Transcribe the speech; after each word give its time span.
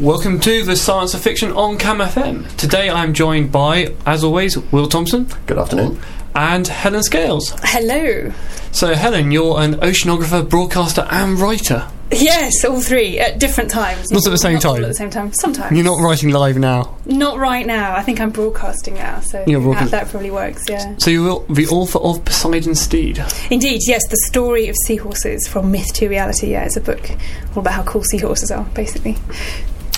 Welcome 0.00 0.40
to 0.40 0.64
the 0.64 0.74
Science 0.74 1.14
of 1.14 1.20
Fiction 1.20 1.52
on 1.52 1.78
Cam 1.78 1.98
FM. 1.98 2.52
Today 2.56 2.90
I'm 2.90 3.14
joined 3.14 3.52
by, 3.52 3.94
as 4.04 4.24
always, 4.24 4.58
Will 4.72 4.88
Thompson 4.88 5.28
Good 5.46 5.56
afternoon. 5.58 6.00
and 6.34 6.66
Helen 6.66 7.02
Scales. 7.04 7.54
Hello. 7.62 8.32
So, 8.72 8.94
Helen, 8.94 9.30
you're 9.30 9.60
an 9.60 9.74
oceanographer, 9.76 10.48
broadcaster, 10.48 11.06
and 11.12 11.38
writer. 11.38 11.88
Yes, 12.10 12.64
all 12.64 12.80
three 12.80 13.18
at 13.20 13.38
different 13.38 13.70
times. 13.70 14.10
Not 14.10 14.26
at 14.26 14.30
the 14.30 14.36
same 14.38 14.54
Not 14.54 14.64
all 14.64 14.74
time? 14.74 14.84
At 14.84 14.88
the 14.88 14.94
same 14.94 15.10
time. 15.10 15.32
Sometimes. 15.32 15.76
You're 15.76 15.84
not 15.84 16.00
writing 16.02 16.30
live 16.30 16.58
now. 16.58 16.96
Not 17.06 17.38
right 17.38 17.64
now. 17.66 17.94
I 17.94 18.02
think 18.02 18.20
I'm 18.20 18.30
broadcasting 18.30 18.94
now, 18.94 19.20
so 19.20 19.44
You're 19.46 19.60
that, 19.60 19.64
broadcast- 19.64 19.90
that 19.92 20.08
probably 20.08 20.30
works. 20.32 20.64
Yeah. 20.68 20.96
So, 20.98 21.10
you're 21.10 21.44
the 21.48 21.66
author 21.68 22.00
of 22.00 22.24
Poseidon's 22.24 22.80
Steed. 22.80 23.22
Indeed, 23.50 23.80
yes. 23.86 24.02
The 24.08 24.18
story 24.26 24.66
of 24.68 24.74
seahorses 24.86 25.46
from 25.46 25.70
myth 25.70 25.92
to 25.94 26.08
reality. 26.08 26.50
Yeah, 26.50 26.64
it's 26.64 26.76
a 26.76 26.80
book 26.80 27.08
all 27.54 27.60
about 27.60 27.74
how 27.74 27.82
cool 27.84 28.02
seahorses 28.02 28.50
are, 28.50 28.64
basically. 28.74 29.16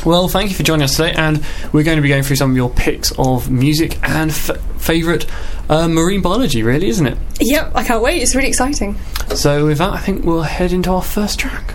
Well, 0.07 0.29
thank 0.29 0.50
you 0.50 0.57
for 0.57 0.62
joining 0.62 0.84
us 0.84 0.95
today, 0.95 1.14
and 1.16 1.45
we're 1.73 1.83
going 1.83 1.96
to 1.96 2.02
be 2.02 2.09
going 2.09 2.23
through 2.23 2.37
some 2.37 2.52
of 2.52 2.56
your 2.56 2.70
picks 2.70 3.10
of 3.19 3.51
music 3.51 3.98
and 4.09 4.30
f- 4.30 4.56
favourite 4.78 5.27
uh, 5.69 5.88
marine 5.88 6.23
biology, 6.23 6.62
really, 6.62 6.87
isn't 6.87 7.09
it? 7.09 7.19
Yep, 7.41 7.73
I 7.74 7.83
can't 7.83 8.05
wait. 8.05 8.23
It's 8.23 8.33
really 8.37 8.47
exciting. 8.47 8.97
So, 9.34 9.66
with 9.66 9.78
that, 9.78 9.91
I 9.95 9.98
think 9.98 10.24
we'll 10.24 10.42
head 10.42 10.73
into 10.73 10.91
our 10.91 11.02
first 11.02 11.41
track. 11.41 11.74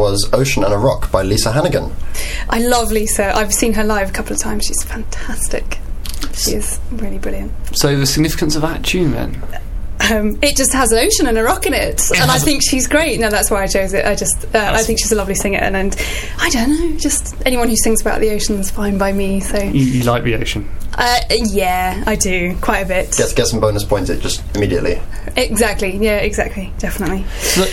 Was 0.00 0.28
Ocean 0.32 0.64
and 0.64 0.72
a 0.72 0.78
Rock 0.78 1.12
by 1.12 1.22
Lisa 1.22 1.52
Hannigan. 1.52 1.92
I 2.48 2.60
love 2.60 2.90
Lisa. 2.90 3.36
I've 3.36 3.52
seen 3.52 3.74
her 3.74 3.84
live 3.84 4.08
a 4.08 4.12
couple 4.12 4.32
of 4.32 4.38
times. 4.38 4.64
She's 4.64 4.82
fantastic. 4.82 5.78
She 6.34 6.52
is 6.52 6.80
really 6.90 7.18
brilliant. 7.18 7.52
So, 7.76 7.94
the 7.96 8.06
significance 8.06 8.56
of 8.56 8.62
that 8.62 8.82
tune 8.82 9.12
then? 9.12 9.42
um, 10.10 10.38
it 10.40 10.56
just 10.56 10.72
has 10.72 10.90
an 10.92 10.98
ocean 11.06 11.26
and 11.26 11.36
a 11.36 11.42
rock 11.42 11.66
in 11.66 11.74
it, 11.74 12.00
and 12.18 12.30
I 12.30 12.38
think 12.38 12.62
she's 12.66 12.88
great. 12.88 13.20
No, 13.20 13.28
that's 13.28 13.50
why 13.50 13.62
I 13.62 13.66
chose 13.66 13.92
it. 13.92 14.06
I 14.06 14.14
just 14.14 14.46
uh, 14.54 14.70
I 14.72 14.82
think 14.82 14.98
she's 14.98 15.12
a 15.12 15.16
lovely 15.16 15.34
singer, 15.34 15.58
and, 15.58 15.76
and 15.76 15.94
I 16.38 16.48
don't 16.48 16.70
know, 16.70 16.96
just 16.98 17.34
anyone 17.44 17.68
who 17.68 17.76
sings 17.76 18.00
about 18.00 18.20
the 18.20 18.30
ocean's 18.30 18.70
fine 18.70 18.96
by 18.96 19.12
me. 19.12 19.40
So 19.40 19.58
You, 19.58 19.84
you 19.84 20.02
like 20.04 20.24
the 20.24 20.34
ocean. 20.36 20.66
uh, 20.94 21.20
yeah, 21.30 22.02
I 22.06 22.16
do 22.16 22.56
quite 22.62 22.80
a 22.80 22.86
bit. 22.88 23.14
Get, 23.18 23.36
get 23.36 23.46
some 23.48 23.60
bonus 23.60 23.84
points 23.84 24.08
it 24.08 24.20
just 24.22 24.42
immediately. 24.56 24.98
Exactly. 25.36 25.94
Yeah, 25.98 26.16
exactly. 26.16 26.72
Definitely. 26.78 27.26
So, 27.40 27.66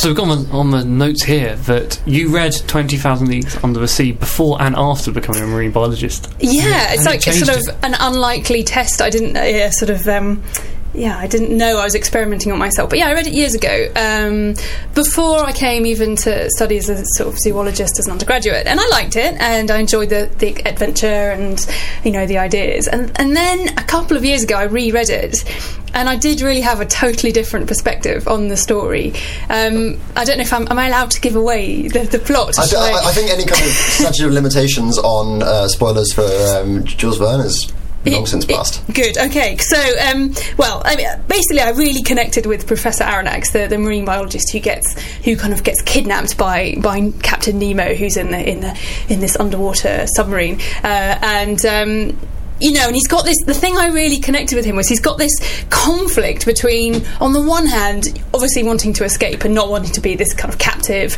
so 0.00 0.08
we've 0.08 0.16
got 0.16 0.30
on 0.30 0.44
the, 0.44 0.50
on 0.50 0.70
the 0.70 0.82
notes 0.82 1.22
here 1.22 1.56
that 1.56 2.00
you 2.06 2.34
read 2.34 2.54
20,000 2.66 3.28
Leagues 3.28 3.62
Under 3.62 3.80
the 3.80 3.86
Sea 3.86 4.12
before 4.12 4.60
and 4.62 4.74
after 4.74 5.12
becoming 5.12 5.42
a 5.42 5.46
marine 5.46 5.72
biologist. 5.72 6.34
Yeah, 6.40 6.92
it's 6.92 7.04
And 7.04 7.14
it 7.14 7.26
like 7.26 7.28
it's 7.28 7.44
sort 7.44 7.58
of 7.58 7.84
an 7.84 7.94
unlikely 8.00 8.62
test. 8.62 9.02
I 9.02 9.10
didn't 9.10 9.36
uh, 9.36 9.42
yeah, 9.42 9.68
sort 9.70 9.90
of. 9.90 10.08
Um, 10.08 10.42
yeah, 10.92 11.16
I 11.16 11.26
didn't 11.28 11.56
know 11.56 11.78
I 11.78 11.84
was 11.84 11.94
experimenting 11.94 12.50
on 12.50 12.58
myself, 12.58 12.90
but 12.90 12.98
yeah, 12.98 13.06
I 13.08 13.14
read 13.14 13.26
it 13.26 13.32
years 13.32 13.54
ago 13.54 13.92
um, 13.94 14.54
before 14.94 15.38
I 15.44 15.52
came 15.52 15.86
even 15.86 16.16
to 16.16 16.50
study 16.50 16.78
as 16.78 16.88
a 16.88 17.04
sort 17.14 17.32
of 17.32 17.38
zoologist 17.38 17.98
as 17.98 18.06
an 18.06 18.12
undergraduate, 18.12 18.66
and 18.66 18.80
I 18.80 18.88
liked 18.88 19.14
it 19.16 19.34
and 19.40 19.70
I 19.70 19.78
enjoyed 19.78 20.10
the, 20.10 20.30
the 20.38 20.54
adventure 20.66 21.06
and 21.06 21.64
you 22.04 22.10
know 22.10 22.26
the 22.26 22.38
ideas. 22.38 22.88
And 22.88 23.12
and 23.20 23.36
then 23.36 23.68
a 23.78 23.84
couple 23.84 24.16
of 24.16 24.24
years 24.24 24.42
ago, 24.42 24.56
I 24.56 24.64
reread 24.64 25.10
it, 25.10 25.44
and 25.94 26.08
I 26.08 26.16
did 26.16 26.40
really 26.40 26.60
have 26.62 26.80
a 26.80 26.86
totally 26.86 27.30
different 27.30 27.68
perspective 27.68 28.26
on 28.26 28.48
the 28.48 28.56
story. 28.56 29.12
Um, 29.48 30.00
I 30.16 30.24
don't 30.24 30.38
know 30.38 30.42
if 30.42 30.52
I'm 30.52 30.66
am 30.70 30.78
I 30.78 30.88
allowed 30.88 31.12
to 31.12 31.20
give 31.20 31.36
away 31.36 31.86
the, 31.86 32.00
the 32.00 32.18
plot? 32.18 32.58
I, 32.58 32.66
Shall 32.66 32.82
I, 32.82 33.08
I 33.08 33.12
think 33.12 33.30
any 33.30 33.44
kind 33.44 33.62
of 33.62 33.70
statute 33.70 34.26
of 34.26 34.32
limitations 34.32 34.98
on 34.98 35.42
uh, 35.42 35.68
spoilers 35.68 36.12
for 36.12 36.26
um, 36.56 36.84
Jules 36.84 37.18
Verne 37.18 37.40
is 37.40 37.72
long 38.06 38.26
since 38.26 38.44
passed. 38.44 38.82
Good. 38.92 39.18
Okay. 39.18 39.56
So, 39.58 39.76
um, 40.10 40.34
well, 40.56 40.82
I 40.84 40.96
mean, 40.96 41.06
basically, 41.28 41.60
I 41.60 41.70
really 41.70 42.02
connected 42.02 42.46
with 42.46 42.66
Professor 42.66 43.04
Aronnax, 43.04 43.52
the, 43.52 43.66
the 43.66 43.78
marine 43.78 44.04
biologist 44.04 44.52
who 44.52 44.60
gets 44.60 45.00
who 45.24 45.36
kind 45.36 45.52
of 45.52 45.64
gets 45.64 45.82
kidnapped 45.82 46.38
by 46.38 46.76
by 46.78 47.10
Captain 47.22 47.58
Nemo, 47.58 47.94
who's 47.94 48.16
in 48.16 48.30
the 48.30 48.48
in 48.48 48.60
the 48.60 48.78
in 49.08 49.20
this 49.20 49.36
underwater 49.36 50.06
submarine, 50.14 50.60
uh, 50.82 51.18
and. 51.22 51.64
Um, 51.64 52.18
you 52.60 52.72
know, 52.72 52.86
and 52.86 52.94
he's 52.94 53.08
got 53.08 53.24
this. 53.24 53.36
The 53.44 53.54
thing 53.54 53.76
I 53.76 53.88
really 53.88 54.18
connected 54.18 54.56
with 54.56 54.64
him 54.64 54.76
was 54.76 54.88
he's 54.88 55.00
got 55.00 55.18
this 55.18 55.32
conflict 55.70 56.46
between, 56.46 57.06
on 57.20 57.32
the 57.32 57.42
one 57.42 57.66
hand, 57.66 58.22
obviously 58.34 58.62
wanting 58.62 58.92
to 58.94 59.04
escape 59.04 59.44
and 59.44 59.54
not 59.54 59.70
wanting 59.70 59.92
to 59.92 60.00
be 60.00 60.14
this 60.14 60.34
kind 60.34 60.52
of 60.52 60.58
captive, 60.58 61.16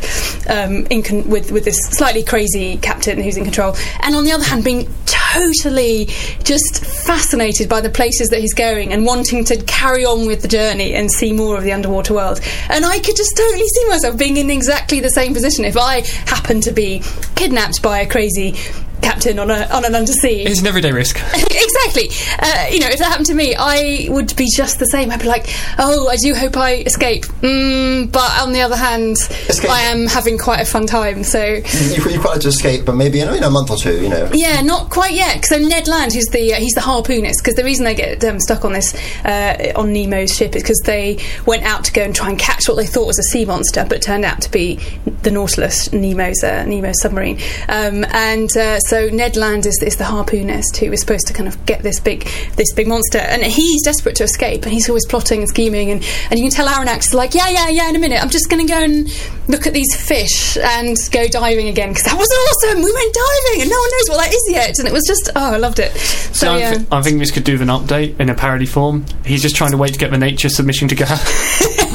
um, 0.49 0.85
in 0.87 1.03
con- 1.03 1.27
with 1.29 1.51
with 1.51 1.65
this 1.65 1.77
slightly 1.91 2.23
crazy 2.23 2.77
captain 2.77 3.21
who's 3.21 3.37
in 3.37 3.43
control, 3.43 3.75
and 4.01 4.15
on 4.15 4.23
the 4.23 4.31
other 4.31 4.43
hand, 4.43 4.63
being 4.63 4.87
totally 5.05 6.05
just 6.43 6.85
fascinated 7.05 7.67
by 7.67 7.81
the 7.81 7.89
places 7.89 8.29
that 8.29 8.39
he's 8.39 8.53
going 8.53 8.93
and 8.93 9.05
wanting 9.05 9.43
to 9.43 9.57
carry 9.63 10.05
on 10.05 10.27
with 10.27 10.41
the 10.41 10.47
journey 10.47 10.93
and 10.93 11.11
see 11.11 11.33
more 11.33 11.57
of 11.57 11.63
the 11.63 11.71
underwater 11.71 12.13
world. 12.13 12.39
And 12.69 12.85
I 12.85 12.99
could 12.99 13.15
just 13.15 13.35
totally 13.35 13.67
see 13.67 13.87
myself 13.89 14.17
being 14.17 14.37
in 14.37 14.49
exactly 14.49 14.99
the 14.99 15.09
same 15.09 15.33
position 15.33 15.65
if 15.65 15.77
I 15.77 16.01
happened 16.27 16.63
to 16.63 16.71
be 16.71 17.01
kidnapped 17.35 17.81
by 17.81 17.99
a 17.99 18.07
crazy 18.07 18.55
captain 19.03 19.37
on 19.39 19.51
a 19.51 19.67
on 19.71 19.85
an 19.85 19.95
undersea 19.95 20.43
It's 20.43 20.61
an 20.61 20.67
everyday 20.67 20.91
risk. 20.91 21.17
exactly. 21.33 22.09
Uh, 22.39 22.65
you 22.71 22.79
know, 22.79 22.87
if 22.87 22.99
that 22.99 23.09
happened 23.09 23.27
to 23.27 23.33
me, 23.35 23.55
I 23.57 24.07
would 24.09 24.35
be 24.35 24.47
just 24.55 24.79
the 24.79 24.85
same. 24.87 25.11
I'd 25.11 25.19
be 25.19 25.27
like, 25.27 25.47
"Oh, 25.77 26.07
I 26.09 26.15
do 26.17 26.33
hope 26.33 26.57
I 26.57 26.75
escape." 26.77 27.25
Mm, 27.41 28.11
but 28.11 28.31
on 28.41 28.53
the 28.53 28.61
other 28.61 28.75
hand, 28.75 29.17
Escape. 29.49 29.69
I 29.69 29.81
am 29.81 30.07
having 30.07 30.37
quite 30.37 30.61
a 30.61 30.65
fun 30.65 30.87
time. 30.87 31.23
So, 31.23 31.43
You, 31.43 32.09
you 32.09 32.19
quite 32.19 32.33
like 32.33 32.41
to 32.41 32.47
escape, 32.47 32.85
but 32.85 32.95
maybe 32.95 33.19
in, 33.19 33.29
in 33.33 33.43
a 33.43 33.49
month 33.49 33.69
or 33.69 33.77
two, 33.77 34.01
you 34.01 34.09
know. 34.09 34.29
yeah, 34.33 34.61
not 34.61 34.89
quite 34.89 35.13
yet. 35.13 35.45
So 35.45 35.57
Ned 35.57 35.87
Land, 35.87 36.13
who's 36.13 36.25
the 36.27 36.53
uh, 36.53 36.57
he's 36.57 36.73
the 36.73 36.81
harpoonist, 36.81 37.35
because 37.43 37.55
the 37.55 37.63
reason 37.63 37.85
they 37.85 37.95
get 37.95 38.23
um, 38.23 38.39
stuck 38.39 38.65
on 38.65 38.73
this 38.73 38.93
uh, 39.25 39.71
on 39.75 39.91
Nemo's 39.93 40.35
ship 40.35 40.55
is 40.55 40.63
because 40.63 40.81
they 40.85 41.17
went 41.45 41.63
out 41.63 41.83
to 41.85 41.91
go 41.93 42.01
and 42.03 42.15
try 42.15 42.29
and 42.29 42.39
catch 42.39 42.67
what 42.67 42.75
they 42.77 42.85
thought 42.85 43.07
was 43.07 43.19
a 43.19 43.23
sea 43.23 43.45
monster, 43.45 43.85
but 43.87 44.01
turned 44.01 44.25
out 44.25 44.41
to 44.41 44.51
be 44.51 44.75
the 45.23 45.31
Nautilus, 45.31 45.89
Nemo's 45.91 46.43
uh, 46.43 46.63
Nemo's 46.65 47.01
submarine. 47.01 47.39
Um, 47.67 48.05
and 48.11 48.49
uh, 48.57 48.79
so 48.93 49.09
Ned 49.09 49.35
Land 49.35 49.65
is, 49.65 49.81
is 49.81 49.95
the 49.97 50.03
harpoonist 50.03 50.77
who 50.77 50.91
is 50.91 50.99
supposed 50.99 51.25
to 51.25 51.33
kind 51.33 51.47
of 51.47 51.65
get 51.65 51.81
this 51.81 51.99
big 51.99 52.29
this 52.57 52.71
big 52.73 52.87
monster, 52.87 53.17
and 53.17 53.41
he's 53.41 53.83
desperate 53.83 54.15
to 54.17 54.23
escape, 54.23 54.65
and 54.65 54.71
he's 54.71 54.87
always 54.87 55.03
plotting 55.07 55.39
and 55.39 55.49
scheming, 55.49 55.89
and, 55.89 56.05
and 56.29 56.37
you 56.39 56.45
can 56.45 56.51
tell 56.51 56.67
Aronnax 56.67 57.07
is 57.07 57.13
like, 57.15 57.33
yeah, 57.33 57.49
yeah, 57.49 57.69
yeah, 57.69 57.89
in 57.89 57.95
a 57.95 57.99
minute, 57.99 58.21
I'm 58.21 58.29
just 58.29 58.51
going 58.51 58.63
to 58.63 58.71
go 58.71 58.77
and 58.77 59.09
look 59.47 59.65
at 59.65 59.73
these 59.73 59.95
fish 59.95 60.57
and 60.57 60.95
go 61.11 61.27
diving 61.27 61.69
again 61.69 61.89
because 61.89 62.03
that 62.03 62.15
was 62.15 62.29
awesome. 62.29 62.83
We 62.83 62.93
went 62.93 63.15
diving, 63.15 63.61
and 63.61 63.69
no 63.71 63.79
one 63.79 63.89
knows 63.89 64.09
what 64.09 64.17
that 64.25 64.31
is 64.31 64.45
yet, 64.49 64.77
and 64.77 64.87
it 64.87 64.93
was 64.93 65.05
just 65.07 65.31
oh, 65.35 65.53
I 65.53 65.57
loved 65.57 65.79
it. 65.79 65.91
So, 65.97 66.45
So 66.45 66.57
yeah. 66.57 66.69
I, 66.69 66.75
thi- 66.75 66.87
I 66.91 67.01
think 67.01 67.17
this 67.17 67.31
could 67.31 67.45
do 67.45 67.53
with 67.53 67.63
an 67.63 67.69
update 67.69 68.19
in 68.19 68.29
a 68.29 68.35
parody 68.35 68.67
form. 68.67 69.07
He's 69.25 69.41
just 69.41 69.55
trying 69.55 69.71
to 69.71 69.77
wait 69.77 69.93
to 69.93 69.99
get 69.99 70.11
the 70.11 70.19
nature 70.19 70.49
submission 70.49 70.87
to 70.89 70.95
go. 70.95 71.05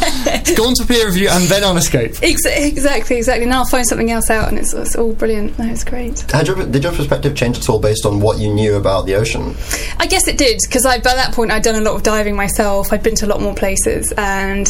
go 0.56 0.66
on 0.66 0.74
to 0.74 0.86
peer 0.86 1.06
review 1.06 1.28
and 1.30 1.44
then 1.44 1.64
on 1.64 1.76
escape. 1.76 2.16
Ex- 2.22 2.46
exactly, 2.46 3.16
exactly. 3.16 3.46
Now 3.46 3.60
I'll 3.60 3.66
find 3.66 3.86
something 3.86 4.10
else 4.10 4.30
out, 4.30 4.48
and 4.48 4.58
it's, 4.58 4.72
it's 4.72 4.96
all 4.96 5.12
brilliant. 5.12 5.58
No, 5.58 5.66
it's 5.66 5.84
great. 5.84 6.20
Had 6.30 6.46
your, 6.46 6.66
did 6.66 6.82
your 6.82 6.92
perspective 6.92 7.34
change 7.36 7.58
at 7.58 7.68
all 7.68 7.78
based 7.78 8.06
on 8.06 8.20
what 8.20 8.38
you 8.38 8.52
knew 8.52 8.76
about 8.76 9.06
the 9.06 9.14
ocean? 9.14 9.54
I 9.98 10.06
guess 10.06 10.28
it 10.28 10.38
did 10.38 10.58
because 10.66 10.86
I 10.86 10.98
by 10.98 11.14
that 11.14 11.34
point 11.34 11.50
I'd 11.50 11.62
done 11.62 11.76
a 11.76 11.80
lot 11.80 11.94
of 11.94 12.02
diving 12.02 12.36
myself. 12.36 12.92
I'd 12.92 13.02
been 13.02 13.14
to 13.16 13.26
a 13.26 13.28
lot 13.28 13.40
more 13.40 13.54
places, 13.54 14.12
and 14.16 14.68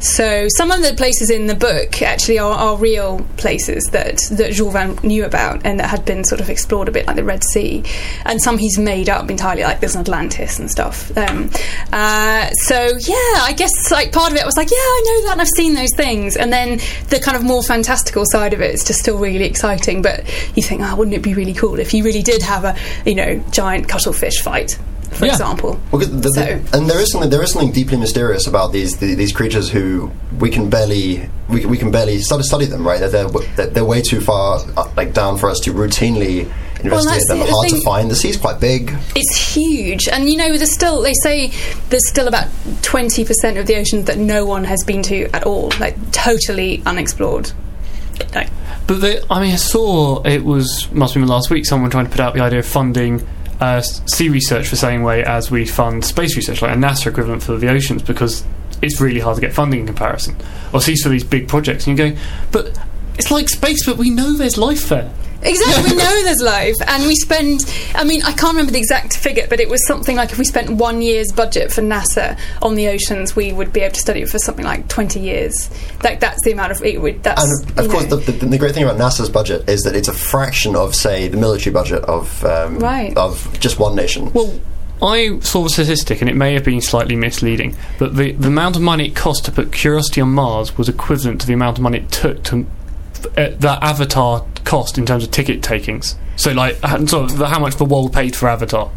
so 0.00 0.46
some 0.56 0.70
of 0.70 0.82
the 0.82 0.94
places 0.94 1.30
in 1.30 1.46
the 1.46 1.54
book 1.54 2.02
actually 2.02 2.38
are, 2.38 2.52
are 2.52 2.76
real 2.76 3.20
places 3.36 3.84
that 3.92 4.20
that 4.32 4.52
Jules 4.52 4.72
Verne 4.72 4.98
knew 5.02 5.24
about 5.24 5.64
and 5.64 5.80
that 5.80 5.88
had 5.88 6.04
been 6.04 6.24
sort 6.24 6.40
of 6.40 6.50
explored 6.50 6.88
a 6.88 6.92
bit, 6.92 7.06
like 7.06 7.16
the 7.16 7.24
Red 7.24 7.44
Sea, 7.44 7.84
and 8.24 8.40
some 8.42 8.58
he's 8.58 8.78
made 8.78 9.08
up 9.08 9.30
entirely, 9.30 9.62
like 9.62 9.80
there's 9.80 9.94
an 9.94 10.00
Atlantis 10.00 10.58
and 10.58 10.70
stuff. 10.70 11.16
Um, 11.16 11.50
uh, 11.92 12.50
so 12.50 12.74
yeah, 13.00 13.42
I 13.42 13.54
guess 13.56 13.90
like 13.90 14.12
part 14.12 14.32
of 14.32 14.38
it 14.38 14.44
was 14.44 14.56
like, 14.56 14.70
yeah, 14.70 14.76
I 14.76 15.02
know 15.04 15.17
that, 15.24 15.32
and 15.32 15.40
I've 15.40 15.48
seen 15.48 15.74
those 15.74 15.94
things, 15.96 16.36
and 16.36 16.52
then 16.52 16.78
the 17.08 17.20
kind 17.22 17.36
of 17.36 17.42
more 17.44 17.62
fantastical 17.62 18.24
side 18.26 18.52
of 18.54 18.60
it 18.60 18.74
is 18.74 18.84
just 18.84 19.00
still 19.00 19.18
really 19.18 19.44
exciting. 19.44 20.02
But 20.02 20.24
you 20.56 20.62
think, 20.62 20.82
oh, 20.82 20.96
wouldn't 20.96 21.14
it 21.16 21.22
be 21.22 21.34
really 21.34 21.54
cool 21.54 21.78
if 21.78 21.92
you 21.94 22.04
really 22.04 22.22
did 22.22 22.42
have 22.42 22.64
a 22.64 22.76
you 23.04 23.14
know 23.14 23.42
giant 23.50 23.88
cuttlefish 23.88 24.40
fight, 24.42 24.78
for 25.12 25.26
Yeah. 25.26 25.32
example? 25.32 25.80
Well, 25.90 26.00
'cause 26.02 26.10
the, 26.10 26.16
the- 26.16 26.30
So- 26.34 26.60
and 26.78 26.88
there 26.90 27.00
is 27.00 27.10
something 27.12 27.30
there 27.30 27.42
is 27.42 27.52
something 27.52 27.72
deeply 27.72 27.96
mysterious 27.96 28.46
about 28.46 28.72
these 28.72 28.96
the, 28.98 29.14
these 29.14 29.32
creatures 29.32 29.68
who 29.70 30.10
we 30.38 30.50
can 30.50 30.68
barely 30.70 31.28
we, 31.48 31.64
we 31.66 31.78
can 31.78 31.90
barely 31.90 32.18
study, 32.20 32.42
study 32.42 32.66
them 32.66 32.86
right 32.86 33.00
they're, 33.00 33.08
they're 33.08 33.28
they're 33.56 33.66
they're 33.68 33.84
way 33.84 34.02
too 34.02 34.20
far 34.20 34.60
uh, 34.76 34.88
like 34.96 35.12
down 35.14 35.38
for 35.38 35.48
us 35.50 35.58
to 35.60 35.72
routinely 35.72 36.50
investigate 36.84 37.04
that's 37.14 37.28
them 37.28 37.38
the- 37.38 37.44
they're 37.44 37.52
the 37.52 37.52
hard 37.52 37.68
to 37.70 37.80
find 37.82 38.10
the 38.10 38.14
sea's 38.16 38.36
quite 38.36 38.60
big 38.60 38.94
It's 39.14 39.54
huge, 39.54 40.08
and 40.08 40.28
you 40.30 40.36
know, 40.36 40.56
there's 40.56 40.72
still 40.72 41.02
they 41.02 41.14
say 41.22 41.52
there's 41.90 42.08
still 42.08 42.28
about 42.28 42.46
twenty 42.82 43.24
percent 43.24 43.58
of 43.58 43.66
the 43.66 43.76
oceans 43.76 44.04
that 44.06 44.18
no 44.18 44.44
one 44.46 44.64
has 44.64 44.82
been 44.84 45.02
to 45.04 45.24
at 45.34 45.44
all, 45.44 45.72
like 45.80 45.96
totally 46.12 46.82
unexplored. 46.86 47.52
Like, 48.34 48.50
But 48.88 49.00
the, 49.00 49.24
I 49.30 49.40
mean, 49.40 49.52
I 49.52 49.56
saw 49.56 50.22
it 50.22 50.44
was 50.44 50.88
must 50.92 51.14
have 51.14 51.20
been 51.20 51.28
last 51.28 51.50
week. 51.50 51.66
Someone 51.66 51.90
trying 51.90 52.06
to 52.06 52.10
put 52.10 52.20
out 52.20 52.34
the 52.34 52.40
idea 52.40 52.58
of 52.58 52.66
funding 52.66 53.26
uh, 53.60 53.80
sea 53.80 54.28
research 54.28 54.70
the 54.70 54.76
same 54.76 55.02
way 55.02 55.22
as 55.24 55.50
we 55.50 55.64
fund 55.66 56.04
space 56.04 56.36
research, 56.36 56.60
like 56.62 56.72
a 56.76 56.78
NASA 56.78 57.06
equivalent 57.08 57.42
for 57.42 57.56
the 57.56 57.68
oceans, 57.68 58.02
because 58.02 58.44
it's 58.82 59.00
really 59.00 59.20
hard 59.20 59.34
to 59.36 59.40
get 59.40 59.52
funding 59.52 59.80
in 59.80 59.86
comparison. 59.86 60.36
Or 60.72 60.80
seas 60.80 61.02
for 61.02 61.08
these 61.08 61.24
big 61.24 61.48
projects, 61.48 61.86
and 61.86 61.98
you 61.98 62.10
go, 62.12 62.20
but 62.52 62.78
it's 63.18 63.30
like 63.30 63.48
space, 63.48 63.84
but 63.84 63.96
we 63.96 64.10
know 64.10 64.32
there's 64.36 64.56
life 64.58 64.88
there. 64.88 65.12
Exactly, 65.40 65.92
we 65.92 65.96
know 66.02 66.22
there's 66.24 66.42
life, 66.42 66.74
and 66.88 67.06
we 67.06 67.14
spend. 67.14 67.60
I 67.94 68.02
mean, 68.02 68.22
I 68.24 68.32
can't 68.32 68.54
remember 68.54 68.72
the 68.72 68.78
exact 68.78 69.16
figure, 69.16 69.46
but 69.48 69.60
it 69.60 69.68
was 69.68 69.86
something 69.86 70.16
like 70.16 70.32
if 70.32 70.38
we 70.38 70.44
spent 70.44 70.68
one 70.70 71.00
year's 71.00 71.30
budget 71.30 71.70
for 71.70 71.80
NASA 71.80 72.36
on 72.60 72.74
the 72.74 72.88
oceans, 72.88 73.36
we 73.36 73.52
would 73.52 73.72
be 73.72 73.80
able 73.80 73.94
to 73.94 74.00
study 74.00 74.22
it 74.22 74.28
for 74.28 74.38
something 74.40 74.64
like 74.64 74.88
twenty 74.88 75.20
years. 75.20 75.70
Like 76.02 76.18
that's 76.18 76.42
the 76.44 76.50
amount 76.50 76.72
of 76.72 76.82
it 76.82 77.00
would. 77.00 77.22
That's 77.22 77.44
and 77.68 77.78
of 77.78 77.88
course 77.88 78.06
the, 78.06 78.16
the, 78.16 78.32
the 78.32 78.58
great 78.58 78.74
thing 78.74 78.82
about 78.82 78.96
NASA's 78.98 79.30
budget 79.30 79.68
is 79.68 79.82
that 79.82 79.94
it's 79.94 80.08
a 80.08 80.12
fraction 80.12 80.74
of 80.74 80.94
say 80.96 81.28
the 81.28 81.36
military 81.36 81.72
budget 81.72 82.02
of 82.04 82.44
um, 82.44 82.78
Right. 82.80 83.16
of 83.16 83.56
just 83.60 83.78
one 83.78 83.94
nation 83.94 84.32
Well, 84.32 84.58
I 85.00 85.38
saw 85.38 85.62
the 85.62 85.70
statistic, 85.70 86.20
and 86.20 86.28
it 86.28 86.34
may 86.34 86.54
have 86.54 86.64
been 86.64 86.80
slightly 86.80 87.14
misleading, 87.14 87.76
but 88.00 88.16
the, 88.16 88.32
the 88.32 88.48
amount 88.48 88.74
of 88.74 88.82
money 88.82 89.06
it 89.06 89.14
cost 89.14 89.44
to 89.44 89.52
put 89.52 89.70
Curiosity 89.70 90.20
on 90.20 90.30
Mars 90.30 90.76
was 90.76 90.88
equivalent 90.88 91.40
to 91.42 91.46
the 91.46 91.52
amount 91.52 91.78
of 91.78 91.82
money 91.84 91.98
it 91.98 92.10
took 92.10 92.42
to 92.44 92.66
uh, 93.26 93.50
that 93.58 93.82
Avatar 93.82 94.46
cost 94.64 94.98
in 94.98 95.06
terms 95.06 95.24
of 95.24 95.30
ticket 95.30 95.62
takings. 95.62 96.16
So, 96.36 96.52
like, 96.52 96.76
sort 97.08 97.30
of 97.30 97.38
the, 97.38 97.48
how 97.48 97.58
much 97.58 97.76
the 97.76 97.84
world 97.84 98.12
paid 98.12 98.36
for 98.36 98.48
Avatar. 98.48 98.90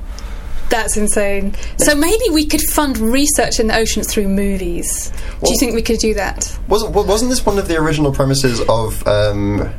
That's 0.71 0.95
insane. 0.95 1.53
So 1.77 1.93
maybe 1.95 2.23
we 2.31 2.45
could 2.45 2.61
fund 2.61 2.97
research 2.97 3.59
in 3.59 3.67
the 3.67 3.75
oceans 3.75 4.07
through 4.11 4.29
movies. 4.29 5.11
do 5.43 5.51
you 5.51 5.59
think 5.59 5.75
we 5.75 5.81
could 5.81 5.99
do 5.99 6.13
that? 6.13 6.57
Wasn't 6.69 6.93
wasn't 6.95 7.29
this 7.29 7.45
one 7.45 7.59
of 7.59 7.67
the 7.67 7.75
original 7.75 8.13
premises 8.13 8.61
of? 8.69 9.05
Um, 9.05 9.73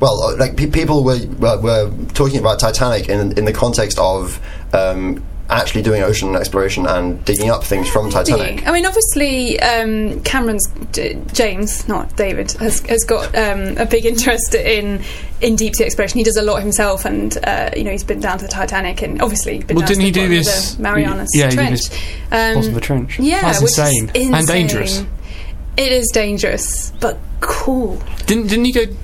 well, 0.00 0.22
uh, 0.22 0.36
like 0.38 0.56
pe- 0.56 0.70
people 0.70 1.04
were, 1.04 1.18
were 1.38 1.60
were 1.60 1.92
talking 2.14 2.38
about 2.38 2.58
Titanic 2.58 3.10
in 3.10 3.36
in 3.36 3.44
the 3.44 3.52
context 3.52 3.98
of 3.98 4.40
um, 4.72 5.22
actually 5.50 5.82
doing 5.82 6.02
ocean 6.02 6.36
exploration 6.36 6.86
and 6.86 7.24
digging 7.24 7.48
up 7.50 7.64
things 7.64 7.88
from 7.88 8.10
Titanic. 8.10 8.66
I 8.66 8.72
mean, 8.72 8.84
obviously, 8.84 9.58
um, 9.60 10.20
Cameron's 10.22 10.66
J- 10.92 11.18
James, 11.32 11.88
not 11.88 12.14
David, 12.16 12.52
has, 12.52 12.80
has 12.80 13.02
got 13.04 13.34
um, 13.36 13.76
a 13.78 13.86
big 13.86 14.04
interest 14.04 14.54
in 14.54 15.02
in 15.40 15.54
deep 15.56 15.74
sea 15.76 15.84
exploration. 15.84 16.18
He 16.18 16.24
does 16.24 16.36
a 16.36 16.42
lot 16.42 16.60
himself, 16.60 17.04
and 17.04 17.36
uh, 17.44 17.70
you 17.76 17.84
know, 17.84 17.92
he's 17.92 18.04
been 18.04 18.20
down 18.20 18.38
to 18.38 18.44
the 18.44 18.50
Titanic, 18.50 19.02
and 19.02 19.22
obviously, 19.22 19.58
been 19.62 19.76
Well, 19.76 19.86
down 19.86 19.88
didn't 19.96 20.00
to 20.00 20.06
he 20.06 20.10
the 20.10 20.20
do 20.20 20.28
this- 20.28 20.74
the 20.74 20.82
Marianas 20.82 21.28
yeah, 21.34 21.44
he 21.44 21.50
did 21.50 21.56
Trench. 21.56 21.80
this 21.88 22.66
Um, 22.68 22.74
the 22.74 22.80
trench. 22.80 23.18
Yeah, 23.18 23.40
That's 23.40 23.60
which 23.62 23.70
is 23.72 23.78
insane. 23.78 24.34
And 24.34 24.46
dangerous. 24.46 25.04
It 25.76 25.92
is 25.92 26.08
dangerous, 26.12 26.92
but 27.00 27.18
cool. 27.40 28.02
Didn't 28.26 28.48
didn't 28.48 28.64
he 28.64 28.72
go 28.72 28.80
have, 28.80 28.96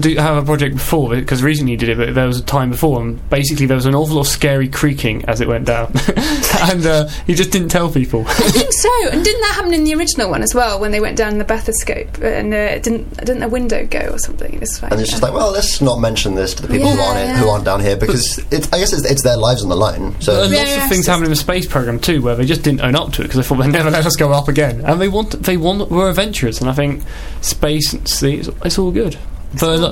do, 0.00 0.16
have 0.16 0.36
a 0.36 0.44
project 0.44 0.74
before? 0.74 1.10
Because 1.10 1.42
recently 1.42 1.72
he 1.72 1.76
did 1.76 1.90
it, 1.90 1.98
but 1.98 2.14
there 2.14 2.26
was 2.26 2.40
a 2.40 2.44
time 2.44 2.70
before, 2.70 3.00
and 3.00 3.28
basically 3.30 3.66
there 3.66 3.76
was 3.76 3.86
an 3.86 3.94
awful 3.94 4.16
lot 4.16 4.22
of 4.22 4.26
scary 4.28 4.68
creaking 4.68 5.24
as 5.26 5.40
it 5.40 5.48
went 5.48 5.66
down, 5.66 5.92
and 6.62 6.84
uh, 6.84 7.08
he 7.26 7.34
just 7.34 7.50
didn't 7.50 7.68
tell 7.68 7.90
people. 7.90 8.24
I 8.26 8.34
think 8.34 8.72
so. 8.72 8.88
And 9.10 9.24
didn't 9.24 9.40
that 9.42 9.52
happen 9.54 9.72
in 9.72 9.84
the 9.84 9.94
original 9.94 10.30
one 10.30 10.42
as 10.42 10.54
well 10.54 10.80
when 10.80 10.90
they 10.90 11.00
went 11.00 11.16
down 11.16 11.32
in 11.32 11.38
the 11.38 11.44
bathyscope 11.44 12.20
and 12.22 12.52
uh, 12.52 12.78
didn't 12.80 13.16
didn't 13.18 13.42
a 13.42 13.48
window 13.48 13.86
go 13.86 14.00
or 14.10 14.18
something? 14.18 14.52
It 14.52 14.60
was 14.60 14.82
like, 14.82 14.92
And 14.92 15.00
it's 15.00 15.10
just 15.10 15.22
like, 15.22 15.32
well, 15.32 15.52
let's 15.52 15.80
not 15.80 15.98
mention 15.98 16.34
this 16.34 16.54
to 16.54 16.62
the 16.62 16.68
people 16.68 16.90
who 16.90 17.00
aren't 17.00 17.18
yeah. 17.18 17.36
who 17.38 17.48
aren't 17.48 17.64
down 17.64 17.80
here 17.80 17.96
because 17.96 18.38
it's, 18.50 18.72
I 18.72 18.78
guess 18.78 18.92
it's, 18.92 19.04
it's 19.04 19.22
their 19.22 19.36
lives 19.36 19.62
on 19.62 19.68
the 19.68 19.76
line. 19.76 20.20
So 20.20 20.34
But 20.34 20.50
Yeah, 20.50 20.58
lots 20.58 20.70
yeah, 20.70 20.84
of 20.84 20.88
things 20.88 21.00
it's 21.00 21.08
happened 21.08 21.26
in 21.26 21.30
the 21.30 21.36
space 21.36 21.66
program 21.66 22.00
too, 22.00 22.22
where 22.22 22.34
they 22.34 22.44
just 22.44 22.62
didn't 22.62 22.80
own 22.80 22.96
up 22.96 23.12
to 23.14 23.22
it 23.22 23.24
because 23.24 23.36
they 23.36 23.42
thought 23.42 23.62
they'd 23.62 23.72
never 23.72 23.90
let 23.90 24.06
us 24.06 24.16
go 24.16 24.32
up 24.32 24.48
again, 24.48 24.80
and 24.84 25.00
they 25.00 25.08
want 25.08 25.30
they 25.42 25.56
want 25.56 25.90
were 25.90 26.08
adventurous, 26.08 26.60
and 26.60 26.68
I 26.68 26.72
think 26.72 27.02
space 27.40 27.92
and 27.92 28.08
sea 28.08 28.32
it's, 28.38 28.48
it's 28.64 28.78
all 28.78 28.90
good. 28.90 29.18
But 29.60 29.62
a 29.62 29.76
lo- 29.76 29.90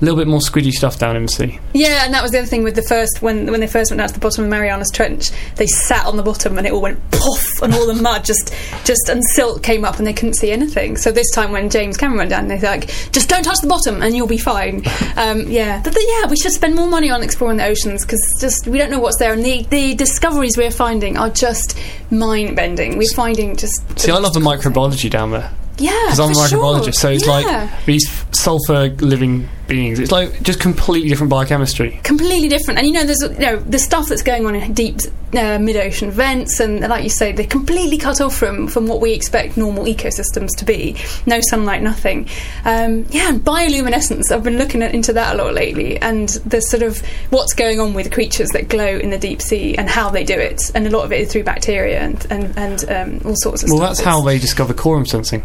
little 0.00 0.16
bit 0.16 0.26
more 0.26 0.40
squidgy 0.40 0.72
stuff 0.72 0.98
down 0.98 1.16
in 1.16 1.26
the 1.26 1.32
sea. 1.32 1.58
Yeah, 1.74 2.04
and 2.04 2.14
that 2.14 2.22
was 2.22 2.32
the 2.32 2.38
other 2.38 2.46
thing 2.46 2.62
with 2.62 2.74
the 2.74 2.82
first 2.82 3.20
when 3.20 3.50
when 3.50 3.60
they 3.60 3.66
first 3.66 3.90
went 3.90 3.98
down 3.98 4.08
to 4.08 4.14
the 4.14 4.20
bottom 4.20 4.44
of 4.44 4.50
Marianas 4.50 4.90
Trench, 4.90 5.30
they 5.56 5.66
sat 5.66 6.06
on 6.06 6.16
the 6.16 6.22
bottom 6.22 6.56
and 6.58 6.66
it 6.66 6.72
all 6.72 6.80
went 6.80 6.98
poof, 7.10 7.62
and 7.62 7.74
all 7.74 7.86
the 7.86 8.00
mud 8.00 8.24
just 8.24 8.54
just 8.84 9.08
and 9.08 9.22
silt 9.34 9.62
came 9.62 9.84
up 9.84 9.98
and 9.98 10.06
they 10.06 10.12
couldn't 10.12 10.34
see 10.34 10.50
anything. 10.50 10.96
So 10.96 11.12
this 11.12 11.30
time 11.32 11.52
when 11.52 11.68
James 11.68 11.96
Cameron 11.96 12.18
went 12.18 12.30
down, 12.30 12.48
they're 12.48 12.58
like, 12.58 12.88
just 13.12 13.28
don't 13.28 13.42
touch 13.42 13.58
the 13.60 13.68
bottom 13.68 14.02
and 14.02 14.16
you'll 14.16 14.26
be 14.26 14.38
fine. 14.38 14.82
Um, 15.14 15.42
yeah, 15.46 15.80
but 15.84 15.92
the, 15.92 16.20
yeah, 16.20 16.30
we 16.30 16.36
should 16.36 16.52
spend 16.52 16.74
more 16.74 16.88
money 16.88 17.10
on 17.10 17.22
exploring 17.22 17.58
the 17.58 17.66
oceans 17.66 18.04
because 18.04 18.20
just 18.40 18.66
we 18.66 18.78
don't 18.78 18.90
know 18.90 18.98
what's 18.98 19.18
there, 19.18 19.32
and 19.32 19.44
the 19.44 19.62
the 19.64 19.94
discoveries 19.94 20.56
we're 20.56 20.70
finding 20.70 21.18
are 21.18 21.28
just 21.28 21.78
mind 22.10 22.56
bending. 22.56 22.96
We're 22.96 23.12
finding 23.14 23.56
just 23.56 23.98
See, 23.98 24.10
I 24.10 24.18
love 24.18 24.32
the 24.32 24.40
microbiology 24.40 25.10
down 25.10 25.32
there 25.32 25.52
Yeah, 25.78 25.90
because 26.04 26.20
I'm 26.20 26.30
a 26.30 26.34
for 26.34 26.48
sure. 26.48 26.92
so 26.92 27.08
it's 27.10 27.26
Yeah. 27.26 27.32
like 27.32 27.84
these 27.86 28.24
sulfur 28.32 28.88
living 29.00 29.48
beings. 29.66 29.98
It's 29.98 30.12
like 30.12 30.42
just 30.42 30.60
completely 30.60 31.08
different 31.08 31.30
biochemistry. 31.30 32.00
completely 32.02 32.48
different. 32.48 32.78
And 32.78 32.86
you 32.86 32.92
know, 32.92 33.04
there's 33.04 33.22
you 33.22 33.38
know 33.46 33.56
the 33.56 33.78
stuff 33.78 34.08
that's 34.08 34.22
going 34.22 34.46
on 34.46 34.54
in 34.54 34.72
deep 34.74 35.00
uh, 35.34 35.58
mid-ocean 35.58 36.10
vents, 36.10 36.60
and 36.60 36.80
like 36.80 37.04
you 37.04 37.08
say, 37.10 37.32
they're 37.32 37.46
completely 37.46 37.96
cut 37.96 38.20
off 38.20 38.36
from 38.36 38.68
from 38.68 38.86
what 38.86 39.00
we 39.00 39.12
expect 39.12 39.56
normal 39.56 39.84
ecosystems 39.84 40.50
to 40.58 40.64
be. 40.64 40.96
No 41.26 41.40
sunlight, 41.40 41.82
nothing. 41.82 42.28
Um, 42.64 43.06
yeah, 43.10 43.30
and 43.30 43.40
bioluminescence. 43.42 44.30
I've 44.30 44.42
been 44.44 44.58
looking 44.58 44.82
at, 44.82 44.94
into 44.94 45.12
that 45.14 45.34
a 45.34 45.38
lot 45.42 45.54
lately, 45.54 45.98
and 45.98 46.28
the 46.28 46.60
sort 46.60 46.82
of 46.82 47.00
what's 47.30 47.54
going 47.54 47.80
on 47.80 47.94
with 47.94 48.12
creatures 48.12 48.48
that 48.50 48.68
glow 48.68 48.98
in 48.98 49.10
the 49.10 49.18
deep 49.18 49.40
sea 49.40 49.74
and 49.76 49.88
how 49.88 50.10
they 50.10 50.24
do 50.24 50.38
it, 50.38 50.60
and 50.74 50.86
a 50.86 50.90
lot 50.90 51.04
of 51.04 51.12
it 51.12 51.20
is 51.20 51.32
through 51.32 51.44
bacteria 51.44 52.00
and 52.00 52.26
and, 52.30 52.58
and 52.58 52.90
um, 52.90 53.26
all 53.26 53.36
sorts 53.36 53.62
of 53.62 53.70
Well, 53.70 53.78
stuff. 53.78 53.88
that's 53.90 54.00
how 54.00 54.20
they 54.22 54.38
discover 54.38 54.74
quorum 54.74 55.06
sensing. 55.06 55.42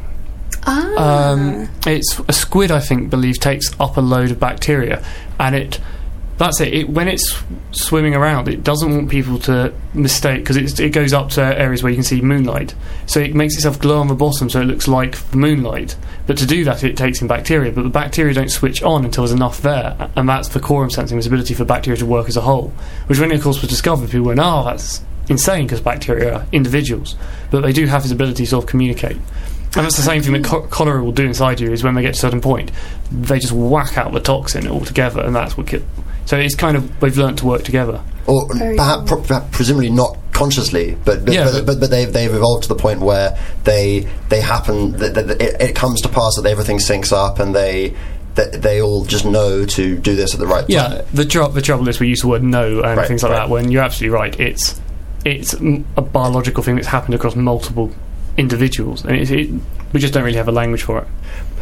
Ah. 0.67 1.31
Um, 1.31 1.69
it's 1.87 2.19
a 2.27 2.33
squid, 2.33 2.71
I 2.71 2.81
think, 2.81 3.09
believe 3.09 3.39
takes 3.39 3.71
up 3.79 3.97
a 3.97 4.01
load 4.01 4.31
of 4.31 4.39
bacteria, 4.39 5.03
and 5.39 5.55
it. 5.55 5.79
That's 6.37 6.61
it. 6.61 6.71
it 6.71 6.89
when 6.89 7.07
it's 7.07 7.35
swimming 7.71 8.13
around, 8.13 8.47
it 8.47 8.63
doesn't 8.63 8.93
want 8.95 9.09
people 9.09 9.39
to 9.39 9.73
mistake 9.95 10.43
because 10.43 10.79
it 10.79 10.91
goes 10.91 11.11
up 11.11 11.29
to 11.31 11.41
areas 11.41 11.81
where 11.81 11.89
you 11.89 11.95
can 11.95 12.03
see 12.03 12.21
moonlight. 12.21 12.75
So 13.07 13.19
it 13.19 13.33
makes 13.33 13.55
itself 13.55 13.79
glow 13.79 13.97
on 13.97 14.07
the 14.07 14.13
bottom, 14.13 14.47
so 14.47 14.61
it 14.61 14.65
looks 14.65 14.87
like 14.87 15.17
moonlight. 15.33 15.95
But 16.27 16.37
to 16.37 16.45
do 16.45 16.63
that, 16.65 16.83
it 16.83 16.95
takes 16.95 17.23
in 17.23 17.27
bacteria. 17.27 17.71
But 17.71 17.83
the 17.83 17.89
bacteria 17.89 18.35
don't 18.35 18.51
switch 18.51 18.83
on 18.83 19.03
until 19.03 19.23
there's 19.23 19.31
enough 19.31 19.61
there, 19.61 20.11
and 20.15 20.29
that's 20.29 20.47
for 20.47 20.59
quorum 20.59 20.91
sensing, 20.91 21.17
this 21.17 21.25
ability 21.25 21.55
for 21.55 21.65
bacteria 21.65 21.97
to 21.97 22.05
work 22.05 22.27
as 22.27 22.37
a 22.37 22.41
whole. 22.41 22.71
Which, 23.07 23.19
when 23.19 23.31
it, 23.31 23.37
of 23.37 23.41
course, 23.41 23.59
was 23.59 23.69
discovered, 23.71 24.11
people 24.11 24.27
went, 24.27 24.39
"Oh, 24.39 24.63
that's 24.63 25.01
insane," 25.29 25.65
because 25.65 25.81
bacteria 25.81 26.35
are 26.35 26.45
individuals, 26.51 27.15
but 27.49 27.61
they 27.61 27.73
do 27.73 27.87
have 27.87 28.03
this 28.03 28.11
ability 28.11 28.43
to 28.43 28.49
sort 28.51 28.65
of 28.65 28.69
communicate. 28.69 29.17
And 29.77 29.85
that's 29.85 29.97
the 29.97 30.01
same 30.03 30.21
thing 30.23 30.33
that 30.33 30.45
cho- 30.45 30.67
cholera 30.67 31.03
will 31.03 31.11
do 31.11 31.25
inside 31.25 31.59
you. 31.59 31.71
Is 31.71 31.83
when 31.83 31.95
they 31.95 32.01
get 32.01 32.13
to 32.15 32.17
a 32.17 32.21
certain 32.21 32.41
point, 32.41 32.71
they 33.11 33.39
just 33.39 33.53
whack 33.53 33.97
out 33.97 34.11
the 34.13 34.19
toxin 34.19 34.67
altogether, 34.67 35.21
and 35.21 35.35
that's 35.35 35.55
what 35.57 35.67
kill. 35.67 35.81
So 36.25 36.37
it's 36.37 36.55
kind 36.55 36.75
of 36.75 36.99
they've 36.99 37.15
learnt 37.17 37.39
to 37.39 37.45
work 37.45 37.63
together. 37.63 38.01
or 38.25 38.53
Very 38.53 38.75
perhaps, 38.75 39.09
cool. 39.09 39.21
pro- 39.23 39.39
presumably 39.51 39.89
not 39.89 40.17
consciously, 40.33 40.97
but 41.05 41.23
but, 41.25 41.33
Yeah, 41.33 41.45
but, 41.45 41.53
but- 41.53 41.65
but, 41.65 41.79
but 41.79 41.89
they've 41.91 42.11
they've 42.11 42.33
evolved 42.33 42.63
to 42.63 42.69
the 42.69 42.75
point 42.75 42.99
where 42.99 43.37
they 43.63 44.07
they 44.29 44.41
happen. 44.41 44.91
That, 44.93 45.13
that, 45.13 45.27
that 45.27 45.41
it, 45.41 45.61
it 45.69 45.75
comes 45.75 46.01
to 46.01 46.09
pass 46.09 46.35
that 46.35 46.45
everything 46.45 46.79
syncs 46.79 47.13
up, 47.13 47.39
and 47.39 47.55
they 47.55 47.95
that 48.35 48.61
they 48.61 48.81
all 48.81 49.05
just 49.05 49.25
know 49.25 49.65
to 49.65 49.97
do 49.97 50.15
this 50.15 50.33
at 50.33 50.39
the 50.39 50.45
right 50.47 50.61
time. 50.61 50.69
Yeah, 50.69 51.01
the 51.13 51.25
tr- 51.25 51.45
the 51.47 51.61
trouble 51.61 51.87
is 51.87 51.99
we 51.99 52.07
use 52.07 52.21
the 52.21 52.27
word 52.27 52.43
no 52.43 52.81
and 52.81 52.97
Right, 52.97 53.07
things 53.07 53.23
like 53.23 53.31
right. 53.31 53.37
that. 53.39 53.49
When 53.49 53.71
you're 53.71 53.83
absolutely 53.83 54.15
right, 54.15 54.39
it's 54.39 54.79
it's 55.25 55.53
m- 55.55 55.85
a 55.95 56.01
biological 56.01 56.61
thing 56.63 56.75
that's 56.75 56.87
happened 56.87 57.15
across 57.15 57.35
multiple 57.35 57.91
individuals, 58.37 59.03
and 59.03 59.15
it, 59.15 59.29
it, 59.31 59.49
we 59.93 59.99
just 59.99 60.13
don't 60.13 60.23
really 60.23 60.37
have 60.37 60.47
a 60.47 60.51
language 60.51 60.83
for 60.83 60.99
it. 60.99 61.07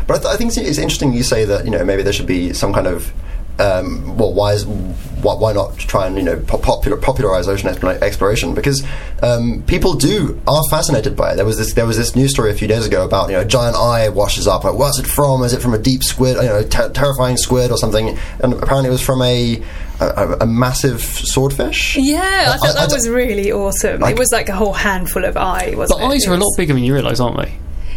But 0.07 0.17
I, 0.17 0.19
th- 0.21 0.33
I 0.33 0.37
think 0.37 0.49
it's, 0.49 0.57
it's 0.57 0.77
interesting 0.77 1.13
you 1.13 1.23
say 1.23 1.45
that 1.45 1.65
you 1.65 1.71
know 1.71 1.83
maybe 1.83 2.03
there 2.03 2.13
should 2.13 2.27
be 2.27 2.53
some 2.53 2.73
kind 2.73 2.87
of 2.87 3.11
um, 3.59 4.17
well, 4.17 4.33
why 4.33 4.53
is 4.53 4.65
why, 4.65 5.33
why 5.35 5.53
not 5.53 5.77
try 5.77 6.05
and 6.07 6.17
you 6.17 6.23
know 6.23 6.39
popular, 6.41 6.97
popularize 6.97 7.47
ocean 7.47 7.69
exploration? 7.69 8.53
Because 8.53 8.85
um, 9.23 9.63
people 9.65 9.93
do 9.95 10.39
are 10.47 10.61
fascinated 10.69 11.15
by 11.15 11.31
it. 11.33 11.35
There 11.37 11.45
was 11.45 11.57
this 11.57 11.73
there 11.73 11.85
was 11.85 11.97
this 11.97 12.15
news 12.15 12.31
story 12.31 12.51
a 12.51 12.53
few 12.53 12.67
days 12.67 12.85
ago 12.85 13.05
about 13.05 13.29
you 13.29 13.35
know 13.35 13.41
a 13.41 13.45
giant 13.45 13.75
eye 13.75 14.09
washes 14.09 14.47
up. 14.47 14.63
Like, 14.63 14.75
what's 14.75 14.99
it 14.99 15.07
from? 15.07 15.43
Is 15.43 15.53
it 15.53 15.61
from 15.61 15.73
a 15.73 15.79
deep 15.79 16.03
squid? 16.03 16.35
You 16.37 16.43
know, 16.43 16.63
ter- 16.63 16.89
terrifying 16.91 17.37
squid 17.37 17.71
or 17.71 17.77
something? 17.77 18.17
And 18.43 18.53
apparently 18.53 18.89
it 18.89 18.91
was 18.91 19.01
from 19.01 19.21
a 19.21 19.63
a, 20.01 20.37
a 20.41 20.45
massive 20.45 21.01
swordfish. 21.01 21.95
Yeah, 21.95 22.19
I 22.21 22.53
I- 22.53 22.57
thought 22.57 22.69
I 22.69 22.81
that 22.81 22.89
d- 22.89 22.95
was 22.95 23.09
really 23.09 23.51
awesome. 23.51 24.01
Like- 24.01 24.15
it 24.15 24.19
was 24.19 24.31
like 24.31 24.49
a 24.49 24.53
whole 24.55 24.73
handful 24.73 25.23
of 25.23 25.37
eye, 25.37 25.71
The 25.71 25.77
wasn't 25.77 26.01
it? 26.01 26.05
eyes 26.05 26.25
It 26.25 26.29
are 26.29 26.33
a 26.33 26.37
lot 26.37 26.51
bigger 26.57 26.73
than 26.73 26.83
you 26.83 26.93
realise, 26.93 27.19
aren't 27.21 27.37
they? 27.37 27.53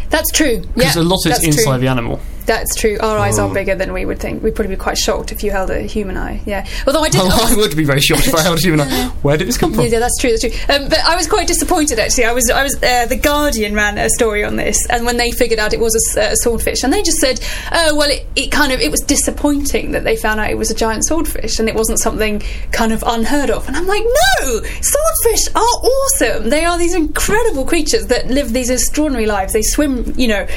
That's 0.09 0.31
true. 0.31 0.61
Because 0.73 0.95
yeah, 0.95 1.01
a 1.01 1.03
lot 1.03 1.17
is 1.17 1.23
that's 1.33 1.43
inside 1.43 1.63
true. 1.73 1.77
the 1.81 1.87
animal. 1.89 2.19
That's 2.49 2.73
true. 2.75 2.97
Our 2.99 3.15
eyes 3.19 3.37
Hmm. 3.37 3.43
are 3.45 3.53
bigger 3.53 3.75
than 3.75 3.93
we 3.93 4.05
would 4.05 4.19
think. 4.19 4.41
We'd 4.41 4.55
probably 4.55 4.75
be 4.75 4.79
quite 4.79 4.97
shocked 4.97 5.31
if 5.31 5.43
you 5.43 5.51
held 5.51 5.69
a 5.69 5.81
human 5.83 6.17
eye. 6.17 6.41
Yeah. 6.47 6.65
Although 6.87 7.03
I 7.03 7.09
did. 7.09 7.21
Oh, 7.23 7.47
I 7.51 7.55
would 7.55 7.77
be 7.77 7.83
very 7.83 8.01
shocked 8.01 8.25
if 8.27 8.33
I 8.33 8.41
held 8.41 8.57
a 8.57 8.61
human 8.61 8.81
eye. 8.81 9.09
Where 9.21 9.37
did 9.37 9.47
this 9.47 9.55
come 9.59 9.71
from? 9.71 9.85
Yeah, 9.85 9.99
that's 9.99 10.17
true. 10.17 10.31
That's 10.31 10.41
true. 10.41 10.75
Um, 10.75 10.89
but 10.89 10.97
I 11.05 11.15
was 11.15 11.27
quite 11.27 11.45
disappointed 11.47 11.99
actually. 11.99 12.25
I 12.25 12.33
was, 12.33 12.49
I 12.49 12.63
was. 12.63 12.75
Uh, 12.81 13.05
the 13.05 13.17
Guardian 13.17 13.75
ran 13.75 13.99
a 13.99 14.09
story 14.09 14.43
on 14.43 14.55
this, 14.55 14.77
and 14.89 15.05
when 15.05 15.17
they 15.17 15.29
figured 15.29 15.59
out 15.59 15.73
it 15.73 15.79
was 15.79 15.93
a, 16.17 16.31
uh, 16.31 16.35
swordfish, 16.37 16.83
and 16.83 16.91
they 16.91 17.03
just 17.03 17.19
said, 17.19 17.39
"Oh, 17.71 17.95
well, 17.95 18.09
it, 18.09 18.25
it 18.35 18.51
kind 18.51 18.71
of 18.73 18.79
it 18.81 18.89
was 18.89 19.01
disappointing 19.01 19.91
that 19.91 20.03
they 20.03 20.15
found 20.15 20.39
out 20.39 20.49
it 20.49 20.57
was 20.57 20.71
a 20.71 20.75
giant 20.75 21.05
swordfish, 21.05 21.59
and 21.59 21.69
it 21.69 21.75
wasn't 21.75 21.99
something 21.99 22.41
kind 22.71 22.91
of 22.91 23.03
unheard 23.05 23.51
of." 23.51 23.67
And 23.67 23.77
I'm 23.77 23.85
like, 23.85 24.03
"No, 24.41 24.61
swordfish 24.81 25.53
are 25.53 25.61
awesome. 25.61 26.49
They 26.49 26.65
are 26.65 26.79
these 26.79 26.95
incredible 26.95 27.65
creatures 27.65 28.07
that 28.07 28.27
live 28.27 28.53
these 28.53 28.71
extraordinary 28.71 29.27
lives. 29.27 29.53
They 29.53 29.61
swim, 29.61 30.15
you 30.17 30.27
know." 30.29 30.47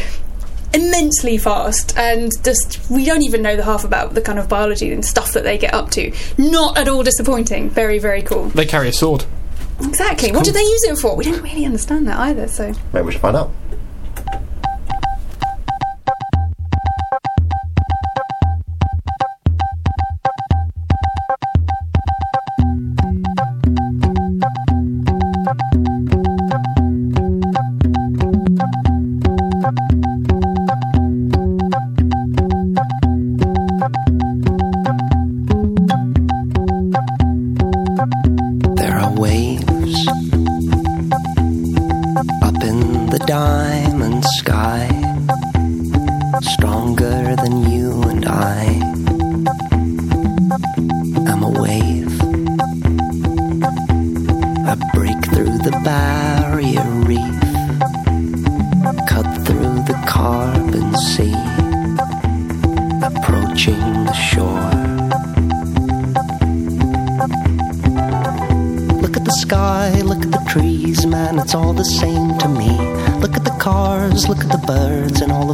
Immensely 0.74 1.36
fast 1.38 1.96
and 1.98 2.30
just 2.44 2.80
we 2.90 3.04
don't 3.04 3.22
even 3.22 3.42
know 3.42 3.56
the 3.56 3.64
half 3.64 3.84
about 3.84 4.14
the 4.14 4.20
kind 4.20 4.38
of 4.38 4.48
biology 4.48 4.90
and 4.92 5.04
stuff 5.04 5.32
that 5.32 5.44
they 5.44 5.58
get 5.58 5.74
up 5.74 5.90
to 5.90 6.12
not 6.38 6.78
at 6.78 6.88
all 6.88 7.02
disappointing 7.02 7.68
very 7.70 7.98
very 7.98 8.22
cool 8.22 8.44
They 8.50 8.64
carry 8.66 8.88
a 8.88 8.92
sword. 8.92 9.24
Exactly. 9.80 10.30
What 10.30 10.44
cool. 10.44 10.44
did 10.44 10.54
they 10.54 10.60
use 10.62 10.84
it 10.84 10.98
for? 10.98 11.16
We 11.16 11.24
don't 11.24 11.42
really 11.42 11.64
understand 11.64 12.06
that 12.06 12.18
either. 12.18 12.46
So 12.46 12.72
Maybe 12.92 13.06
we 13.06 13.12
should 13.12 13.20
find 13.20 13.36
out. 13.36 13.50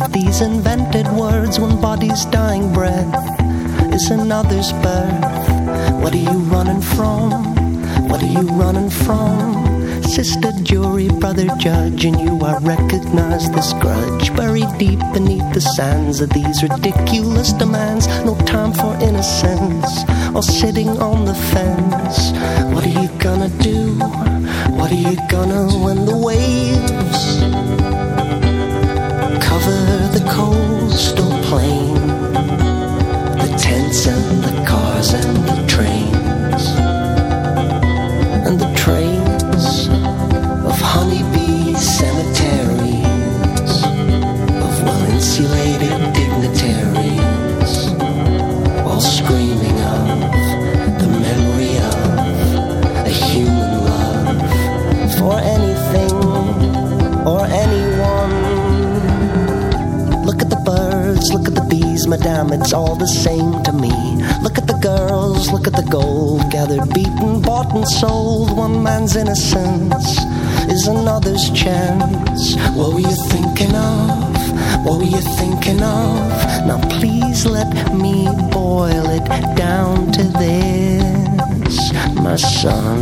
Of 0.03 0.13
these 0.13 0.41
invented 0.41 1.07
words. 1.13 1.59
One 1.59 1.81
body's 1.81 2.25
dying 2.27 2.73
breath 2.73 3.13
is 3.93 4.11
another's 4.11 4.73
birth. 4.73 6.03
What 6.03 6.13
are 6.15 6.25
you 6.31 6.39
running 6.55 6.81
from? 6.81 7.31
What 8.09 8.23
are 8.23 8.33
you 8.39 8.47
running 8.63 8.91
from? 8.91 10.03
Sister 10.03 10.53
jury, 10.63 11.09
brother 11.09 11.47
judge, 11.59 12.05
and 12.05 12.19
you 12.21 12.39
I 12.41 12.59
recognize 12.59 13.51
this 13.51 13.73
grudge 13.75 14.35
buried 14.35 14.73
deep 14.79 15.01
beneath 15.13 15.53
the 15.53 15.61
sands 15.61 16.21
of 16.21 16.31
these 16.31 16.63
ridiculous 16.63 17.53
demands. 17.53 18.07
No 18.25 18.35
time 18.47 18.73
for 18.73 18.95
innocence 19.03 20.05
or 20.35 20.43
sitting 20.43 20.91
on 21.01 21.25
the 21.25 21.35
fence. 21.35 22.33
What 22.73 22.85
are 22.87 23.01
you 23.03 23.09
gonna 23.19 23.51
do? 23.61 23.95
What 24.79 24.93
are 24.93 25.03
you 25.11 25.17
gonna 25.29 25.67
when 25.85 26.07
the 26.07 26.17
waves 26.17 27.58
coastal 30.39 31.33
plain? 31.49 31.95
The 33.43 33.51
tents 33.59 34.07
and 34.07 34.27
the 34.47 34.55
cars 34.71 35.11
and 35.21 35.35
the 35.51 35.59
trains 35.75 36.65
and 38.47 38.57
the 38.65 38.73
trains 38.85 39.65
of 40.71 40.77
honeybee 40.95 41.75
cemeteries 41.75 43.75
of 44.65 44.73
well 44.85 45.03
insulated 45.15 45.98
madame, 62.09 62.53
it's 62.53 62.73
all 62.73 62.97
the 62.97 63.07
same 63.07 63.63
to 63.65 63.73
me. 63.73 63.93
Look 64.43 64.57
at 64.57 64.67
the 64.67 64.79
girls, 64.83 65.51
look 65.53 65.67
at 65.67 65.75
the 65.75 65.87
gold, 65.91 66.51
gathered, 66.51 66.93
beaten, 66.95 67.43
bought, 67.43 67.75
and 67.75 67.87
sold. 67.87 68.57
One 68.57 68.83
man's 68.83 69.15
innocence 69.15 70.19
is 70.73 70.87
another's 70.87 71.51
chance. 71.51 72.57
What 72.77 72.95
were 72.95 73.01
you 73.01 73.17
thinking 73.29 73.75
of? 73.75 74.85
What 74.85 74.99
were 74.99 75.05
you 75.05 75.21
thinking 75.37 75.83
of? 75.83 76.17
Now 76.67 76.81
please 76.99 77.45
let 77.45 77.95
me 77.95 78.27
boil 78.51 79.07
it 79.11 79.57
down 79.57 80.11
to 80.13 80.23
this, 80.23 81.93
my 82.15 82.37
son. 82.37 82.99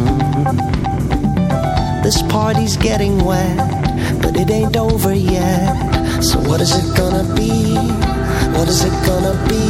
This 2.03 2.23
party's 2.23 2.77
getting 2.77 3.25
wet, 3.25 4.21
but 4.21 4.37
it 4.37 4.51
ain't 4.51 4.77
over 4.77 5.15
yet. 5.15 6.23
So 6.23 6.41
what 6.41 6.61
is 6.61 6.73
it 6.75 6.97
gonna 6.97 7.35
be? 7.35 8.16
What 8.57 8.69
is 8.69 8.85
it 8.85 8.97
gonna 9.05 9.35
be? 9.49 9.65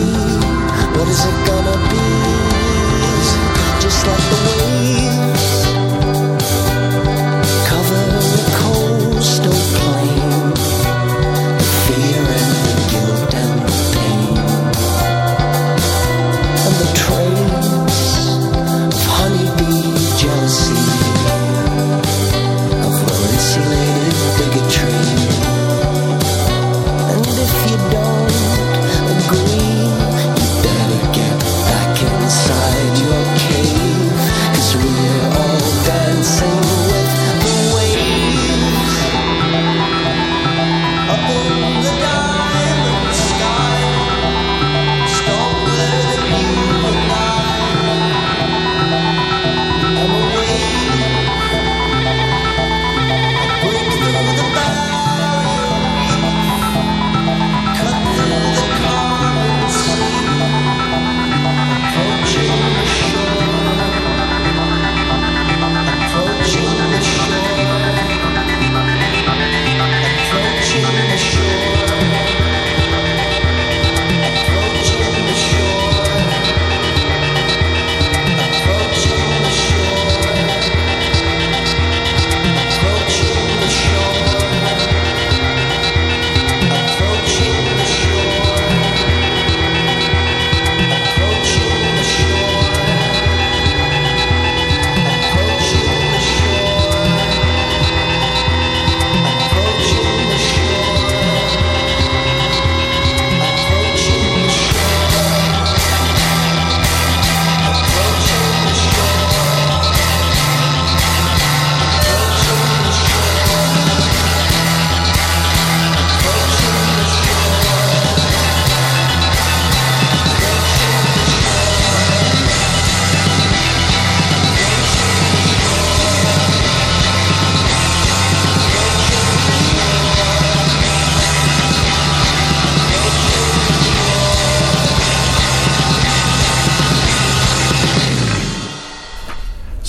What 0.97 1.09
is 1.09 1.23
it 1.31 1.47
gonna 1.47 1.77
be? 1.91 2.07
Just 3.81 4.07
like 4.07 4.25
the 4.31 4.39
waves 4.47 4.76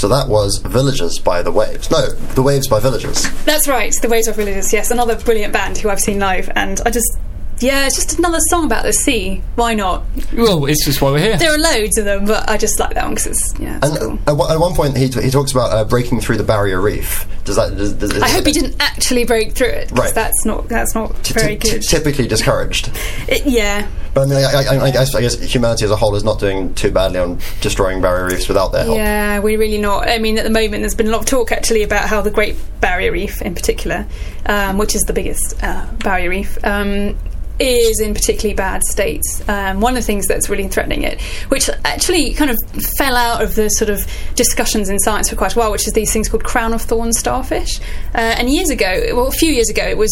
So 0.07 0.15
that 0.15 0.29
was 0.29 0.59
Villagers 0.59 1.19
by 1.19 1.41
The 1.41 1.51
Waves. 1.51 1.91
No, 1.91 2.09
The 2.11 2.41
Waves 2.41 2.69
by 2.69 2.79
Villagers. 2.79 3.29
That's 3.43 3.67
right, 3.67 3.93
the 4.01 4.07
Waves 4.07 4.29
of 4.29 4.37
Villages, 4.37 4.71
yes, 4.71 4.89
another 4.89 5.17
brilliant 5.17 5.51
band 5.51 5.77
who 5.79 5.89
I've 5.89 5.99
seen 5.99 6.17
live, 6.17 6.49
and 6.55 6.79
I 6.85 6.91
just, 6.91 7.17
yeah, 7.59 7.87
it's 7.87 7.95
just 7.95 8.17
another 8.19 8.39
song 8.49 8.65
about 8.65 8.83
the 8.83 8.93
sea. 8.93 9.41
Why 9.55 9.73
not? 9.73 10.03
Well, 10.33 10.65
it's 10.65 10.85
just 10.85 11.01
why 11.01 11.11
we're 11.11 11.19
here. 11.19 11.37
There 11.37 11.53
are 11.53 11.57
loads 11.57 11.97
of 11.97 12.05
them, 12.05 12.25
but 12.25 12.47
I 12.49 12.57
just 12.57 12.79
like 12.79 12.93
that 12.93 13.03
one 13.05 13.15
because 13.15 13.27
it's, 13.27 13.59
yeah, 13.59 13.77
it's 13.77 13.89
And 13.89 13.97
cool. 13.99 14.19
at, 14.27 14.37
one- 14.37 14.51
at 14.51 14.59
one 14.59 14.73
point, 14.75 14.97
he, 14.97 15.09
t- 15.09 15.21
he 15.21 15.29
talks 15.31 15.51
about 15.51 15.71
uh, 15.71 15.83
breaking 15.85 16.19
through 16.21 16.37
the 16.37 16.43
barrier 16.43 16.79
reef. 16.79 17.25
Does 17.45 17.55
that? 17.55 17.75
Does, 17.77 17.93
does, 17.93 18.21
I 18.21 18.29
hope 18.29 18.45
he 18.45 18.51
didn't 18.51 18.75
actually 18.81 19.23
break 19.23 19.53
through 19.53 19.67
it. 19.69 19.91
Right. 19.91 20.13
that's 20.13 20.45
not 20.45 20.67
that's 20.67 20.93
not 20.93 21.23
T- 21.23 21.33
very 21.33 21.55
t- 21.57 21.71
good. 21.71 21.81
typically 21.81 22.27
discouraged. 22.27 22.91
It- 23.27 23.45
yeah, 23.45 23.87
But 24.13 24.23
I 24.23 24.25
mean, 24.25 24.37
I, 24.37 24.41
I, 24.51 24.83
I, 24.87 24.91
guess, 24.91 25.15
I 25.15 25.21
guess 25.21 25.39
humanity 25.41 25.85
as 25.85 25.91
a 25.91 25.95
whole 25.95 26.15
is 26.15 26.23
not 26.25 26.39
doing 26.39 26.73
too 26.75 26.91
badly 26.91 27.19
on 27.19 27.39
destroying 27.61 28.01
barrier 28.01 28.25
reefs 28.27 28.47
without 28.49 28.73
their 28.73 28.83
help. 28.83 28.97
Yeah, 28.97 29.39
we're 29.39 29.57
really 29.57 29.77
not. 29.77 30.09
I 30.09 30.17
mean, 30.19 30.37
at 30.37 30.43
the 30.43 30.49
moment, 30.49 30.81
there's 30.81 30.95
been 30.95 31.07
a 31.07 31.11
lot 31.11 31.21
of 31.21 31.25
talk 31.25 31.51
actually 31.53 31.83
about 31.83 32.09
how 32.09 32.21
the 32.21 32.31
Great 32.31 32.57
Barrier 32.81 33.13
Reef, 33.13 33.41
in 33.41 33.55
particular, 33.55 34.05
um, 34.45 34.77
which 34.77 34.93
is 34.95 35.01
the 35.03 35.13
biggest 35.13 35.55
uh, 35.63 35.87
barrier 36.03 36.29
reef, 36.29 36.57
um, 36.65 37.17
is 37.59 37.99
in 37.99 38.13
particularly 38.13 38.53
bad 38.55 38.81
states. 38.83 39.41
Um, 39.47 39.81
one 39.81 39.93
of 39.93 40.03
the 40.03 40.05
things 40.05 40.27
that's 40.27 40.49
really 40.49 40.67
threatening 40.67 41.03
it, 41.03 41.21
which 41.49 41.69
actually 41.85 42.33
kind 42.33 42.51
of 42.51 42.57
fell 42.97 43.15
out 43.15 43.43
of 43.43 43.55
the 43.55 43.69
sort 43.69 43.89
of 43.89 43.99
discussions 44.35 44.89
in 44.89 44.99
science 44.99 45.29
for 45.29 45.35
quite 45.35 45.55
a 45.55 45.59
while, 45.59 45.71
which 45.71 45.87
is 45.87 45.93
these 45.93 46.11
things 46.11 46.29
called 46.29 46.43
crown 46.43 46.73
of 46.73 46.81
thorns 46.81 47.17
starfish. 47.17 47.79
Uh, 48.13 48.35
and 48.37 48.49
years 48.49 48.69
ago, 48.69 49.01
well, 49.13 49.27
a 49.27 49.31
few 49.31 49.51
years 49.51 49.69
ago, 49.69 49.83
it 49.83 49.97
was 49.97 50.11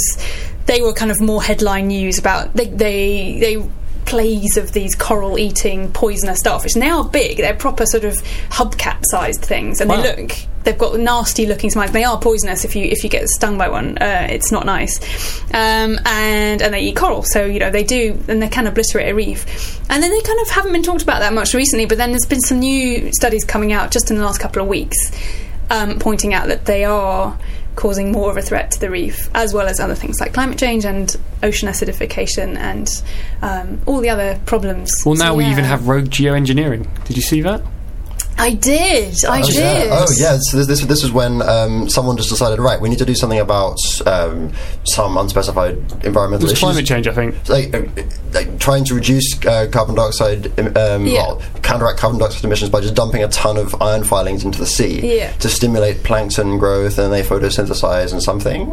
they 0.66 0.82
were 0.82 0.94
kind 0.94 1.12
of 1.12 1.22
more 1.22 1.44
headline 1.44 1.88
news 1.88 2.18
about 2.18 2.54
they 2.54 2.68
they 2.68 3.40
they 3.40 3.70
plagues 4.06 4.58
of 4.58 4.72
these 4.74 4.96
coral 4.96 5.38
eating 5.39 5.91
poisonous 5.91 6.39
starfish. 6.39 6.74
And 6.74 6.82
they 6.82 6.89
are 6.89 7.04
big, 7.04 7.38
they're 7.38 7.54
proper 7.56 7.86
sort 7.86 8.04
of 8.04 8.13
hubcap 8.50 9.00
sized 9.04 9.41
things, 9.41 9.82
and 9.82 9.89
Wow. 9.89 10.02
they 10.02 10.15
look 10.22 10.32
they've 10.63 10.78
got 10.78 11.00
nasty 11.00 11.46
looking 11.46 11.70
spines. 11.70 11.91
They 11.91 12.04
are 12.04 12.20
poisonous 12.20 12.65
if 12.65 12.76
you 12.76 12.86
if 12.86 13.04
you 13.04 13.10
get 13.10 13.28
stung 13.30 13.58
by 13.58 13.70
one. 13.70 13.98
Uh, 14.00 14.28
it's 14.30 14.52
not 14.52 14.65
nice. 14.65 15.00
Um, 15.54 16.00
and 16.06 16.62
and 16.62 16.74
they 16.74 16.82
eat 16.82 16.96
coral, 16.96 17.24
so 17.24 17.46
you 17.46 17.60
know 17.60 17.70
they 17.72 17.84
do, 17.84 18.20
and 18.28 18.41
they 18.41 18.50
can 18.50 18.68
obliterate 18.68 19.10
a 19.10 19.15
reef. 19.15 19.46
And 19.89 20.02
then 20.02 20.12
they 20.12 20.22
kind 20.22 20.39
of 20.41 20.50
haven't 20.50 20.74
been 20.74 20.84
talked 20.84 21.04
about 21.04 21.20
that 21.20 21.34
much 21.34 21.54
recently. 21.54 21.86
But 21.86 21.98
then 21.98 22.12
there's 22.12 22.26
been 22.26 22.41
some 22.41 22.60
new 22.60 23.12
studies 23.13 23.46
coming 23.46 23.74
out 23.74 23.91
just 23.91 24.10
in 24.10 24.18
the 24.18 24.24
last 24.24 24.39
couple 24.39 24.62
of 24.62 24.68
weeks, 24.68 24.98
um, 25.70 26.00
pointing 26.00 26.34
out 26.34 26.48
that 26.48 26.65
they 26.65 26.84
are 26.84 27.38
causing 27.76 28.12
more 28.12 28.32
of 28.32 28.38
a 28.38 28.42
threat 28.42 28.72
to 28.72 28.80
the 28.80 28.90
reef, 28.90 29.30
as 29.34 29.54
well 29.54 29.68
as 29.68 29.80
other 29.80 29.96
things 29.96 30.20
like 30.20 30.34
climate 30.34 30.58
change 30.58 30.86
and 30.86 31.16
ocean 31.44 31.68
acidification 31.70 32.56
and 32.58 33.04
um, 33.42 33.80
all 33.86 34.00
the 34.00 34.10
other 34.10 34.40
problems. 34.46 34.92
Well, 35.06 35.16
now 35.16 35.32
So, 35.32 35.36
we 35.36 35.46
even 35.46 35.64
have 35.64 35.88
rogue 35.88 36.06
geoengineering. 36.06 36.88
Did 37.06 37.16
you 37.18 37.22
see 37.24 37.42
that? 37.42 37.62
I 38.38 38.54
did. 38.54 39.15
I 39.28 39.41
Oh, 39.41 39.45
did. 39.45 39.56
yeah. 39.56 39.88
Oh, 39.91 40.06
yeah. 40.17 40.38
So 40.41 40.58
this, 40.58 40.67
this, 40.67 40.82
this 40.82 41.04
is 41.06 41.12
when 41.12 41.41
um, 41.41 41.88
someone 41.88 42.17
just 42.17 42.30
decided, 42.30 42.60
right, 42.60 42.80
we 42.82 42.89
need 42.89 42.98
to 43.00 43.06
do 43.06 43.15
something 43.15 43.39
about 43.39 43.78
um, 44.06 44.52
some 44.84 45.17
unspecified 45.17 45.78
It 45.78 46.06
environmental 46.06 46.43
was 46.43 46.52
issues. 46.52 46.60
climate 46.60 46.86
change, 46.86 47.08
I 47.08 47.13
think. 47.13 47.48
Like, 47.48 47.74
uh, 47.74 47.84
like 48.34 48.60
trying 48.60 48.84
to 48.86 48.93
reduce 48.95 49.24
uh, 49.45 49.67
carbon 49.71 49.95
dioxide, 49.95 50.48
um, 50.78 51.06
Yeah. 51.06 51.13
well, 51.28 51.41
counteract 51.62 51.98
carbon 51.98 52.19
dioxide 52.19 52.43
emissions 52.43 52.69
by 52.71 52.82
just 52.82 52.93
dumping 52.93 53.24
a 53.24 53.30
ton 53.30 53.56
of 53.56 53.74
iron 53.82 54.04
filings 54.04 54.43
into 54.43 54.60
the 54.60 54.67
sea 54.67 55.17
Yeah. 55.19 55.32
to 55.38 55.48
stimulate 55.48 56.04
plankton 56.04 56.58
growth, 56.58 56.98
and 57.00 57.13
they 57.13 57.24
photosynthesize 57.24 58.12
and 58.12 58.21
something. 58.21 58.67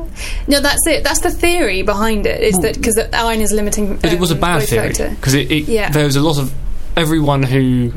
No, 0.49 0.61
that's 0.61 0.85
it. 0.89 1.05
That's 1.05 1.21
the 1.21 1.31
theory 1.31 1.83
behind 1.83 2.27
it. 2.27 2.41
Is 2.43 2.57
that 2.59 2.75
because 2.75 2.99
iron 3.13 3.41
is 3.41 3.53
limiting? 3.53 3.97
But 3.99 4.13
it 4.13 4.19
was 4.19 4.33
a 4.33 4.35
um, 4.35 4.41
bad 4.41 4.63
theory 4.65 4.89
because 4.89 5.35
it, 5.35 5.51
it, 5.53 5.69
Yeah. 5.69 5.91
there 5.91 6.05
was 6.05 6.17
a 6.17 6.21
lot 6.21 6.39
of 6.39 6.53
everyone 6.97 7.45
who 7.45 7.93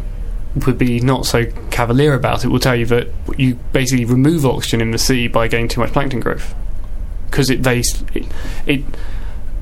would 0.66 0.78
be 0.78 1.00
not 1.00 1.26
so 1.26 1.46
cavalier 1.70 2.14
about 2.14 2.46
it 2.46 2.48
will 2.48 2.60
tell 2.60 2.76
you 2.76 2.86
that 2.86 3.10
you 3.38 3.56
basically 3.74 4.06
remove 4.06 4.46
oxygen 4.46 4.80
in 4.82 4.92
the 4.92 4.98
sea 4.98 5.28
by 5.28 5.48
getting 5.48 5.68
too 5.68 5.82
much 5.82 5.92
plankton 5.92 6.20
growth 6.22 6.56
because 7.30 7.50
it 7.50 7.64
they 7.64 7.80
it, 8.14 8.26
it 8.66 8.84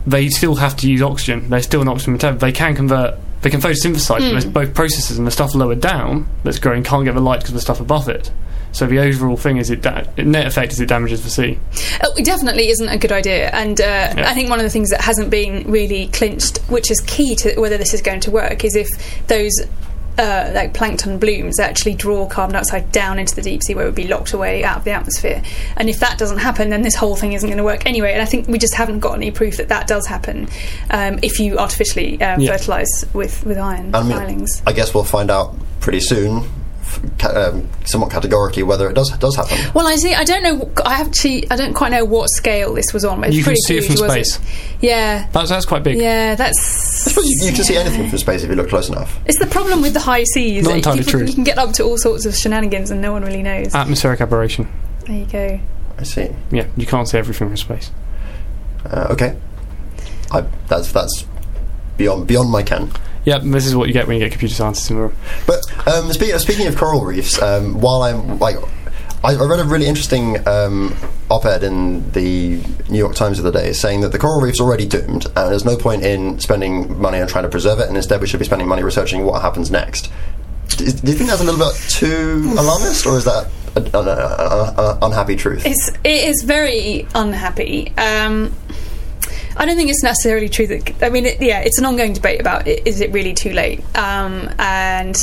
they 0.06 0.30
still 0.30 0.56
have 0.56 0.76
to 0.78 0.90
use 0.90 1.02
oxygen. 1.02 1.50
They're 1.50 1.62
still 1.62 1.82
an 1.82 1.88
oxygen 1.88 2.18
metabolite. 2.18 2.40
They 2.40 2.52
can 2.52 2.76
convert. 2.76 3.18
They 3.42 3.50
can 3.50 3.62
photosynthesize. 3.62 4.20
Hmm. 4.20 4.26
But 4.26 4.32
there's 4.32 4.46
both 4.46 4.74
processes, 4.74 5.18
and 5.18 5.26
the 5.26 5.32
stuff 5.32 5.56
lower 5.56 5.76
down 5.76 6.28
that's 6.44 6.60
growing 6.60 6.84
can't 6.84 7.06
get 7.06 7.16
the 7.16 7.22
light 7.22 7.40
because 7.40 7.52
of 7.52 7.56
the 7.56 7.62
stuff 7.62 7.80
above 7.80 8.10
it. 8.10 8.32
So 8.74 8.88
the 8.88 9.00
overall 9.00 9.38
thing 9.38 9.58
is 9.58 9.70
it 9.70 9.82
da- 9.82 10.06
net 10.18 10.48
effect 10.48 10.74
is 10.74 10.80
it 10.80 10.88
damages 10.88 11.24
the 11.24 11.30
sea. 11.30 11.60
Oh, 12.04 12.12
it 12.18 12.26
definitely 12.26 12.70
isn't 12.70 12.90
a 12.90 12.98
good 12.98 13.12
idea, 13.12 13.50
and 13.52 13.80
uh, 13.80 14.14
I 14.18 14.34
think 14.34 14.50
one 14.50 14.60
of 14.60 14.64
the 14.64 14.72
things 14.72 14.90
that 14.90 15.02
hasn't 15.02 15.30
been 15.30 15.70
really 15.72 16.08
clinched, 16.08 16.58
which 16.70 16.90
is 16.90 17.00
key 17.02 17.36
to 17.36 17.60
whether 17.60 17.78
this 17.78 17.94
is 17.94 18.02
going 18.02 18.22
to 18.22 18.32
work, 18.32 18.64
is 18.64 18.76
if 18.76 18.88
those. 19.28 19.54
Uh, 20.16 20.52
like 20.54 20.76
plankton 20.76 21.18
blooms 21.18 21.60
actually 21.60 21.96
draw 21.96 22.28
carbon 22.28 22.54
dioxide 22.54 22.92
down 22.92 23.18
into 23.18 23.34
the 23.36 23.42
deep 23.42 23.64
sea 23.64 23.74
where 23.74 23.84
it 23.86 23.88
would 23.88 23.96
be 23.96 24.08
locked 24.08 24.32
away 24.34 24.64
out 24.64 24.78
of 24.78 24.84
the 24.84 24.92
atmosphere. 24.92 25.42
And 25.76 25.90
if 25.90 26.00
that 26.02 26.20
doesn't 26.20 26.38
happen, 26.38 26.70
then 26.70 26.84
this 26.84 26.94
whole 26.94 27.16
thing 27.16 27.34
isn't 27.34 27.50
going 27.50 27.58
to 27.58 27.64
work 27.64 27.88
anyway. 27.88 28.14
And 28.14 28.22
I 28.22 28.26
think 28.26 28.48
we 28.48 28.60
just 28.60 28.76
haven't 28.76 29.00
got 29.00 29.16
any 29.16 29.32
proof 29.32 29.58
that 29.58 29.70
that 29.70 29.88
does 29.88 30.06
happen 30.06 30.48
um, 30.92 31.18
if 31.24 31.40
you 31.40 31.58
artificially 31.58 32.22
um, 32.22 32.40
Yeah. 32.42 32.52
fertilise 32.56 33.06
with, 33.14 33.44
with 33.44 33.58
iron 33.58 33.96
I 33.96 34.04
mean, 34.04 34.16
filings. 34.16 34.62
I 34.68 34.74
guess 34.74 34.94
we'll 34.94 35.04
find 35.04 35.32
out 35.32 35.56
pretty 35.80 36.00
soon, 36.02 36.48
um, 37.34 37.68
somewhat 37.86 38.12
categorically, 38.12 38.64
whether 38.64 38.90
it 38.90 38.94
does 38.94 39.10
does 39.18 39.36
happen. 39.36 39.58
Well, 39.74 39.88
I 39.88 39.96
see. 39.96 40.14
I 40.14 40.24
don't 40.24 40.44
know. 40.44 40.72
I 40.86 41.02
actually, 41.02 41.50
I 41.52 41.56
don't 41.56 41.74
quite 41.74 41.92
know 41.92 42.06
what 42.06 42.28
scale 42.30 42.74
this 42.74 42.94
was 42.94 43.04
on. 43.06 43.20
But 43.22 43.30
it's 43.30 43.38
You 43.38 43.44
can 43.44 43.52
pretty 43.52 43.62
see 43.62 43.78
it 43.78 43.84
huge, 43.86 43.98
from 44.00 44.08
was 44.08 44.12
space. 44.32 44.76
Yeah, 44.82 45.28
That's 45.32 45.50
that's 45.50 45.66
quite 45.66 45.84
big. 45.84 45.98
yeah. 45.98 46.36
That's. 46.36 47.08
I 47.08 47.10
suppose 47.10 47.26
you, 47.26 47.48
you 47.48 47.54
can 47.54 47.64
see 47.64 47.76
anything 47.78 48.10
from 48.10 48.18
space 48.18 48.44
if 48.44 48.50
you 48.50 48.56
look 48.56 48.70
close 48.70 48.90
enough. 48.90 49.20
It's 49.26 49.40
the 49.40 49.48
problem 49.48 49.82
with 49.82 49.94
the 49.94 50.00
high 50.00 50.24
seas. 50.24 50.64
Not 50.66 50.76
entirely 50.78 51.00
you, 51.00 51.06
true. 51.06 51.26
You 51.26 51.34
can 51.34 51.44
get 51.44 51.58
up 51.58 51.74
to 51.74 51.84
all 51.84 51.98
sorts 51.98 52.26
of 52.26 52.36
shenanigans, 52.36 52.92
and 52.92 53.02
no 53.02 53.12
one 53.12 53.24
really 53.24 53.44
knows. 53.44 53.74
Atmospheric 53.76 54.22
aberration. 54.22 54.68
there 55.06 55.18
you 55.18 55.26
go. 55.26 55.60
I 55.98 56.04
see. 56.04 56.30
Yeah, 56.52 56.68
you 56.76 56.86
can't 56.86 57.08
see 57.08 57.18
everything 57.18 57.48
from 57.50 57.58
space. 57.58 57.92
Uh, 58.86 59.08
okay, 59.12 59.38
I, 60.32 60.42
that's 60.68 60.92
that's 60.92 61.26
beyond 61.98 62.28
beyond 62.28 62.50
my 62.52 62.64
ken. 62.64 62.92
Yeah, 63.26 63.38
this 63.40 63.66
is 63.66 63.76
what 63.76 63.88
you 63.88 63.94
get 63.94 64.08
when 64.08 64.18
you 64.18 64.24
get 64.24 64.32
computer 64.32 64.54
scientists 64.54 64.90
in 64.90 64.98
the 64.98 65.02
room. 65.04 65.16
But 65.48 65.62
um, 65.88 66.12
speaking 66.12 66.38
speaking 66.40 66.68
of 66.68 66.76
coral 66.76 67.06
reefs, 67.06 67.42
um, 67.42 67.80
while 67.80 68.04
I'm 68.04 68.40
like, 68.40 68.58
I, 69.24 69.36
I 69.36 69.46
read 69.46 69.60
a 69.60 69.64
really 69.64 69.88
interesting 69.88 70.46
um, 70.48 70.96
op-ed 71.30 71.64
in 71.64 72.12
the 72.12 72.62
New 72.90 72.98
York 72.98 73.16
Times 73.16 73.40
of 73.40 73.44
the 73.46 73.50
other 73.50 73.62
day 73.62 73.74
saying 73.74 74.02
that 74.02 74.12
the 74.12 74.20
coral 74.20 74.42
reef's 74.42 74.60
already 74.60 74.86
doomed, 74.86 75.26
and 75.26 75.52
there's 75.52 75.64
no 75.64 75.78
point 75.78 76.04
in 76.04 76.40
spending 76.40 77.00
money 77.00 77.20
on 77.22 77.28
trying 77.28 77.46
to 77.46 77.50
preserve 77.50 77.80
it, 77.80 77.88
and 77.88 77.96
instead 77.96 78.20
we 78.20 78.28
should 78.28 78.40
be 78.40 78.46
spending 78.46 78.68
money 78.68 78.84
researching 78.84 79.24
what 79.24 79.42
happens 79.42 79.72
next. 79.72 80.12
Do, 80.70 80.86
do 80.86 81.12
you 81.12 81.18
think 81.18 81.30
that's 81.30 81.42
a 81.42 81.46
little 81.46 81.60
bit 81.60 81.76
too 81.90 82.54
alarmist, 82.58 83.06
or 83.06 83.18
is 83.18 83.26
that 83.26 83.50
an 83.76 84.98
unhappy 85.02 85.38
truth? 85.38 85.66
It's 85.66 85.90
it 86.04 86.28
is 86.28 86.44
very 86.44 87.08
unhappy. 87.16 87.94
Um, 87.98 88.54
I 89.56 89.66
don't 89.66 89.76
think 89.78 89.90
it's 89.90 90.04
necessarily 90.04 90.50
true 90.50 90.68
that. 90.68 91.04
I 91.04 91.10
mean, 91.10 91.26
it, 91.26 91.42
yeah, 91.42 91.60
it's 91.60 91.78
an 91.80 91.86
ongoing 91.86 92.14
debate 92.14 92.40
about 92.42 92.68
i- 92.68 92.82
is 92.86 93.02
it 93.02 93.12
really 93.12 93.34
too 93.34 93.52
late, 93.54 93.82
um, 93.96 94.50
and 94.60 95.16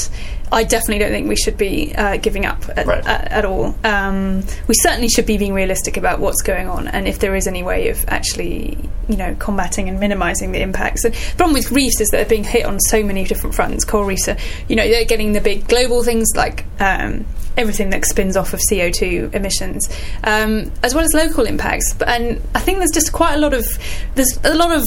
I 0.52 0.64
definitely 0.64 0.98
don't 0.98 1.10
think 1.12 1.28
we 1.28 1.36
should 1.36 1.56
be 1.56 1.94
uh, 1.94 2.16
giving 2.16 2.44
up 2.44 2.64
at, 2.76 2.86
Right. 2.86 3.06
at, 3.06 3.30
at 3.30 3.44
all. 3.44 3.74
Um, 3.84 4.42
we 4.66 4.74
certainly 4.80 5.08
should 5.08 5.26
be 5.26 5.38
being 5.38 5.54
realistic 5.54 5.96
about 5.96 6.18
what's 6.20 6.42
going 6.42 6.68
on, 6.68 6.88
and 6.88 7.06
if 7.06 7.18
there 7.20 7.34
is 7.36 7.46
any 7.46 7.62
way 7.62 7.88
of 7.88 8.04
actually, 8.08 8.76
you 9.08 9.16
know, 9.16 9.36
combating 9.38 9.88
and 9.88 10.00
minimising 10.00 10.52
the 10.52 10.60
impacts. 10.60 11.04
And 11.04 11.14
the 11.14 11.36
problem 11.36 11.54
with 11.54 11.70
reefs 11.70 12.00
is 12.00 12.08
that 12.08 12.16
they're 12.18 12.26
being 12.26 12.44
hit 12.44 12.64
on 12.64 12.80
so 12.80 13.02
many 13.02 13.24
different 13.24 13.54
fronts. 13.54 13.84
Coral 13.84 14.06
reefs 14.06 14.28
are, 14.28 14.36
you 14.68 14.76
know, 14.76 14.88
they're 14.88 15.04
getting 15.04 15.32
the 15.32 15.40
big 15.40 15.68
global 15.68 16.02
things 16.02 16.28
like. 16.34 16.64
Um, 16.80 17.26
everything 17.56 17.90
that 17.90 18.04
spins 18.06 18.36
off 18.36 18.54
of 18.54 18.60
CO2 18.70 19.34
emissions, 19.34 19.86
um, 20.22 20.70
as 20.84 20.94
well 20.94 21.04
as 21.04 21.12
local 21.12 21.44
impacts. 21.44 21.94
And 22.00 22.40
I 22.54 22.60
think 22.60 22.78
there's 22.78 22.92
just 22.92 23.12
quite 23.12 23.34
a 23.34 23.38
lot 23.38 23.52
of 23.52 23.66
there's 24.14 24.38
a 24.44 24.54
lot 24.54 24.70
of 24.70 24.84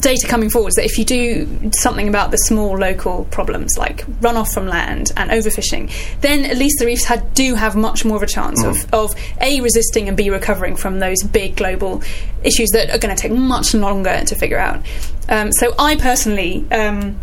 data 0.00 0.26
coming 0.26 0.50
forward 0.50 0.68
is 0.68 0.74
that 0.74 0.84
if 0.84 0.98
you 0.98 1.04
do 1.04 1.70
something 1.72 2.08
about 2.08 2.30
the 2.30 2.36
small 2.38 2.78
local 2.78 3.24
problems 3.26 3.76
like 3.78 4.06
runoff 4.20 4.52
from 4.52 4.66
land 4.66 5.12
and 5.16 5.30
overfishing, 5.30 5.90
then 6.20 6.44
at 6.44 6.56
least 6.56 6.78
the 6.78 6.86
reefs 6.86 7.04
had, 7.04 7.34
do 7.34 7.54
have 7.54 7.76
much 7.76 8.04
more 8.04 8.16
of 8.16 8.22
a 8.22 8.26
chance 8.26 8.62
of, 8.62 8.92
of 8.92 9.10
a 9.40 9.60
resisting 9.60 10.08
and 10.08 10.16
b 10.16 10.30
recovering 10.30 10.76
from 10.76 10.98
those 10.98 11.22
big 11.22 11.56
global 11.56 12.02
issues 12.42 12.68
that 12.70 12.90
are 12.90 12.98
going 12.98 13.14
to 13.14 13.20
take 13.20 13.32
much 13.32 13.74
longer 13.74 14.22
to 14.24 14.34
figure 14.34 14.58
out. 14.58 14.84
Um, 15.28 15.52
so 15.52 15.74
I 15.78 15.96
personally. 15.96 16.64
Um, 16.70 17.18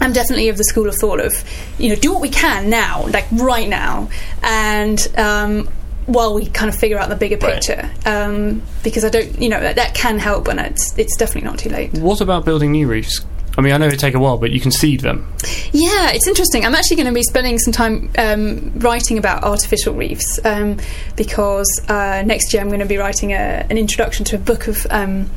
I'm 0.00 0.12
definitely 0.12 0.48
of 0.48 0.56
the 0.56 0.64
school 0.64 0.88
of 0.88 0.96
thought 0.96 1.20
of, 1.20 1.32
you 1.78 1.88
know, 1.88 1.94
do 1.94 2.12
what 2.12 2.20
we 2.20 2.28
can 2.28 2.68
now, 2.68 3.06
like 3.06 3.26
right 3.30 3.68
now, 3.68 4.10
and 4.42 4.98
um, 5.16 5.68
while 6.06 6.34
we 6.34 6.46
kind 6.46 6.68
of 6.68 6.76
figure 6.78 6.98
out 6.98 7.08
the 7.08 7.16
bigger 7.16 7.36
Right. 7.36 7.54
picture, 7.54 7.90
um, 8.06 8.62
because 8.82 9.04
I 9.04 9.08
don't, 9.08 9.40
you 9.40 9.48
know, 9.48 9.60
that, 9.60 9.76
that 9.76 9.94
can 9.94 10.18
help, 10.18 10.48
and 10.48 10.60
it's 10.60 10.96
it's 10.98 11.16
definitely 11.16 11.48
not 11.48 11.58
too 11.58 11.70
late. 11.70 11.92
What 11.94 12.20
about 12.20 12.44
building 12.44 12.72
new 12.72 12.86
reefs? 12.88 13.24
I 13.56 13.60
mean, 13.60 13.72
I 13.72 13.76
know 13.76 13.86
it 13.86 14.00
take 14.00 14.14
a 14.14 14.18
while, 14.18 14.36
but 14.36 14.50
you 14.50 14.58
can 14.60 14.72
seed 14.72 15.00
them. 15.00 15.32
Yeah, 15.72 16.10
it's 16.10 16.26
interesting. 16.26 16.66
I'm 16.66 16.74
actually 16.74 16.96
going 16.96 17.06
to 17.06 17.12
be 17.12 17.22
spending 17.22 17.58
some 17.60 17.72
time 17.72 18.10
um, 18.18 18.72
writing 18.80 19.16
about 19.16 19.44
artificial 19.44 19.94
reefs 19.94 20.40
um, 20.44 20.78
because 21.14 21.68
uh, 21.88 22.22
next 22.26 22.52
year 22.52 22.60
I'm 22.60 22.68
going 22.68 22.80
to 22.80 22.86
be 22.86 22.96
writing 22.96 23.32
a, 23.32 23.64
an 23.70 23.78
introduction 23.78 24.24
to 24.26 24.36
a 24.36 24.40
book 24.40 24.66
of. 24.66 24.86
Um, 24.90 25.30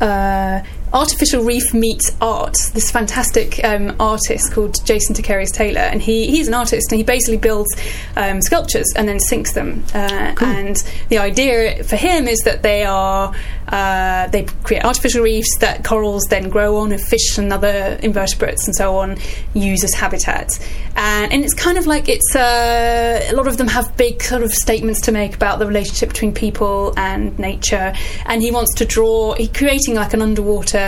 uh, 0.00 0.60
artificial 0.94 1.42
reef 1.42 1.74
meets 1.74 2.16
art. 2.20 2.56
This 2.72 2.90
fantastic 2.90 3.62
um, 3.64 3.94
artist 3.98 4.52
called 4.52 4.82
Jason 4.86 5.14
deCaires 5.14 5.52
Taylor, 5.52 5.80
and 5.80 6.00
he, 6.00 6.28
he's 6.28 6.48
an 6.48 6.54
artist, 6.54 6.90
and 6.90 6.96
he 6.98 7.02
basically 7.04 7.36
builds 7.36 7.68
um, 8.16 8.40
sculptures 8.40 8.86
and 8.96 9.08
then 9.08 9.18
sinks 9.20 9.52
them. 9.52 9.84
Uh, 9.92 10.34
And 10.54 10.76
the 11.08 11.18
idea 11.18 11.82
for 11.84 11.96
him 11.96 12.28
is 12.28 12.38
that 12.44 12.62
they 12.62 12.84
are 12.84 13.34
uh, 13.68 14.28
they 14.28 14.44
create 14.62 14.84
artificial 14.84 15.22
reefs 15.22 15.58
that 15.58 15.84
corals 15.84 16.22
then 16.30 16.48
grow 16.48 16.76
on, 16.76 16.92
and 16.92 17.00
fish 17.00 17.38
and 17.38 17.52
other 17.52 17.98
invertebrates 18.02 18.66
and 18.66 18.76
so 18.76 18.96
on 18.96 19.16
use 19.54 19.82
as 19.82 19.94
habitats. 19.94 20.60
And, 20.96 21.32
and 21.32 21.42
it's 21.44 21.54
kind 21.54 21.76
of 21.76 21.86
like 21.86 22.08
it's 22.08 22.36
uh, 22.36 23.26
a 23.30 23.34
lot 23.34 23.48
of 23.48 23.56
them 23.56 23.66
have 23.66 23.96
big 23.96 24.22
sort 24.22 24.42
of 24.42 24.52
statements 24.52 25.00
to 25.02 25.12
make 25.12 25.34
about 25.34 25.58
the 25.58 25.66
relationship 25.66 26.10
between 26.10 26.32
people 26.32 26.94
and 26.96 27.36
nature. 27.38 27.92
And 28.26 28.42
he 28.42 28.50
wants 28.52 28.74
to 28.74 28.84
draw, 28.84 29.34
He's 29.34 29.48
creating 29.48 29.94
like 29.96 30.14
an 30.14 30.22
underwater 30.22 30.83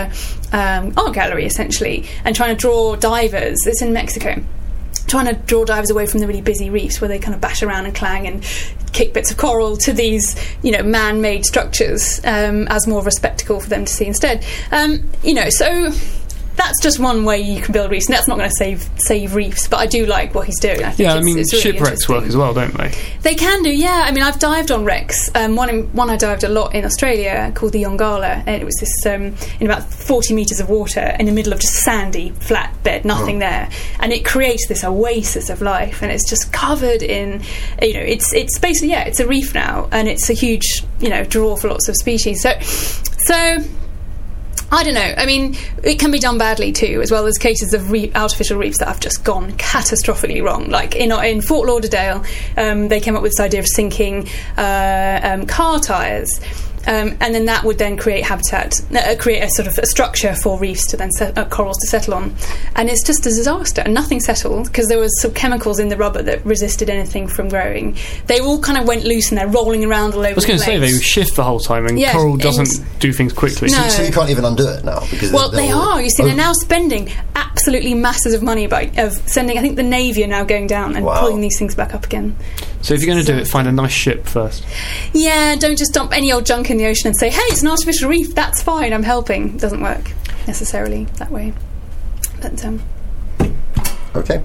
um, 0.51 0.93
art 0.97 1.13
gallery 1.13 1.45
essentially, 1.45 2.05
and 2.23 2.35
trying 2.35 2.55
to 2.55 2.59
draw 2.59 2.95
divers. 2.95 3.57
It's 3.65 3.81
in 3.81 3.93
Mexico 3.93 4.43
trying 5.07 5.25
to 5.25 5.33
draw 5.43 5.65
divers 5.65 5.89
away 5.89 6.05
from 6.05 6.19
the 6.19 6.27
really 6.27 6.41
busy 6.41 6.69
reefs 6.69 6.99
where 6.99 7.07
they 7.07 7.17
kind 7.17 7.33
of 7.33 7.41
bash 7.41 7.63
around 7.63 7.85
and 7.85 7.95
clang 7.95 8.27
and 8.27 8.43
kick 8.91 9.13
bits 9.13 9.31
of 9.31 9.37
coral 9.37 9.77
to 9.77 9.93
these, 9.93 10.35
you 10.61 10.71
know, 10.71 10.83
man-made 10.83 11.45
structures 11.45 12.19
um, 12.25 12.67
as 12.67 12.87
more 12.87 12.99
of 12.99 13.07
a 13.07 13.11
spectacle 13.11 13.59
for 13.59 13.69
them 13.69 13.85
to 13.85 13.93
see 13.93 14.05
instead. 14.05 14.45
Um, 14.71 15.09
you 15.23 15.33
know, 15.33 15.49
so 15.49 15.91
that's 16.57 16.81
just 16.81 16.99
one 16.99 17.23
way 17.23 17.39
you 17.39 17.61
can 17.61 17.71
build 17.71 17.91
reefs. 17.91 18.07
And 18.07 18.15
that's 18.15 18.27
not 18.27 18.37
going 18.37 18.49
to 18.49 18.55
save 18.55 18.89
save 18.97 19.35
reefs, 19.35 19.67
but 19.67 19.77
I 19.77 19.85
do 19.85 20.05
like 20.05 20.33
what 20.35 20.47
he's 20.47 20.59
doing. 20.59 20.83
I 20.83 20.89
think 20.89 21.07
Yeah, 21.07 21.13
I 21.13 21.21
mean 21.21 21.37
it's 21.37 21.53
really 21.53 21.77
shipwrecks 21.77 22.09
work 22.09 22.25
as 22.25 22.35
well, 22.35 22.53
don't 22.53 22.75
they? 22.75 22.91
They 23.21 23.35
can 23.35 23.63
do, 23.63 23.69
yeah. 23.69 24.03
I 24.05 24.11
mean, 24.11 24.23
I've 24.23 24.39
dived 24.39 24.71
on 24.71 24.83
wrecks. 24.83 25.29
Um, 25.35 25.55
one, 25.55 25.69
in, 25.69 25.93
one 25.93 26.09
I 26.09 26.17
dived 26.17 26.43
a 26.43 26.49
lot 26.49 26.73
in 26.73 26.83
Australia 26.83 27.51
called 27.55 27.73
the 27.73 27.83
Yongala, 27.83 28.43
and 28.45 28.61
it 28.61 28.65
was 28.65 28.75
this 28.79 29.05
um, 29.05 29.35
in 29.59 29.67
about 29.67 29.83
40 29.83 30.33
metres 30.33 30.59
of 30.59 30.69
water 30.69 31.15
in 31.19 31.25
the 31.27 31.31
middle 31.31 31.53
of 31.53 31.59
just 31.59 31.75
sandy, 31.75 32.31
flat 32.31 32.75
bed, 32.83 33.05
nothing 33.05 33.39
there, 33.39 33.69
and 33.99 34.11
it 34.11 34.25
creates 34.25 34.67
this 34.67 34.83
oasis 34.83 35.49
of 35.49 35.61
life, 35.61 36.01
and 36.01 36.11
it's 36.11 36.27
just 36.27 36.51
covered 36.51 37.03
in, 37.03 37.41
you 37.81 37.93
know, 37.93 38.01
it's 38.01 38.33
it's 38.33 38.57
basically 38.57 38.89
yeah, 38.89 39.03
it's 39.03 39.19
a 39.19 39.27
reef 39.27 39.53
now, 39.53 39.87
and 39.91 40.07
it's 40.07 40.29
a 40.29 40.33
huge 40.33 40.83
you 40.99 41.09
know 41.09 41.23
draw 41.23 41.55
for 41.55 41.69
lots 41.69 41.87
of 41.87 41.95
species. 41.95 42.41
So, 42.41 42.57
so. 42.59 43.57
I 44.69 44.83
don't 44.83 44.95
know. 44.95 45.13
I 45.17 45.25
mean, 45.25 45.55
it 45.83 45.97
can 45.97 46.11
be 46.11 46.19
done 46.19 46.37
badly 46.37 46.73
too, 46.73 46.99
as 47.01 47.09
well 47.09 47.25
as 47.25 47.37
cases 47.37 47.73
of 47.73 47.89
re- 47.89 48.11
artificial 48.13 48.57
reefs 48.57 48.79
that 48.79 48.89
have 48.89 48.99
just 48.99 49.23
gone 49.23 49.53
catastrophically 49.53 50.43
wrong. 50.43 50.69
Like 50.69 50.95
in 50.95 51.11
in 51.11 51.41
Fort 51.41 51.67
Lauderdale, 51.67 52.23
um, 52.57 52.89
they 52.89 52.99
came 52.99 53.15
up 53.15 53.21
with 53.21 53.31
this 53.31 53.39
idea 53.39 53.61
of 53.61 53.67
sinking 53.67 54.27
uh, 54.57 55.19
um, 55.23 55.45
car 55.45 55.79
tires. 55.79 56.41
Um, 56.87 57.17
and 57.19 57.35
then 57.35 57.45
that 57.45 57.63
would 57.65 57.77
then 57.77 57.97
create 57.97 58.23
habitat, 58.23 58.81
uh, 58.95 59.15
create 59.19 59.41
a 59.43 59.49
sort 59.49 59.67
of 59.67 59.77
a 59.77 59.85
structure 59.85 60.33
for 60.35 60.57
reefs 60.57 60.85
to 60.87 60.97
then 60.97 61.11
set, 61.11 61.37
uh, 61.37 61.43
corals 61.45 61.77
to 61.81 61.87
settle 61.87 62.13
on, 62.13 62.33
and 62.77 62.89
it's 62.89 63.05
just 63.05 63.25
a 63.25 63.29
disaster. 63.29 63.81
And 63.81 63.93
nothing 63.93 64.21
settled 64.21 64.67
because 64.67 64.87
there 64.87 64.97
was 64.97 65.11
some 65.21 65.33
chemicals 65.33 65.79
in 65.79 65.89
the 65.89 65.97
rubber 65.97 66.21
that 66.23 66.45
resisted 66.45 66.89
anything 66.89 67.27
from 67.27 67.49
growing. 67.49 67.97
They 68.27 68.39
all 68.39 68.59
kind 68.61 68.77
of 68.79 68.87
went 68.87 69.03
loose 69.03 69.29
and 69.29 69.37
they're 69.37 69.47
rolling 69.49 69.83
around 69.83 70.13
all 70.13 70.21
over. 70.21 70.29
I 70.29 70.33
was 70.33 70.45
going 70.45 70.59
to 70.59 70.63
say 70.65 70.77
they 70.77 70.91
shift 70.99 71.35
the 71.35 71.43
whole 71.43 71.59
time, 71.59 71.85
and 71.87 71.99
Yeah, 71.99 72.13
coral 72.13 72.37
doesn't 72.37 72.77
and- 72.79 72.99
do 72.99 73.11
things 73.11 73.33
quickly. 73.33 73.69
No. 73.69 73.87
So 73.89 74.03
you 74.03 74.11
can't 74.13 74.29
even 74.29 74.45
undo 74.45 74.67
it 74.69 74.85
now 74.85 75.01
because 75.11 75.31
Well, 75.31 75.49
they're 75.51 75.61
they 75.67 75.71
all- 75.71 75.81
are. 75.97 76.01
You 76.01 76.09
see, 76.09 76.23
Oh, 76.23 76.25
they're 76.27 76.35
now 76.35 76.53
spending 76.53 77.11
absolutely 77.35 77.95
masses 77.95 78.33
of 78.33 78.41
money 78.41 78.65
by 78.67 78.91
of 78.97 79.13
sending. 79.25 79.57
I 79.57 79.61
think 79.61 79.75
the 79.75 79.83
navy 79.83 80.23
are 80.23 80.27
now 80.27 80.43
going 80.45 80.67
down 80.67 80.95
and 80.95 81.05
Wow. 81.05 81.19
pulling 81.19 81.41
these 81.41 81.57
things 81.59 81.75
back 81.75 81.93
up 81.93 82.05
again. 82.05 82.35
So 82.81 82.93
if 82.93 83.01
you're 83.01 83.13
going 83.13 83.25
to 83.25 83.29
do 83.29 83.37
it, 83.37 83.47
find 83.47 83.67
a 83.67 83.71
nice 83.71 83.91
ship 83.91 84.27
first. 84.27 84.63
Yeah, 85.11 85.55
don't 85.55 85.77
just 85.77 85.93
dump 85.93 86.13
any 86.15 86.31
old 86.31 86.45
junk 86.45 86.69
in 86.69 86.76
the 86.77 86.87
ocean 86.87 87.07
and 87.07 87.17
say, 87.17 87.29
"Hey, 87.29 87.41
it's 87.43 87.61
an 87.61 87.67
artificial 87.67 88.09
reef. 88.09 88.33
That's 88.35 88.61
fine. 88.61 88.93
I'm 88.93 89.03
helping." 89.03 89.55
It 89.55 89.59
doesn't 89.61 89.81
work 89.81 90.11
necessarily 90.47 91.05
that 91.17 91.31
way. 91.31 91.53
But 92.41 92.63
um, 92.65 92.81
Okay. 94.15 94.43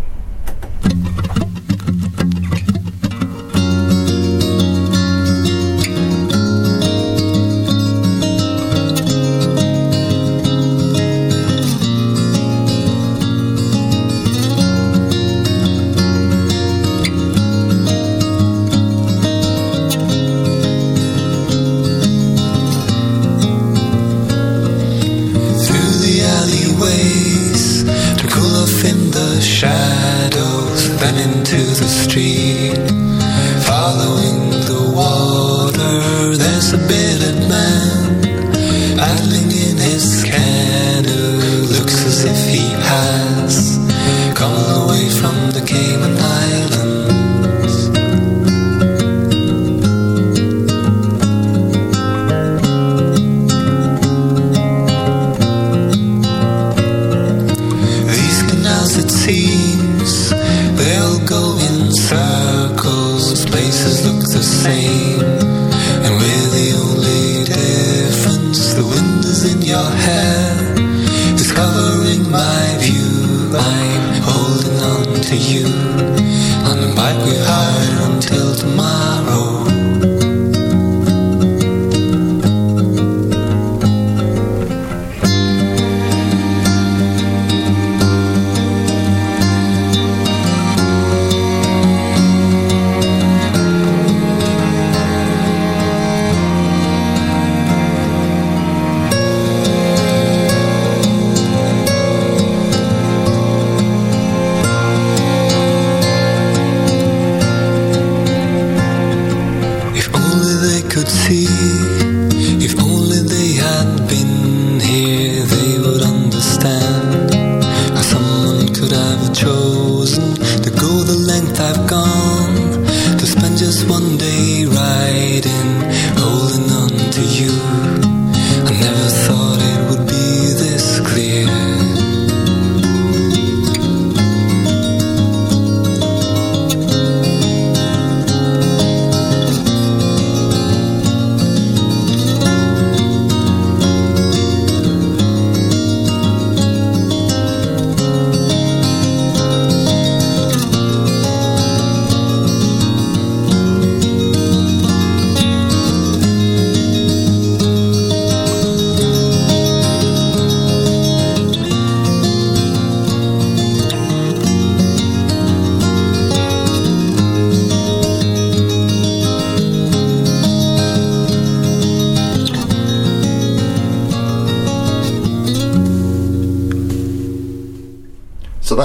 There's 36.92 37.31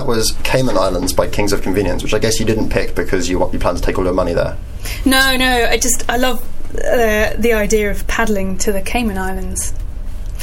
was 0.07 0.31
Cayman 0.43 0.77
Islands 0.77 1.13
by 1.13 1.27
Kings 1.27 1.53
of 1.53 1.61
Convenience, 1.61 2.01
which 2.03 2.13
I 2.13 2.19
guess 2.19 2.39
you 2.39 2.45
didn't 2.45 2.69
pick 2.69 2.95
because 2.95 3.29
you 3.29 3.39
you 3.51 3.59
plan 3.59 3.75
to 3.75 3.81
take 3.81 3.97
all 3.97 4.05
your 4.05 4.13
money 4.13 4.33
there. 4.33 4.57
no, 5.05 5.35
no, 5.37 5.67
I 5.69 5.77
just 5.77 6.09
I 6.09 6.17
love 6.17 6.41
uh, 6.75 7.33
the 7.37 7.53
idea 7.53 7.91
of 7.91 8.07
paddling 8.07 8.57
to 8.59 8.71
the 8.71 8.81
Cayman 8.81 9.17
Islands. 9.17 9.73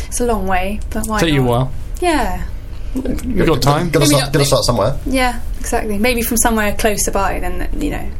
It's 0.07 0.20
a 0.20 0.27
long 0.27 0.46
way, 0.46 0.81
but 0.90 1.07
why 1.07 1.20
Take 1.20 1.33
you 1.33 1.40
a 1.40 1.44
not? 1.44 1.50
while. 1.50 1.72
Yeah, 2.00 2.46
You've 2.94 3.46
got 3.46 3.62
time. 3.62 3.90
Got 3.90 4.00
to 4.00 4.07
start, 4.07 4.22
not- 4.24 4.33
gotta 4.33 4.44
start 4.44 4.64
somewhere. 4.64 4.98
yeah, 5.07 5.40
exactly. 5.59 5.98
Maybe 5.98 6.22
from 6.22 6.37
somewhere 6.37 6.74
closer 6.77 7.11
by, 7.11 7.40
then 7.40 7.68
you 7.81 7.90
know, 7.90 8.11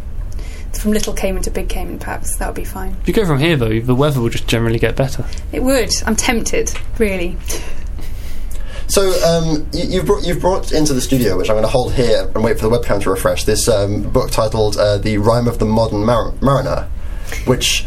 from 0.81 0.91
Little 0.93 1.13
Cayman 1.15 1.43
to 1.43 1.51
Big 1.51 1.69
Cayman, 1.69 1.99
perhaps 2.01 2.37
that 2.39 2.47
would 2.49 2.57
be 2.57 2.65
fine. 2.65 2.97
If 3.03 3.09
you 3.09 3.15
go 3.15 3.25
from 3.27 3.39
here, 3.39 3.57
though, 3.57 3.79
the 3.81 3.95
weather 3.95 4.21
will 4.21 4.31
just 4.31 4.49
generally 4.49 4.79
get 4.79 4.97
better. 4.97 5.25
It 5.53 5.63
would. 5.63 5.91
I'm 6.07 6.17
tempted, 6.17 6.73
really. 6.99 7.37
So 8.95 9.11
um, 9.27 9.67
you, 9.73 9.87
you've, 9.87 10.07
brought, 10.07 10.25
you've 10.25 10.41
brought 10.41 10.71
into 10.71 10.95
the 10.95 11.01
studio, 11.01 11.37
which 11.37 11.51
I'm 11.51 11.57
going 11.57 11.65
to 11.65 11.69
hold 11.69 11.95
here 11.95 12.31
and 12.33 12.45
wait 12.45 12.61
for 12.61 12.69
the 12.69 12.79
webcam 12.79 13.03
to 13.03 13.11
refresh, 13.11 13.43
this 13.43 13.69
um, 13.69 14.03
book 14.03 14.31
titled 14.31 14.77
uh, 14.77 14.99
"The 14.99 15.19
Rime 15.19 15.49
of 15.49 15.59
the 15.59 15.65
Modern 15.65 16.05
Mar- 16.05 16.33
Mariner," 16.41 16.89
which 17.45 17.85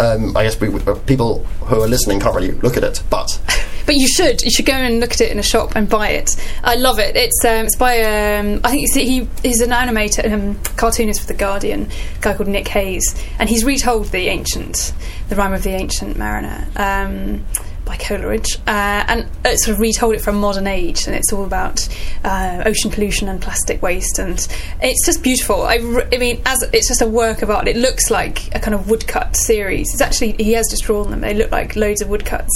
um, 0.00 0.36
I 0.36 0.42
guess 0.42 0.60
we, 0.60 0.66
uh, 0.80 0.96
people 1.06 1.44
who 1.44 1.80
are 1.80 1.86
listening 1.86 2.18
can't 2.18 2.34
really 2.34 2.50
look 2.50 2.76
at 2.76 2.82
it, 2.82 3.04
but 3.08 3.40
but 3.86 3.94
you 3.94 4.08
should 4.08 4.42
you 4.42 4.50
should 4.50 4.66
go 4.66 4.72
and 4.72 4.98
look 4.98 5.12
at 5.12 5.20
it 5.20 5.30
in 5.30 5.38
a 5.38 5.44
shop 5.44 5.76
and 5.76 5.88
buy 5.88 6.08
it. 6.08 6.34
I 6.64 6.74
love 6.74 6.98
it. 6.98 7.14
It's 7.14 7.44
um, 7.44 7.66
it's 7.66 7.76
by 7.76 8.00
um, 8.00 8.62
I 8.64 8.72
think 8.72 8.90
he 8.90 9.28
he's 9.44 9.60
an 9.60 9.70
animator 9.70 10.28
um, 10.32 10.58
cartoonist 10.76 11.20
for 11.20 11.28
the 11.28 11.34
Guardian, 11.34 11.82
a 11.82 12.20
guy 12.20 12.34
called 12.34 12.48
Nick 12.48 12.66
Hayes, 12.66 13.14
and 13.38 13.48
he's 13.48 13.64
retold 13.64 14.06
the 14.06 14.26
ancient, 14.26 14.92
the 15.28 15.36
rime 15.36 15.52
of 15.52 15.62
the 15.62 15.70
ancient 15.70 16.18
mariner. 16.18 16.66
Um, 16.74 17.44
by 17.84 17.96
Coleridge, 17.96 18.56
uh, 18.66 19.04
and 19.08 19.26
uh, 19.44 19.56
sort 19.56 19.74
of 19.74 19.80
retold 19.80 20.14
it 20.14 20.20
from 20.20 20.36
modern 20.36 20.66
age, 20.66 21.06
and 21.06 21.16
it's 21.16 21.32
all 21.32 21.44
about 21.44 21.88
uh, 22.24 22.62
ocean 22.66 22.90
pollution 22.90 23.28
and 23.28 23.40
plastic 23.40 23.82
waste, 23.82 24.18
and 24.18 24.46
it's 24.80 25.06
just 25.06 25.22
beautiful. 25.22 25.62
I 25.62 25.78
mean, 25.78 26.40
as 26.46 26.62
it's 26.72 26.88
just 26.88 27.02
a 27.02 27.06
work 27.06 27.42
of 27.42 27.50
art. 27.50 27.68
It 27.68 27.76
looks 27.76 28.10
like 28.10 28.54
a 28.54 28.60
kind 28.60 28.74
of 28.74 28.88
woodcut 28.88 29.36
series. 29.36 29.92
It's 29.92 30.00
actually 30.02 30.32
he 30.32 30.52
has 30.52 30.68
just 30.70 30.84
drawn 30.84 31.10
them. 31.10 31.20
They 31.20 31.34
look 31.34 31.50
like 31.50 31.76
loads 31.76 32.02
of 32.02 32.08
woodcuts. 32.08 32.50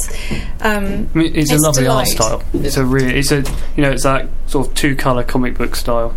Um, 0.60 1.08
I 1.14 1.18
mean, 1.18 1.34
it's, 1.34 1.50
a 1.50 1.54
It's 1.54 1.64
lovely 1.64 1.86
art 1.86 2.06
style. 2.06 2.42
It's 2.54 2.76
a 2.76 2.84
really, 2.84 3.18
it's 3.18 3.32
a, 3.32 3.42
you 3.76 3.82
know, 3.82 3.90
it's 3.90 4.04
that 4.04 4.28
sort 4.46 4.68
of 4.68 4.74
two 4.74 4.96
color 4.96 5.22
comic 5.22 5.56
book 5.58 5.76
style. 5.76 6.14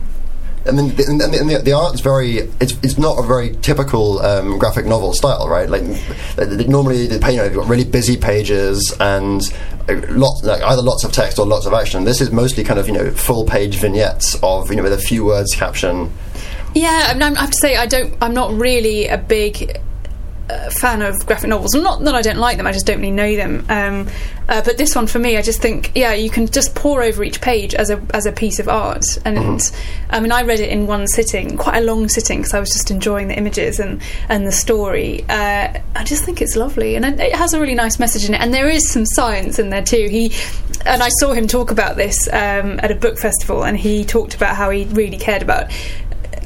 I 0.67 0.71
mean, 0.71 0.95
the, 0.95 1.05
and 1.07 1.49
the, 1.49 1.61
the, 1.63 1.73
art's 1.73 2.01
very. 2.01 2.39
It's, 2.59 2.73
it's 2.83 2.97
not 2.97 3.17
a 3.17 3.25
very 3.25 3.55
typical 3.57 4.19
um, 4.19 4.57
graphic 4.59 4.85
novel 4.85 5.13
style, 5.13 5.47
right? 5.47 5.69
Like 5.69 5.83
normally, 6.67 7.07
the 7.07 7.19
know, 7.19 7.43
you've 7.45 7.55
got 7.55 7.67
really 7.67 7.85
busy 7.85 8.17
pages 8.17 8.93
and 8.99 9.41
uh, 9.87 10.01
lots, 10.09 10.43
like 10.43 10.61
either 10.61 10.81
lots 10.81 11.03
of 11.03 11.13
text 11.13 11.39
or 11.39 11.45
lots 11.45 11.65
of 11.65 11.73
action. 11.73 12.03
This 12.03 12.19
is 12.19 12.31
mostly 12.31 12.63
kind 12.63 12.79
of 12.79 12.87
you 12.87 12.93
know 12.93 13.11
full 13.11 13.45
page 13.45 13.75
vignettes 13.75 14.35
of 14.43 14.69
you 14.69 14.75
know 14.75 14.83
with 14.83 14.93
a 14.93 14.97
few 14.97 15.25
words 15.25 15.55
caption. 15.55 16.11
Yeah, 16.75 17.07
I, 17.09 17.13
mean, 17.13 17.23
I 17.23 17.39
have 17.39 17.51
to 17.51 17.57
say 17.57 17.75
I 17.77 17.85
don't. 17.85 18.15
I'm 18.21 18.33
not 18.33 18.53
really 18.53 19.07
a 19.07 19.17
big 19.17 19.79
uh, 20.49 20.69
fan 20.71 21.01
of 21.01 21.15
graphic 21.25 21.49
novels. 21.49 21.73
Not 21.73 22.03
that 22.03 22.15
I 22.15 22.21
don't 22.21 22.37
like 22.37 22.57
them. 22.57 22.67
I 22.67 22.71
just 22.71 22.85
don't 22.85 22.99
really 22.99 23.11
know 23.11 23.35
them. 23.35 23.65
Um, 23.69 24.07
uh, 24.47 24.63
but 24.63 24.77
this 24.77 24.95
one 24.95 25.05
for 25.05 25.19
me, 25.19 25.37
I 25.37 25.43
just 25.43 25.61
think, 25.61 25.91
yeah, 25.93 26.13
you 26.13 26.29
can 26.31 26.47
just 26.47 26.73
pour 26.73 27.03
over 27.03 27.23
each 27.23 27.39
page 27.39 27.75
as 27.75 27.91
a 27.91 28.01
as 28.13 28.25
a 28.25 28.31
piece 28.31 28.59
of 28.59 28.67
art. 28.67 29.05
And 29.23 29.61
I 30.09 30.19
mean, 30.19 30.31
I 30.31 30.41
read 30.41 30.59
it 30.59 30.69
in 30.69 30.87
one 30.87 31.07
sitting, 31.07 31.55
quite 31.55 31.77
a 31.77 31.85
long 31.85 32.09
sitting, 32.09 32.39
because 32.39 32.53
I 32.55 32.59
was 32.59 32.69
just 32.69 32.89
enjoying 32.89 33.27
the 33.27 33.37
images 33.37 33.79
and 33.79 34.01
and 34.27 34.47
the 34.47 34.51
story. 34.51 35.23
Uh, 35.29 35.79
I 35.95 36.03
just 36.03 36.23
think 36.23 36.41
it's 36.41 36.55
lovely, 36.55 36.95
and 36.95 37.05
it 37.05 37.19
it 37.19 37.35
has 37.35 37.53
a 37.53 37.59
really 37.59 37.75
nice 37.75 37.99
message 37.99 38.27
in 38.27 38.33
it. 38.33 38.41
And 38.41 38.53
there 38.53 38.69
is 38.69 38.91
some 38.91 39.05
science 39.05 39.59
in 39.59 39.69
there 39.69 39.83
too. 39.83 40.07
He 40.09 40.33
and 40.85 41.03
I 41.03 41.09
saw 41.19 41.33
him 41.33 41.47
talk 41.47 41.69
about 41.69 41.95
this 41.95 42.27
um, 42.29 42.79
at 42.81 42.89
a 42.89 42.95
book 42.95 43.19
festival, 43.19 43.63
and 43.63 43.77
he 43.77 44.03
talked 44.03 44.33
about 44.33 44.55
how 44.55 44.71
he 44.71 44.85
really 44.85 45.17
cared 45.17 45.43
about 45.43 45.71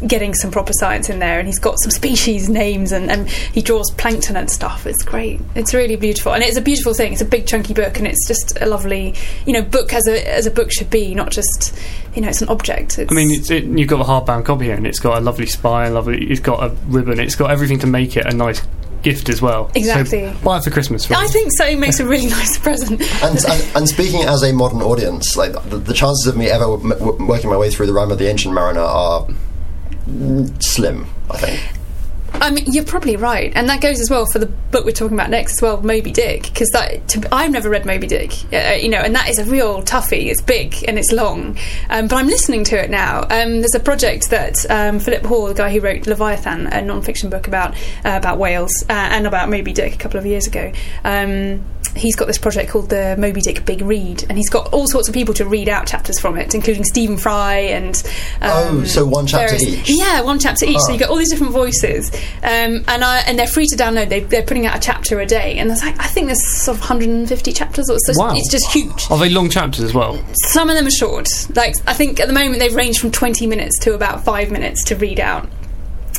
getting 0.07 0.33
some 0.33 0.51
proper 0.51 0.73
science 0.73 1.09
in 1.09 1.19
there 1.19 1.39
and 1.39 1.47
he's 1.47 1.59
got 1.59 1.79
some 1.79 1.91
species 1.91 2.49
names 2.49 2.91
and, 2.91 3.09
and 3.09 3.29
he 3.29 3.61
draws 3.61 3.89
plankton 3.91 4.35
and 4.35 4.49
stuff 4.49 4.85
it's 4.85 5.03
great 5.03 5.39
it's 5.55 5.73
really 5.73 5.95
beautiful 5.95 6.33
and 6.33 6.43
it's 6.43 6.57
a 6.57 6.61
beautiful 6.61 6.93
thing 6.93 7.13
it's 7.13 7.21
a 7.21 7.25
big 7.25 7.45
chunky 7.47 7.73
book 7.73 7.97
and 7.97 8.07
it's 8.07 8.27
just 8.27 8.57
a 8.61 8.65
lovely 8.65 9.13
you 9.45 9.53
know 9.53 9.61
book 9.61 9.93
as 9.93 10.07
a 10.07 10.33
as 10.33 10.45
a 10.45 10.51
book 10.51 10.71
should 10.71 10.89
be 10.89 11.15
not 11.15 11.31
just 11.31 11.77
you 12.15 12.21
know 12.21 12.27
it's 12.27 12.41
an 12.41 12.49
object 12.49 12.99
it's, 12.99 13.11
I 13.11 13.15
mean, 13.15 13.31
it's, 13.31 13.49
it, 13.49 13.65
you've 13.65 13.89
got 13.89 14.01
a 14.01 14.03
hardbound 14.03 14.45
copy 14.45 14.65
here, 14.65 14.75
and 14.75 14.87
it's 14.87 14.99
got 14.99 15.17
a 15.17 15.21
lovely 15.21 15.45
spine, 15.45 15.93
lovely. 15.93 16.25
It's 16.25 16.39
got 16.39 16.63
a 16.63 16.69
ribbon. 16.87 17.19
It's 17.19 17.35
got 17.35 17.51
everything 17.51 17.79
to 17.79 17.87
make 17.87 18.17
it 18.17 18.25
a 18.25 18.35
nice 18.35 18.61
gift 19.01 19.29
as 19.29 19.41
well. 19.41 19.69
Exactly. 19.75 20.31
So 20.31 20.39
buy 20.43 20.57
it 20.57 20.63
for 20.63 20.71
Christmas. 20.71 21.09
I 21.11 21.27
think 21.27 21.51
so 21.57 21.65
it 21.65 21.77
makes 21.77 21.99
a 21.99 22.05
really 22.05 22.27
nice 22.29 22.57
present 22.57 23.01
And, 23.21 23.37
and, 23.45 23.75
and 23.75 23.89
speaking 23.89 24.21
as 24.21 24.43
a 24.43 24.53
modern 24.53 24.81
audience, 24.81 25.35
like 25.35 25.51
the, 25.69 25.77
the 25.77 25.93
chances 25.93 26.25
of 26.25 26.37
me 26.37 26.47
ever 26.47 26.63
w- 26.63 26.89
w- 26.93 27.25
working 27.25 27.49
my 27.49 27.57
way 27.57 27.69
through 27.69 27.87
the 27.87 27.93
Rime 27.93 28.11
of 28.11 28.17
the 28.17 28.29
Ancient 28.29 28.53
Mariner 28.53 28.79
are 28.79 29.27
slim. 30.59 31.05
I 31.29 31.37
think. 31.37 31.82
I 32.43 32.51
mean, 32.51 32.65
you're 32.67 32.83
probably 32.83 33.15
right, 33.15 33.53
and 33.55 33.69
that 33.69 33.79
goes 33.79 34.01
as 34.01 34.09
well 34.09 34.25
for 34.25 34.37
the 34.37 34.47
book 34.47 34.83
we're 34.83 34.91
talking 34.91 35.17
about 35.17 35.29
next 35.29 35.53
as 35.53 35.61
well, 35.61 35.81
Moby 35.81 36.11
Dick, 36.11 36.43
because 36.43 36.67
that 36.71 37.07
to, 37.09 37.27
I've 37.33 37.51
never 37.51 37.69
read 37.69 37.85
Moby 37.85 38.05
Dick, 38.05 38.33
uh, 38.51 38.73
you 38.73 38.89
know, 38.89 38.97
and 38.97 39.15
that 39.15 39.29
is 39.29 39.39
a 39.39 39.45
real 39.45 39.81
toughie. 39.81 40.25
It's 40.29 40.41
big 40.41 40.75
and 40.87 40.99
it's 40.99 41.11
long, 41.13 41.57
um, 41.89 42.07
but 42.09 42.17
I'm 42.17 42.27
listening 42.27 42.65
to 42.65 42.77
it 42.83 42.89
now. 42.89 43.21
Um, 43.21 43.61
there's 43.61 43.75
a 43.75 43.79
project 43.79 44.29
that 44.31 44.69
um, 44.69 44.99
Philip 44.99 45.23
Hoare, 45.25 45.49
the 45.49 45.53
guy 45.55 45.71
who 45.71 45.79
wrote 45.79 46.05
Leviathan, 46.05 46.67
a 46.67 46.81
non-fiction 46.81 47.29
book 47.29 47.47
about 47.47 47.75
uh, 48.03 48.11
about 48.17 48.37
whales 48.39 48.73
uh, 48.89 48.93
and 48.93 49.25
about 49.25 49.49
Moby 49.49 49.71
Dick 49.71 49.95
a 49.95 49.97
couple 49.97 50.19
of 50.19 50.25
years 50.25 50.45
ago. 50.45 50.71
Um, 51.05 51.63
he's 51.95 52.15
got 52.15 52.25
this 52.25 52.39
project 52.39 52.71
called 52.71 52.89
the 52.89 53.15
Moby 53.19 53.39
Dick 53.39 53.65
Big 53.65 53.81
Read, 53.81 54.25
and 54.27 54.37
he's 54.37 54.49
got 54.49 54.73
all 54.73 54.87
sorts 54.87 55.07
of 55.07 55.13
people 55.13 55.33
to 55.35 55.45
read 55.45 55.69
out 55.69 55.85
chapters 55.87 56.19
from 56.19 56.37
it, 56.37 56.55
including 56.55 56.83
Stephen 56.83 57.17
Fry 57.17 57.55
and 57.59 57.95
um, 58.41 58.51
Oh, 58.79 58.83
so 58.83 59.05
one 59.05 59.27
chapter 59.27 59.55
various- 59.55 59.89
each? 59.89 59.97
Yeah, 59.97 60.21
one 60.21 60.39
chapter 60.39 60.65
each. 60.65 60.79
So 60.79 60.89
Oh. 60.89 60.93
you 60.93 60.99
get 60.99 61.09
all 61.09 61.15
these 61.17 61.29
different 61.29 61.53
voices, 61.53 62.11
um, 62.41 62.83
and 62.87 63.03
I, 63.03 63.23
and 63.27 63.37
they're 63.37 63.47
free 63.47 63.65
to 63.67 63.75
download. 63.75 64.09
They, 64.09 64.21
they're 64.21 64.43
putting 64.43 64.65
out 64.65 64.75
a 64.77 64.79
chapter 64.79 65.19
a 65.19 65.25
day, 65.25 65.57
and 65.57 65.69
there's 65.69 65.81
like 65.83 65.99
I 65.99 66.07
think 66.07 66.27
there's 66.27 66.45
sort 66.63 66.77
of 66.77 66.81
150 66.81 67.51
chapters. 67.53 67.89
Or 67.89 67.95
it's 67.95 68.07
just, 68.07 68.19
Wow. 68.19 68.33
it's 68.35 68.51
just 68.51 68.71
huge. 68.71 69.07
Are 69.09 69.17
they 69.17 69.29
long 69.29 69.49
chapters 69.49 69.81
as 69.83 69.93
well? 69.93 70.21
Some 70.47 70.69
of 70.69 70.75
them 70.75 70.87
are 70.87 70.91
short. 70.91 71.27
Like 71.55 71.75
I 71.87 71.93
think 71.93 72.19
at 72.19 72.27
the 72.27 72.33
moment 72.33 72.59
they've 72.59 72.73
ranged 72.75 72.99
from 72.99 73.11
20 73.11 73.47
minutes 73.47 73.79
to 73.79 73.93
about 73.93 74.23
five 74.25 74.51
minutes 74.51 74.83
to 74.85 74.95
read 74.95 75.19
out. 75.19 75.47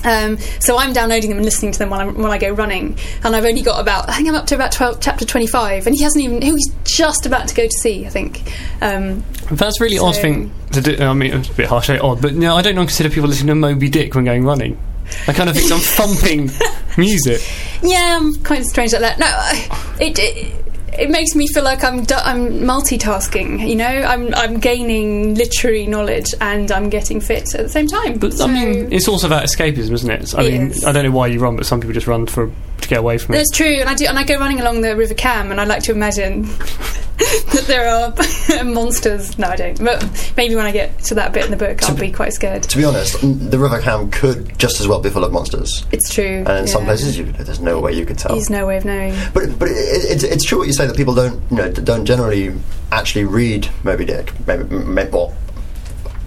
Um, 0.04 0.36
so 0.60 0.76
I'm 0.76 0.92
downloading 0.92 1.30
them 1.30 1.38
and 1.38 1.46
listening 1.46 1.72
to 1.72 1.78
them 1.78 1.88
while, 1.88 2.00
I'm, 2.00 2.18
while 2.20 2.30
I 2.30 2.36
go 2.36 2.50
running, 2.50 2.98
and 3.22 3.34
I've 3.34 3.46
only 3.46 3.62
got 3.62 3.80
about 3.80 4.06
I 4.10 4.14
think 4.16 4.28
I'm 4.28 4.34
up 4.34 4.44
to 4.48 4.54
about 4.54 4.70
12, 4.70 5.00
chapter 5.00 5.24
25, 5.24 5.86
and 5.86 5.96
he 5.96 6.02
hasn't 6.02 6.22
even 6.22 6.42
he 6.42 6.52
was 6.52 6.70
just 6.84 7.24
about 7.24 7.48
to 7.48 7.54
go 7.54 7.66
to 7.66 7.72
sea. 7.72 8.04
I 8.04 8.10
think. 8.10 8.42
Um, 8.82 9.24
That's 9.50 9.80
a 9.80 9.84
really 9.84 9.98
odd 9.98 10.16
thing 10.16 10.52
to 10.72 10.82
do. 10.82 11.02
I 11.02 11.14
mean, 11.14 11.32
it's 11.32 11.48
a 11.48 11.54
bit 11.54 11.68
harsh, 11.68 11.88
eh, 11.88 11.98
odd, 11.98 12.20
but 12.20 12.34
no, 12.34 12.54
I 12.54 12.60
don't 12.60 12.76
consider 12.76 13.08
people 13.08 13.30
listening 13.30 13.48
to 13.48 13.54
Moby 13.54 13.88
Dick 13.88 14.14
when 14.14 14.24
going 14.26 14.44
running. 14.44 14.78
I 15.26 15.32
kind 15.32 15.48
of 15.48 15.56
think 15.56 15.68
some 15.68 15.80
thumping 15.80 16.50
music. 16.96 17.40
Yeah, 17.82 18.16
I'm 18.18 18.42
quite 18.42 18.64
strange 18.64 18.94
like 18.94 19.02
that. 19.02 19.18
No, 19.18 20.06
it, 20.06 20.18
it 20.18 20.63
it 20.98 21.10
makes 21.10 21.34
me 21.34 21.46
feel 21.48 21.64
like 21.64 21.82
I'm 21.84 22.04
du- 22.04 22.26
I'm 22.26 22.60
multitasking. 22.60 23.68
You 23.68 23.76
know, 23.76 23.84
I'm 23.86 24.34
I'm 24.34 24.58
gaining 24.60 25.34
literary 25.34 25.86
knowledge 25.86 26.26
and 26.40 26.70
I'm 26.72 26.88
getting 26.90 27.20
fit 27.20 27.54
at 27.54 27.62
the 27.62 27.68
same 27.68 27.86
time. 27.86 28.18
But 28.18 28.34
So- 28.34 28.44
I 28.44 28.48
mean, 28.48 28.92
it's 28.92 29.08
also 29.08 29.26
about 29.26 29.44
escapism, 29.44 29.92
isn't 29.92 30.10
it? 30.10 30.34
I 30.34 30.42
It 30.44 30.52
mean, 30.52 30.70
is. 30.70 30.84
I 30.84 30.92
don't 30.92 31.04
know 31.04 31.10
why 31.10 31.26
you 31.28 31.40
run, 31.40 31.56
but 31.56 31.66
some 31.66 31.80
people 31.80 31.94
just 31.94 32.06
run 32.06 32.26
for 32.26 32.50
to 32.80 32.88
get 32.88 32.98
away 32.98 33.18
from 33.18 33.34
it. 33.34 33.38
That's 33.38 33.50
true, 33.50 33.76
and 33.80 33.88
I 33.88 33.94
do, 33.94 34.06
and 34.06 34.18
I 34.18 34.24
go 34.24 34.38
running 34.38 34.60
along 34.60 34.80
the 34.82 34.94
River 34.96 35.14
Cam, 35.14 35.50
and 35.50 35.60
I 35.60 35.64
like 35.64 35.82
to 35.84 35.92
imagine 35.92 36.42
that 37.18 37.64
there 37.66 37.88
are 37.88 38.64
monsters. 38.64 39.38
No, 39.38 39.48
I 39.48 39.56
don't. 39.56 39.82
But 39.82 40.32
maybe 40.36 40.54
when 40.56 40.66
I 40.66 40.72
get 40.72 40.98
to 41.04 41.14
that 41.14 41.32
bit 41.32 41.44
in 41.44 41.50
the 41.50 41.56
book, 41.56 41.82
I'll 41.84 41.96
be 41.96 42.10
quite 42.10 42.32
scared. 42.32 42.64
To 42.64 42.76
be 42.76 42.84
honest, 42.84 43.18
the 43.22 43.58
River 43.58 43.80
Cam 43.80 44.10
could 44.10 44.58
just 44.58 44.80
as 44.80 44.88
well 44.88 45.00
be 45.00 45.08
full 45.10 45.24
of 45.24 45.32
monsters, 45.32 45.86
It's 45.92 46.12
true. 46.12 46.44
and 46.46 46.58
in 46.58 46.66
some 46.66 46.84
places 46.84 47.16
you, 47.16 47.24
there's 47.26 47.60
no 47.60 47.80
way 47.80 47.92
you 47.92 48.04
could 48.04 48.18
tell. 48.18 48.34
there's 48.34 48.50
no 48.50 48.66
way 48.66 48.76
of 48.76 48.84
knowing. 48.84 49.14
But 49.32 49.58
but 49.58 49.68
it, 49.68 49.74
it's 49.76 50.24
it's 50.24 50.44
true 50.44 50.58
what 50.58 50.66
you 50.66 50.72
say 50.74 50.83
that 50.86 50.96
people 50.96 51.14
don't 51.14 51.40
you 51.50 51.56
know 51.56 51.70
don't 51.70 52.04
generally 52.04 52.54
actually 52.92 53.24
read 53.24 53.68
Moby 53.82 54.04
Dick. 54.04 54.32
Maybe 54.46 55.10
well, 55.10 55.36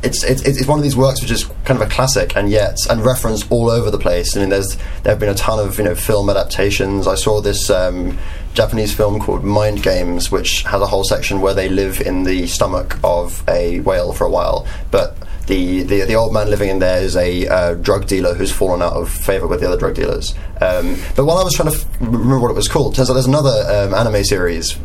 it's, 0.04 0.24
it's 0.24 0.42
it's 0.44 0.68
one 0.68 0.80
of 0.80 0.84
these 0.84 0.96
works 0.96 1.22
which 1.22 1.32
is 1.32 1.46
kind 1.66 1.82
of 1.82 1.88
a 1.88 1.90
classic 1.90 2.36
and 2.36 2.50
yet 2.50 2.78
and 2.90 3.04
referenced 3.04 3.52
all 3.52 3.70
over 3.70 3.90
the 3.90 3.98
place. 3.98 4.36
I 4.36 4.42
mean, 4.42 4.50
there's 4.50 4.76
there 5.04 5.14
have 5.14 5.20
been 5.20 5.30
a 5.30 5.36
ton 5.36 5.60
of 5.60 5.78
you 5.78 5.86
know 5.86 5.96
film 5.96 6.30
adaptations. 6.30 7.08
I 7.08 7.16
saw 7.16 7.42
this. 7.42 7.70
Um, 7.70 8.18
Japanese 8.54 8.92
film 8.92 9.20
called 9.20 9.44
Mind 9.44 9.84
Games, 9.84 10.32
which 10.32 10.64
has 10.64 10.82
a 10.82 10.88
whole 10.88 11.04
section 11.04 11.42
where 11.42 11.54
they 11.54 11.70
live 11.70 12.02
in 12.02 12.24
the 12.24 12.48
stomach 12.48 12.98
of 13.04 13.44
a 13.48 13.82
whale 13.82 14.14
for 14.14 14.26
a 14.26 14.32
while, 14.32 14.66
but 14.90 15.16
the, 15.48 15.84
the, 15.84 16.02
the 16.02 16.16
old 16.16 16.34
man 16.34 16.50
living 16.50 16.70
in 16.70 16.80
there 16.80 17.02
is 17.02 17.16
a 17.16 17.48
uh, 17.48 17.74
drug 17.76 18.06
dealer 18.08 18.34
who's 18.34 18.52
fallen 18.52 18.82
out 18.82 18.94
of 18.94 19.10
favour 19.10 19.48
with 19.48 19.62
the 19.62 19.68
other 19.68 19.78
drug 19.78 19.96
dealers. 19.96 20.34
Um, 20.62 20.96
but 21.16 21.26
while 21.26 21.38
I 21.38 21.44
was 21.44 21.54
trying 21.54 21.72
to 21.72 21.78
f- 21.78 21.86
remember 22.02 22.40
what 22.40 22.52
it 22.52 22.56
was 22.56 22.68
called, 22.68 22.96
turns 22.96 23.10
out 23.10 23.14
there's 23.14 23.28
another 23.28 23.64
um, 23.68 23.94
anime 23.94 24.24
series 24.24 24.78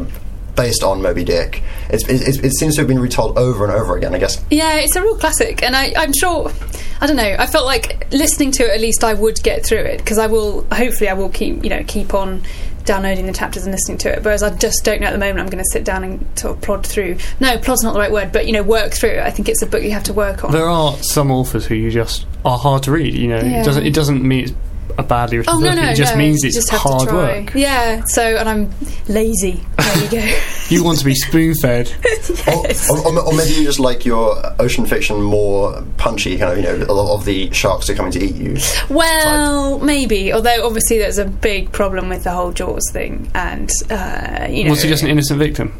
based 0.54 0.82
on 0.82 1.02
Moby 1.02 1.24
Dick. 1.24 1.62
It's, 1.88 2.06
it, 2.08 2.28
it, 2.28 2.44
it 2.44 2.52
seems 2.52 2.74
to 2.76 2.82
have 2.82 2.88
been 2.88 3.00
retold 3.00 3.38
over 3.38 3.64
and 3.64 3.72
over 3.72 3.96
again. 3.96 4.14
I 4.14 4.18
guess 4.18 4.44
Yeah, 4.50 4.76
it's 4.76 4.94
a 4.96 5.02
real 5.02 5.16
classic, 5.16 5.62
and 5.62 5.74
I, 5.74 5.92
I'm 5.96 6.12
sure. 6.12 6.52
I 7.00 7.06
don't 7.06 7.16
know. 7.16 7.36
I 7.36 7.46
felt 7.46 7.66
like 7.66 8.06
listening 8.12 8.52
to 8.52 8.64
it. 8.64 8.70
At 8.70 8.80
least 8.80 9.02
I 9.02 9.14
would 9.14 9.42
get 9.42 9.64
through 9.66 9.78
it 9.78 9.98
because 9.98 10.18
I 10.18 10.26
will. 10.26 10.62
Hopefully, 10.72 11.08
I 11.08 11.14
will 11.14 11.30
keep 11.30 11.64
you 11.64 11.70
know 11.70 11.82
keep 11.86 12.14
on 12.14 12.42
downloading 12.84 13.26
the 13.26 13.32
chapters 13.32 13.64
and 13.64 13.72
listening 13.72 13.98
to 13.98 14.12
it. 14.12 14.24
Whereas 14.24 14.42
I 14.42 14.50
just 14.56 14.84
don't 14.84 15.00
know 15.00 15.06
at 15.08 15.12
the 15.12 15.18
moment. 15.18 15.40
I'm 15.40 15.46
going 15.46 15.62
to 15.62 15.70
sit 15.72 15.84
down 15.84 16.04
and 16.04 16.38
sort 16.38 16.56
of 16.56 16.62
plod 16.62 16.86
through. 16.86 17.16
No, 17.40 17.56
plod's 17.58 17.82
not 17.82 17.92
the 17.94 18.00
right 18.00 18.12
word, 18.12 18.32
but 18.32 18.46
you 18.46 18.52
know, 18.52 18.62
work 18.62 18.92
through. 18.92 19.18
I 19.20 19.30
think 19.30 19.48
it's 19.48 19.62
a 19.62 19.66
book 19.66 19.82
you 19.82 19.90
have 19.92 20.04
to 20.04 20.12
work 20.12 20.44
on. 20.44 20.52
There 20.52 20.68
are 20.68 20.94
some 20.96 21.30
authors 21.30 21.66
who 21.66 21.74
you 21.74 21.90
just 21.90 22.26
are 22.44 22.58
hard 22.58 22.82
to 22.84 22.92
read. 22.92 23.14
You 23.14 23.28
know, 23.28 23.40
Yeah. 23.40 23.60
it 23.60 23.64
doesn't 23.64 23.86
it 23.86 23.94
doesn't 23.94 24.22
mean 24.22 24.44
it's 24.44 24.52
a 24.98 25.02
badly 25.02 25.38
written 25.38 25.54
Oh 25.54 25.58
no, 25.58 25.68
book. 25.70 25.76
no, 25.76 25.90
it 25.90 25.94
just 25.96 26.14
no. 26.14 26.18
means 26.18 26.42
you 26.42 26.48
it's 26.48 26.56
just 26.56 26.70
have 26.70 26.80
hard 26.80 27.08
to 27.08 27.14
work. 27.14 27.54
Yeah. 27.54 28.02
So, 28.06 28.22
and 28.22 28.48
I'm 28.48 28.70
lazy. 29.08 29.62
There 29.78 30.04
you 30.04 30.10
go. 30.10 30.38
You 30.68 30.82
want 30.82 30.98
to 31.00 31.04
be 31.04 31.14
spoon 31.14 31.54
fed. 31.60 31.92
Yes. 32.46 32.88
or, 32.90 32.98
or, 32.98 33.20
or 33.26 33.32
maybe 33.36 33.50
you 33.52 33.64
just 33.64 33.78
like 33.80 34.06
your 34.06 34.36
ocean 34.58 34.86
fiction 34.86 35.20
more 35.20 35.82
punchy, 35.98 36.38
kind 36.38 36.52
of 36.52 36.56
you 36.58 36.62
know, 36.64 36.86
a 36.90 36.94
lot 36.94 37.14
of 37.14 37.26
the 37.26 37.50
sharks 37.52 37.90
are 37.90 37.94
coming 37.94 38.12
to 38.12 38.24
eat 38.24 38.34
you. 38.36 38.56
Well, 38.88 39.78
maybe. 39.80 40.32
Although 40.32 40.64
obviously 40.66 40.96
there's 40.98 41.18
a 41.18 41.26
big 41.26 41.72
problem 41.72 42.08
with 42.08 42.24
the 42.24 42.30
whole 42.30 42.52
Jaws 42.52 42.88
thing, 42.90 43.30
and 43.34 43.70
uh, 43.90 44.46
you 44.48 44.64
know, 44.64 44.70
Was 44.70 44.82
he 44.82 44.88
just 44.88 45.02
an 45.02 45.10
innocent 45.10 45.38
victim? 45.38 45.74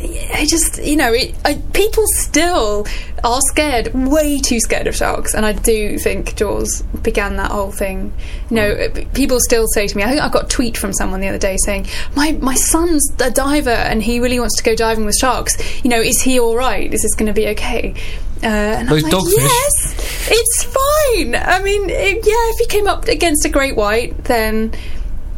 I 0.00 0.46
just, 0.48 0.82
you 0.82 0.96
know, 0.96 1.12
it, 1.12 1.34
I, 1.44 1.54
people 1.72 2.04
still 2.16 2.86
are 3.22 3.40
scared, 3.50 3.94
way 3.94 4.38
too 4.38 4.60
scared 4.60 4.86
of 4.86 4.96
sharks, 4.96 5.34
and 5.34 5.46
I 5.46 5.52
do 5.52 5.98
think 5.98 6.36
Jaws 6.36 6.82
began 7.02 7.36
that 7.36 7.50
whole 7.50 7.70
thing. 7.70 8.12
You 8.50 8.56
know, 8.56 8.70
uh, 8.70 9.04
people 9.14 9.38
still 9.40 9.66
say 9.68 9.86
to 9.86 9.96
me, 9.96 10.02
I 10.02 10.10
think 10.10 10.22
I 10.22 10.28
got 10.28 10.44
a 10.44 10.48
tweet 10.48 10.76
from 10.76 10.92
someone 10.92 11.20
the 11.20 11.28
other 11.28 11.38
day 11.38 11.56
saying, 11.64 11.86
"My 12.16 12.32
my 12.32 12.54
son's 12.54 13.08
a 13.20 13.30
diver, 13.30 13.70
and 13.70 14.02
he 14.02 14.20
really 14.20 14.40
wants 14.40 14.56
to 14.56 14.64
go 14.64 14.74
diving 14.74 15.06
with 15.06 15.16
sharks. 15.16 15.56
You 15.84 15.90
know, 15.90 16.00
is 16.00 16.20
he 16.20 16.38
all 16.40 16.56
right? 16.56 16.92
Is 16.92 17.02
this 17.02 17.14
going 17.14 17.28
to 17.28 17.32
be 17.32 17.48
okay?" 17.48 17.94
Uh, 18.42 18.46
and 18.46 18.88
Those 18.88 19.04
I'm 19.04 19.10
like, 19.10 19.22
dogfish. 19.22 19.36
yes, 19.36 20.28
it's 20.30 20.64
fine. 20.64 21.34
I 21.34 21.62
mean, 21.62 21.88
it, 21.88 22.16
yeah, 22.26 22.50
if 22.52 22.58
he 22.58 22.66
came 22.66 22.86
up 22.86 23.06
against 23.08 23.46
a 23.46 23.48
great 23.48 23.76
white, 23.76 24.24
then 24.24 24.72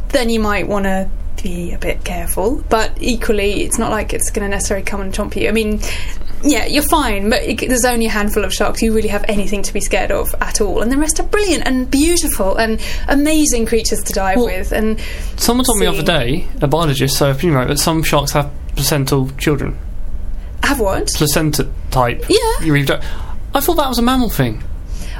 then 0.09 0.29
you 0.29 0.39
might 0.39 0.67
want 0.67 0.85
to 0.85 1.09
be 1.43 1.71
a 1.73 1.77
bit 1.77 2.03
careful. 2.03 2.63
But 2.69 2.97
equally, 3.01 3.63
it's 3.63 3.77
not 3.77 3.91
like 3.91 4.13
it's 4.13 4.29
going 4.31 4.49
to 4.49 4.55
necessarily 4.55 4.85
come 4.85 5.01
and 5.01 5.13
chomp 5.13 5.35
you. 5.35 5.47
I 5.47 5.51
mean, 5.51 5.79
yeah, 6.43 6.65
you're 6.65 6.83
fine, 6.83 7.29
but 7.29 7.41
it, 7.43 7.67
there's 7.67 7.85
only 7.85 8.05
a 8.05 8.09
handful 8.11 8.43
of 8.45 8.53
sharks 8.53 8.81
you 8.81 8.93
really 8.93 9.07
have 9.09 9.25
anything 9.27 9.63
to 9.63 9.73
be 9.73 9.81
scared 9.81 10.11
of 10.11 10.33
at 10.39 10.61
all, 10.61 10.81
and 10.81 10.91
the 10.91 10.97
rest 10.97 11.19
are 11.19 11.23
brilliant 11.23 11.65
and 11.65 11.89
beautiful 11.89 12.55
and 12.57 12.79
amazing 13.07 13.65
creatures 13.65 14.03
to 14.03 14.13
dive 14.13 14.37
Well, 14.37 14.45
with. 14.45 14.71
And 14.71 14.99
Someone 15.37 15.65
told 15.65 15.79
me 15.79 15.85
the 15.87 15.91
other 15.91 16.03
day, 16.03 16.47
a 16.61 16.67
biologist, 16.67 17.17
so 17.17 17.29
if 17.29 17.43
you 17.43 17.53
right, 17.53 17.67
that 17.67 17.79
some 17.79 18.03
sharks 18.03 18.31
have 18.33 18.51
placental 18.75 19.29
children. 19.37 19.77
have 20.63 20.79
what? 20.79 21.07
Placenta 21.15 21.67
type. 21.91 22.23
Yeah. 22.29 22.37
You 22.63 22.73
reproduct- 22.73 23.03
I 23.55 23.59
thought 23.59 23.77
that 23.77 23.89
was 23.89 23.97
a 23.97 24.03
mammal 24.03 24.29
thing. 24.29 24.63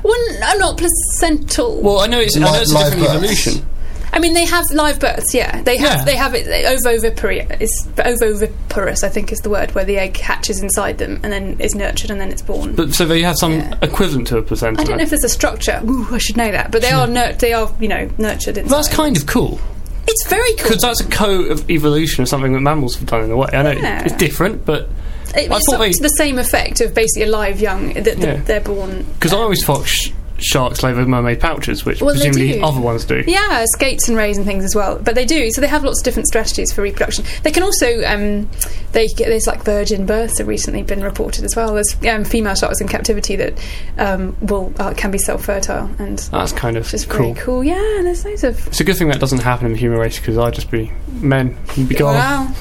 Well, 0.04 0.40
no, 0.40 0.48
uh, 0.50 0.54
not 0.56 0.78
placental. 0.78 1.82
Well, 1.82 2.00
I 2.02 2.08
know 2.08 2.20
it's, 2.20 2.38
I 2.38 2.42
know 2.42 2.54
it's 2.54 2.72
a 2.72 2.78
different 2.78 3.02
births. 3.02 3.16
evolution. 3.16 3.68
I 4.14 4.20
mean, 4.20 4.34
they 4.34 4.46
have 4.46 4.64
live 4.74 5.00
births. 5.00 5.34
Yeah, 5.34 5.62
they 5.64 5.78
have. 5.78 6.00
Yeah. 6.00 6.06
They 6.06 6.16
have 6.16 6.34
it. 6.34 6.48
Ovoviparous 6.48 7.62
is 7.62 7.88
ovoviparous. 7.98 9.04
I 9.04 9.10
think 9.10 9.32
is 9.32 9.40
the 9.40 9.50
word 9.50 9.74
where 9.76 9.86
the 9.86 9.98
egg 9.98 10.18
hatches 10.18 10.62
inside 10.62 10.98
them 10.98 11.20
and 11.24 11.32
then 11.32 11.60
is 11.60 11.76
nurtured 11.76 12.10
and 12.12 12.20
then 12.20 12.30
it's 12.32 12.42
born. 12.42 12.74
But 12.76 12.94
so 12.94 13.06
they 13.06 13.22
have 13.22 13.38
some 13.38 13.54
Yeah. 13.54 13.78
equivalent 13.82 14.28
to 14.28 14.38
a 14.38 14.42
placenta. 14.42 14.82
I 14.82 14.84
don't 14.86 14.98
know 14.98 15.04
if 15.04 15.10
there's 15.10 15.24
a 15.24 15.30
structure. 15.30 15.82
Ooh, 15.86 16.08
I 16.12 16.18
should 16.18 16.38
know 16.38 16.52
that. 16.52 16.72
But 16.72 16.82
they 16.82 16.92
hmm. 16.92 16.98
are 17.00 17.08
nur- 17.08 17.34
they 17.34 17.54
are 17.54 17.72
you 17.80 17.88
know 17.88 18.10
nurtured 18.18 18.58
inside. 18.58 18.76
That's 18.76 18.88
kind 18.88 19.18
of 19.18 19.26
cool 19.28 19.60
It's 20.08 20.28
very 20.28 20.54
cool. 20.56 20.64
because 20.70 20.82
that's 20.82 21.02
a 21.02 21.08
co-evolution 21.10 22.24
of 22.24 22.30
something 22.30 22.54
that 22.54 22.62
mammals 22.62 22.96
have 22.96 23.06
done 23.08 23.24
in 23.24 23.32
a 23.32 23.38
way. 23.38 23.50
I 23.54 23.62
know 23.62 23.72
Yeah. 23.72 24.04
it's 24.04 24.16
different, 24.16 24.66
but 24.66 24.90
It- 25.36 25.52
I 25.52 25.58
it's 25.58 25.70
they- 25.70 25.92
to 25.92 26.04
the 26.04 26.10
same 26.10 26.40
effect 26.40 26.82
of 26.82 26.94
basically 26.94 27.24
a 27.24 27.32
live 27.32 27.60
young 27.60 27.94
that 27.94 28.18
Yeah. 28.18 28.38
they're 28.46 28.62
born. 28.62 29.06
because 29.20 29.34
I 29.34 29.38
always 29.38 29.64
thought 29.64 29.86
sh- 29.88 30.12
sharks 30.38 30.84
lay 30.84 30.94
with 30.94 31.08
mermaid 31.08 31.40
pouches, 31.40 31.84
which 31.86 32.02
Well, 32.02 32.14
presumably 32.14 32.62
other 32.62 32.80
ones 32.80 33.06
do. 33.06 33.24
Yeah, 33.28 33.66
skates 33.76 34.08
and 34.08 34.18
rays 34.18 34.38
and 34.38 34.46
things 34.46 34.64
as 34.64 34.76
well. 34.76 35.00
But 35.00 35.16
they 35.16 35.26
do. 35.26 35.50
So 35.52 35.62
they 35.62 35.68
have 35.68 35.84
lots 35.84 36.00
of 36.02 36.06
different 36.06 36.28
strategies 36.28 36.72
for 36.72 36.82
reproduction. 36.82 37.26
They 37.44 37.52
can 37.52 37.64
also 37.64 38.04
um, 38.06 38.50
they 38.92 39.08
get 39.08 39.28
there's 39.28 39.48
like 39.48 39.64
virgin 39.64 40.06
births 40.06 40.38
have 40.38 40.48
recently 40.48 40.84
been 40.84 41.02
reported 41.02 41.44
as 41.44 41.56
well. 41.56 41.74
There's 41.74 41.96
um, 42.08 42.24
female 42.24 42.56
sharks 42.56 42.82
in 42.82 42.88
captivity 42.88 43.36
that 43.36 43.60
um, 43.98 44.36
will 44.42 44.74
uh, 44.80 44.94
can 44.94 45.12
be 45.12 45.18
self 45.18 45.46
fertile 45.46 45.90
and 46.00 46.20
That's 46.20 46.52
kind 46.54 46.78
of 46.78 46.88
just 46.88 47.10
cool. 47.10 47.36
cool. 47.36 47.64
Yeah, 47.64 47.76
there's 48.04 48.24
loads 48.26 48.44
of. 48.44 48.68
It's 48.68 48.80
a 48.80 48.84
good 48.84 48.98
thing 48.98 49.08
that 49.10 49.20
doesn't 49.20 49.42
happen 49.42 49.66
in 49.68 49.74
the 49.74 49.80
human 49.80 50.00
race 50.00 50.20
because 50.20 50.38
I'd 50.38 50.54
just 50.54 50.70
be 50.72 50.92
men. 51.12 51.58
You'd 51.76 51.90
be 51.90 51.96
gone. 51.96 52.16
Wow. 52.16 52.54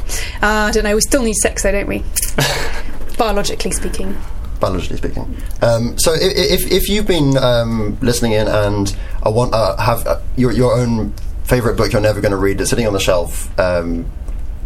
Uh, 0.43 0.69
I 0.69 0.71
don't 0.73 0.85
know. 0.85 0.95
We 0.95 1.01
still 1.03 1.23
need 1.23 1.35
sex, 1.37 1.63
though, 1.63 1.73
don't 1.73 1.89
we? 1.89 2.05
Biologically 3.19 3.71
speaking. 3.71 4.17
Biologically 4.61 4.97
speaking. 4.97 5.37
Um, 5.63 5.99
so 5.99 6.13
i- 6.13 6.17
i- 6.17 6.51
if 6.57 6.71
if 6.71 6.89
you've 6.89 7.07
been 7.07 7.37
um, 7.39 7.97
listening 8.01 8.33
in 8.33 8.49
and 8.49 8.95
I 9.23 9.29
want 9.29 9.55
uh, 9.55 9.77
have 9.77 10.07
uh, 10.07 10.21
your 10.37 10.53
your 10.53 10.75
own 10.79 11.13
favorite 11.45 11.77
book 11.77 11.93
you're 11.93 12.03
never 12.03 12.21
going 12.21 12.33
to 12.33 12.37
read 12.37 12.59
that's 12.59 12.71
sitting 12.71 12.87
on 12.87 12.93
the 12.93 12.99
shelf, 13.01 13.49
um, 13.61 14.05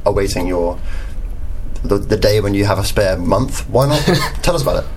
awaiting 0.07 0.47
your 0.47 0.79
the, 1.83 1.99
the 1.99 2.17
day 2.17 2.41
when 2.41 2.55
you 2.55 2.65
have 2.65 2.79
a 2.79 2.85
spare 2.85 3.17
month, 3.17 3.69
why 3.69 3.87
not 3.87 4.01
tell 4.43 4.55
us 4.55 4.63
about 4.63 4.85
it? 4.85 4.91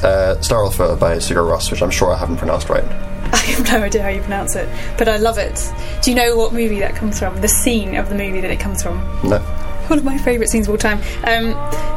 Is 0.00 0.04
uh, 0.04 0.96
by 0.98 1.16
Sigur 1.16 1.46
Rós, 1.46 1.70
which 1.70 1.82
I'm 1.82 1.90
sure 1.90 2.12
I 2.12 2.18
haven't 2.18 2.38
pronounced 2.38 2.68
right. 2.68 2.84
I 3.32 3.36
have 3.36 3.66
no 3.72 3.84
idea 3.84 4.02
how 4.02 4.08
you 4.08 4.20
pronounce 4.20 4.56
it, 4.56 4.68
but 4.98 5.08
I 5.08 5.18
love 5.18 5.38
it. 5.38 5.72
Do 6.02 6.10
you 6.10 6.16
know 6.16 6.36
what 6.36 6.52
movie 6.52 6.80
that 6.80 6.94
comes 6.94 7.18
from? 7.18 7.40
The 7.40 7.48
scene 7.48 7.96
of 7.96 8.08
the 8.08 8.14
movie 8.14 8.40
that 8.40 8.50
it 8.50 8.60
comes 8.60 8.82
from? 8.82 8.98
No. 9.22 9.38
One 9.88 9.98
of 9.98 10.04
my 10.04 10.18
favourite 10.18 10.48
scenes 10.48 10.68
of 10.68 10.72
all 10.72 10.78
time. 10.78 10.98
Um, 11.24 11.52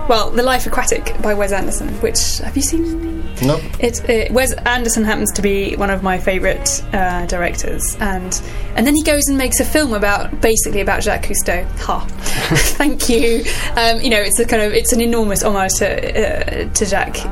well, 0.07 0.29
The 0.29 0.43
Life 0.43 0.65
Aquatic 0.65 1.21
by 1.21 1.33
Wes 1.33 1.51
Anderson, 1.51 1.89
which 2.01 2.37
have 2.39 2.55
you 2.55 2.61
seen? 2.61 3.23
No. 3.41 3.57
It, 3.79 4.07
it 4.09 4.31
Wes 4.31 4.53
Anderson 4.53 5.03
happens 5.03 5.31
to 5.33 5.41
be 5.41 5.75
one 5.75 5.89
of 5.89 6.03
my 6.03 6.17
favourite 6.19 6.83
uh, 6.93 7.25
directors, 7.25 7.95
and 7.99 8.41
and 8.75 8.85
then 8.85 8.95
he 8.95 9.01
goes 9.03 9.23
and 9.27 9.37
makes 9.37 9.59
a 9.59 9.65
film 9.65 9.93
about 9.93 10.39
basically 10.39 10.81
about 10.81 11.03
Jacques 11.03 11.23
Cousteau. 11.25 11.65
Ha! 11.79 12.05
Thank 12.77 13.09
you. 13.09 13.43
Um, 13.75 13.99
you 14.01 14.09
know, 14.09 14.19
it's 14.21 14.39
a 14.39 14.45
kind 14.45 14.61
of 14.61 14.73
it's 14.73 14.93
an 14.93 15.01
enormous 15.01 15.41
homage 15.43 15.73
to 15.79 15.87
uh, 15.87 16.69
to 16.71 16.85
Jacques, 16.85 17.25
uh, 17.25 17.29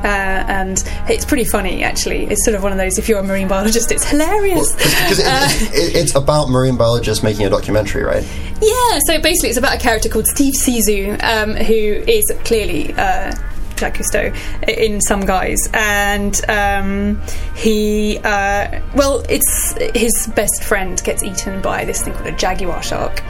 and 0.48 0.82
it's 1.08 1.24
pretty 1.24 1.44
funny 1.44 1.82
actually. 1.84 2.24
It's 2.26 2.44
sort 2.44 2.56
of 2.56 2.62
one 2.62 2.72
of 2.72 2.78
those 2.78 2.98
if 2.98 3.08
you're 3.08 3.20
a 3.20 3.22
marine 3.22 3.48
biologist, 3.48 3.92
it's 3.92 4.04
hilarious. 4.04 4.72
Because 4.74 5.18
it, 5.20 5.26
Uh, 5.26 5.48
it, 5.72 5.96
it's 5.96 6.14
about 6.14 6.48
marine 6.50 6.76
biologists 6.76 7.22
making 7.22 7.46
a 7.46 7.50
documentary, 7.50 8.02
right? 8.02 8.24
Yeah, 8.62 9.00
so 9.06 9.20
basically, 9.20 9.48
it's 9.48 9.58
about 9.58 9.74
a 9.74 9.80
character 9.80 10.08
called 10.08 10.26
Steve 10.28 10.54
Zissou, 10.54 11.20
um, 11.24 11.54
who 11.56 11.74
is 11.74 12.24
clearly 12.44 12.92
uh, 12.94 13.34
Jacques 13.76 13.96
Cousteau 13.96 14.32
in 14.68 15.00
some 15.00 15.26
guise, 15.26 15.58
and 15.74 16.40
um, 16.48 17.20
he, 17.56 18.18
uh, 18.18 18.80
well, 18.94 19.24
it's 19.28 19.74
his 19.98 20.28
best 20.36 20.62
friend 20.62 21.02
gets 21.02 21.24
eaten 21.24 21.60
by 21.60 21.84
this 21.84 22.02
thing 22.02 22.14
called 22.14 22.28
a 22.28 22.36
jaguar 22.36 22.80
shark, 22.84 23.20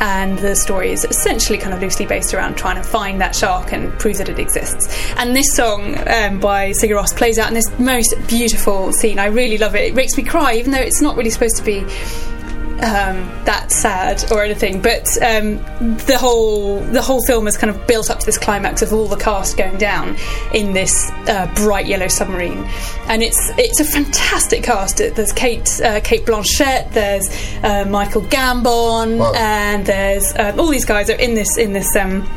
and 0.00 0.36
the 0.40 0.56
story 0.56 0.90
is 0.90 1.04
essentially 1.04 1.58
kind 1.58 1.72
of 1.72 1.80
loosely 1.80 2.04
based 2.04 2.34
around 2.34 2.56
trying 2.56 2.74
to 2.74 2.82
find 2.82 3.20
that 3.20 3.36
shark 3.36 3.72
and 3.72 3.96
prove 4.00 4.18
that 4.18 4.28
it 4.28 4.40
exists. 4.40 4.92
And 5.16 5.36
this 5.36 5.46
song 5.54 5.96
um, 6.08 6.40
by 6.40 6.72
Sigur 6.72 7.00
Rós 7.00 7.16
plays 7.16 7.38
out 7.38 7.46
in 7.46 7.54
this 7.54 7.70
most 7.78 8.16
beautiful 8.26 8.92
scene. 8.92 9.20
I 9.20 9.26
really 9.26 9.58
love 9.58 9.76
it. 9.76 9.84
It 9.84 9.94
makes 9.94 10.16
me 10.16 10.24
cry, 10.24 10.54
even 10.54 10.72
though 10.72 10.78
it's 10.78 11.00
not 11.00 11.16
really 11.16 11.30
supposed 11.30 11.56
to 11.58 11.62
be 11.62 11.86
um, 12.82 13.28
that 13.44 13.70
sad 13.70 14.30
or 14.32 14.42
anything, 14.42 14.82
but 14.82 15.06
um, 15.22 15.56
the 16.06 16.16
whole 16.18 16.80
the 16.80 17.00
whole 17.00 17.22
film 17.26 17.46
is 17.46 17.56
kind 17.56 17.70
of 17.70 17.86
built 17.86 18.10
up 18.10 18.18
to 18.20 18.26
this 18.26 18.38
climax 18.38 18.82
of 18.82 18.92
all 18.92 19.06
the 19.06 19.16
cast 19.16 19.56
going 19.56 19.78
down 19.78 20.16
in 20.52 20.72
this 20.72 21.10
uh, 21.28 21.50
bright 21.54 21.86
yellow 21.86 22.08
submarine, 22.08 22.64
and 23.08 23.22
it's 23.22 23.50
it's 23.56 23.80
a 23.80 23.84
fantastic 23.84 24.64
cast. 24.64 24.98
There's 24.98 25.32
Cate 25.32 25.80
uh, 25.84 26.00
Cate 26.00 26.26
Blanchett, 26.26 26.92
there's 26.92 27.28
uh, 27.62 27.84
Michael 27.88 28.22
Gambon, 28.22 29.18
Wow. 29.18 29.32
and 29.36 29.86
there's 29.86 30.32
uh, 30.34 30.54
all 30.58 30.66
these 30.68 30.84
guys 30.84 31.08
are 31.10 31.18
in 31.18 31.34
this 31.34 31.56
in 31.56 31.72
this. 31.72 31.94
Um, 31.96 32.28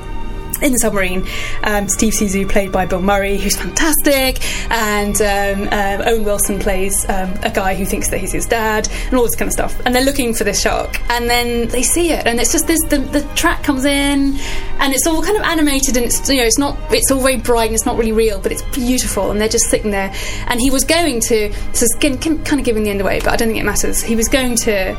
in 0.62 0.72
the 0.72 0.80
submarine, 0.80 1.26
um, 1.64 1.88
Steve 1.88 2.14
Zissou 2.14 2.50
played 2.50 2.72
by 2.72 2.86
Bill 2.86 3.02
Murray, 3.02 3.38
who's 3.38 3.56
fantastic, 3.56 4.44
and 4.72 5.22
um, 5.22 5.68
um, 5.72 6.08
Owen 6.08 6.24
Wilson 6.24 6.60
plays 6.60 7.06
um, 7.10 7.34
a 7.44 7.52
guy 7.52 7.76
who 7.76 7.86
thinks 7.86 8.10
that 8.10 8.20
he's 8.20 8.32
his 8.32 8.46
dad, 8.46 8.88
and 9.06 9.16
all 9.16 9.24
this 9.24 9.36
kind 9.36 9.48
of 9.48 9.54
stuff. 9.54 9.80
And 9.86 9.94
they're 9.94 10.06
looking 10.06 10.34
for 10.34 10.44
this 10.44 10.62
shark, 10.62 11.00
and 11.10 11.30
then 11.30 11.68
they 11.70 11.84
see 11.84 12.12
it, 12.12 12.26
and 12.26 12.40
it's 12.40 12.52
just 12.52 12.68
this. 12.68 12.80
The, 12.90 13.00
the 13.00 13.22
track 13.36 13.64
comes 13.64 13.86
in, 13.86 14.38
and 14.80 14.94
it's 14.94 15.08
all 15.08 15.22
kind 15.22 15.38
of 15.38 15.44
animated, 15.44 15.98
and 15.98 16.06
it's 16.06 16.30
you 16.30 16.38
know 16.38 16.44
it's 16.44 16.60
not 16.60 16.78
it's 16.92 17.12
all 17.12 17.22
very 17.22 17.38
bright 17.38 17.68
and 17.68 17.76
it's 17.76 17.86
not 17.86 17.98
really 17.98 18.12
real, 18.12 18.40
but 18.40 18.52
it's 18.52 18.64
beautiful, 18.76 19.32
and 19.32 19.40
they're 19.40 19.48
just 19.48 19.70
sitting 19.70 19.92
there. 19.92 20.14
And 20.48 20.60
he 20.60 20.70
was 20.70 20.84
going 20.84 21.20
to 21.22 21.52
is 21.86 21.98
kind 22.02 22.60
of 22.60 22.64
giving 22.64 22.84
the 22.84 22.90
end 22.90 23.02
away, 23.02 23.20
but 23.20 23.30
I 23.30 23.36
don't 23.36 23.50
think 23.50 23.60
it 23.60 23.66
matters. 23.66 24.02
He 24.02 24.16
was 24.16 24.28
going 24.28 24.56
to 24.58 24.96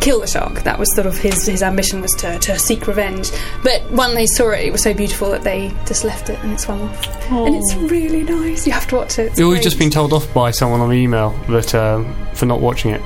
kill 0.00 0.20
the 0.20 0.26
shark. 0.26 0.62
That 0.62 0.78
was 0.78 0.92
sort 0.94 1.06
of 1.06 1.16
his 1.16 1.46
his 1.46 1.62
ambition 1.62 2.00
was 2.00 2.12
to, 2.18 2.38
to 2.38 2.58
seek 2.58 2.86
revenge. 2.86 3.30
But 3.62 3.82
when 3.90 4.14
they 4.14 4.26
saw 4.26 4.50
it, 4.50 4.60
it 4.64 4.72
was 4.72 4.82
so 4.82 4.94
beautiful 4.94 5.30
that 5.30 5.42
they 5.42 5.68
just 5.86 6.04
left 6.04 6.30
it 6.30 6.38
and 6.42 6.52
it 6.52 6.60
swam 6.60 6.82
off. 6.82 7.30
And 7.30 7.54
it's 7.54 7.74
really 7.74 8.22
nice. 8.22 8.66
You 8.66 8.72
have 8.72 8.88
to 8.88 8.96
watch 8.96 9.18
it. 9.18 9.28
It's 9.28 9.38
We've 9.38 9.48
great. 9.50 9.62
just 9.62 9.78
been 9.78 9.90
told 9.90 10.12
off 10.12 10.32
by 10.34 10.50
someone 10.50 10.80
on 10.80 10.92
email 10.92 11.30
that 11.48 11.74
um, 11.74 12.14
for 12.34 12.46
not 12.46 12.60
watching 12.60 12.90
it. 12.92 13.02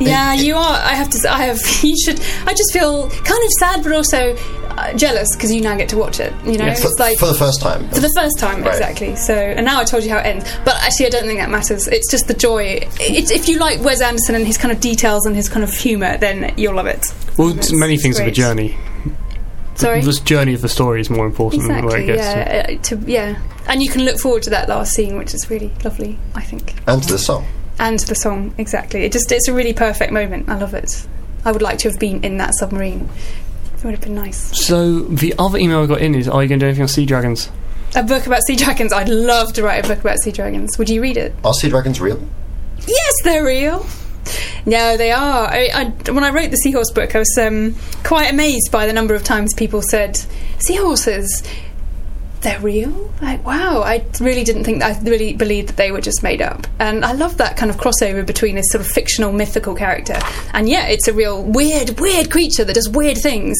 Yeah, 0.00 0.32
you 0.34 0.56
are. 0.56 0.74
I 0.76 0.94
have 0.94 1.10
to. 1.10 1.32
I 1.32 1.44
have. 1.44 1.58
You 1.82 1.96
should. 2.04 2.20
I 2.46 2.52
just 2.54 2.72
feel 2.72 3.08
kind 3.10 3.42
of 3.44 3.50
sad, 3.58 3.82
but 3.82 3.92
also 3.92 4.36
uh, 4.70 4.92
jealous 4.94 5.28
because 5.34 5.52
you 5.52 5.60
now 5.60 5.76
get 5.76 5.88
to 5.90 5.96
watch 5.96 6.20
it. 6.20 6.32
You 6.44 6.56
know, 6.58 6.66
Yeah. 6.66 6.72
it's 6.72 6.82
For, 6.82 6.90
like 6.98 7.18
for 7.18 7.26
the 7.26 7.34
first 7.34 7.60
time. 7.60 7.88
for 7.90 8.00
the 8.00 8.12
first 8.16 8.38
time, 8.38 8.62
Right. 8.62 8.72
exactly. 8.72 9.16
So, 9.16 9.34
and 9.34 9.64
now 9.66 9.80
I 9.80 9.84
told 9.84 10.04
you 10.04 10.10
how 10.10 10.18
it 10.18 10.26
ends. 10.26 10.44
But 10.64 10.76
actually, 10.76 11.06
I 11.06 11.10
don't 11.10 11.24
think 11.24 11.38
that 11.38 11.50
matters. 11.50 11.86
It's 11.88 12.10
just 12.10 12.28
the 12.28 12.34
joy. 12.34 12.86
It's, 13.00 13.30
if 13.30 13.48
you 13.48 13.58
like 13.58 13.80
Wes 13.82 14.00
Anderson 14.00 14.34
and 14.34 14.46
his 14.46 14.56
kind 14.58 14.72
of 14.72 14.80
details 14.80 15.26
and 15.26 15.34
his 15.36 15.48
kind 15.48 15.64
of 15.64 15.72
humour, 15.72 16.16
then 16.18 16.54
you'll 16.56 16.74
love 16.74 16.86
it. 16.86 17.04
Well, 17.38 17.50
It's- 17.50 17.72
many 17.72 17.94
it's 17.94 18.02
things 18.02 18.18
of 18.18 18.26
a 18.26 18.30
journey. 18.30 18.76
Sorry. 19.76 20.02
This 20.02 20.20
journey 20.20 20.52
of 20.52 20.60
the 20.60 20.68
story 20.68 21.00
is 21.00 21.08
more 21.08 21.24
important 21.24 21.66
than 21.66 21.84
where 21.86 21.96
it 21.98 22.08
Exactly. 22.10 22.74
gets 22.74 22.88
to. 22.90 22.96
Yeah. 22.96 23.00
uh, 23.00 23.04
to 23.06 23.10
yeah, 23.10 23.38
and 23.66 23.82
you 23.82 23.88
can 23.88 24.04
look 24.04 24.18
forward 24.18 24.42
to 24.42 24.50
that 24.50 24.68
last 24.68 24.92
scene, 24.92 25.16
which 25.16 25.32
is 25.32 25.48
really 25.48 25.72
lovely. 25.84 26.18
I 26.34 26.42
think, 26.42 26.74
And 26.86 27.02
to 27.02 27.12
the 27.12 27.18
song. 27.18 27.46
And 27.80 27.98
the 27.98 28.14
song 28.14 28.54
exactly. 28.58 29.02
It 29.02 29.10
just 29.10 29.32
it's 29.32 29.48
a 29.48 29.52
really 29.52 29.72
perfect 29.72 30.12
moment. 30.12 30.48
I 30.48 30.58
love 30.58 30.74
it. 30.74 31.06
I 31.44 31.50
would 31.50 31.62
like 31.62 31.78
to 31.78 31.90
have 31.90 31.98
been 31.98 32.22
in 32.22 32.36
that 32.36 32.54
submarine. 32.54 33.08
It 33.74 33.84
would 33.84 33.92
have 33.92 34.02
been 34.02 34.14
nice. 34.14 34.36
So 34.66 35.00
the 35.00 35.34
other 35.38 35.58
email 35.58 35.82
I 35.82 35.86
got 35.86 36.02
in 36.02 36.14
is, 36.14 36.28
are 36.28 36.42
you 36.42 36.48
going 36.48 36.60
to 36.60 36.64
do 36.64 36.68
anything 36.68 36.82
on 36.82 36.88
sea 36.88 37.06
dragons? 37.06 37.50
A 37.96 38.02
book 38.02 38.26
about 38.26 38.42
sea 38.46 38.54
dragons. 38.56 38.92
I'd 38.92 39.08
love 39.08 39.54
to 39.54 39.62
write 39.62 39.84
a 39.84 39.88
book 39.88 40.00
about 40.00 40.18
sea 40.18 40.30
dragons. 40.30 40.78
Would 40.78 40.90
you 40.90 41.00
read 41.00 41.16
it? 41.16 41.34
Are 41.42 41.54
sea 41.54 41.70
dragons 41.70 42.00
real? 42.00 42.22
Yes, 42.86 43.14
they're 43.24 43.44
real. 43.44 43.86
No, 44.66 44.98
they 44.98 45.10
are. 45.10 45.48
I, 45.48 45.70
I, 45.74 46.10
when 46.12 46.22
I 46.22 46.30
wrote 46.30 46.50
the 46.50 46.58
seahorse 46.58 46.90
book, 46.90 47.16
I 47.16 47.20
was 47.20 47.38
um, 47.40 47.74
quite 48.04 48.30
amazed 48.30 48.70
by 48.70 48.86
the 48.86 48.92
number 48.92 49.14
of 49.14 49.24
times 49.24 49.54
people 49.54 49.80
said, 49.80 50.20
"Seahorses, 50.58 51.42
they're 52.42 52.60
real." 52.60 53.12
Like, 53.20 53.44
wow! 53.46 53.82
I 53.82 54.04
really 54.20 54.44
didn't 54.44 54.64
think. 54.64 54.82
I 54.82 54.98
really 55.00 55.32
believed 55.34 55.68
that 55.68 55.76
they 55.76 55.92
were 55.92 56.00
just 56.00 56.22
made 56.22 56.40
up, 56.42 56.66
and 56.78 57.04
I 57.04 57.12
love 57.12 57.36
that 57.38 57.56
kind 57.56 57.70
of 57.70 57.76
crossover 57.76 58.24
between 58.24 58.54
this 58.56 58.70
sort 58.70 58.84
of 58.84 58.90
fictional, 58.90 59.32
mythical 59.32 59.74
character, 59.74 60.18
and 60.54 60.68
yeah, 60.68 60.86
it's 60.86 61.06
a 61.08 61.12
real 61.12 61.42
weird, 61.42 61.98
weird 62.00 62.30
creature 62.30 62.64
that 62.64 62.74
does 62.74 62.88
weird 62.88 63.18
things. 63.18 63.56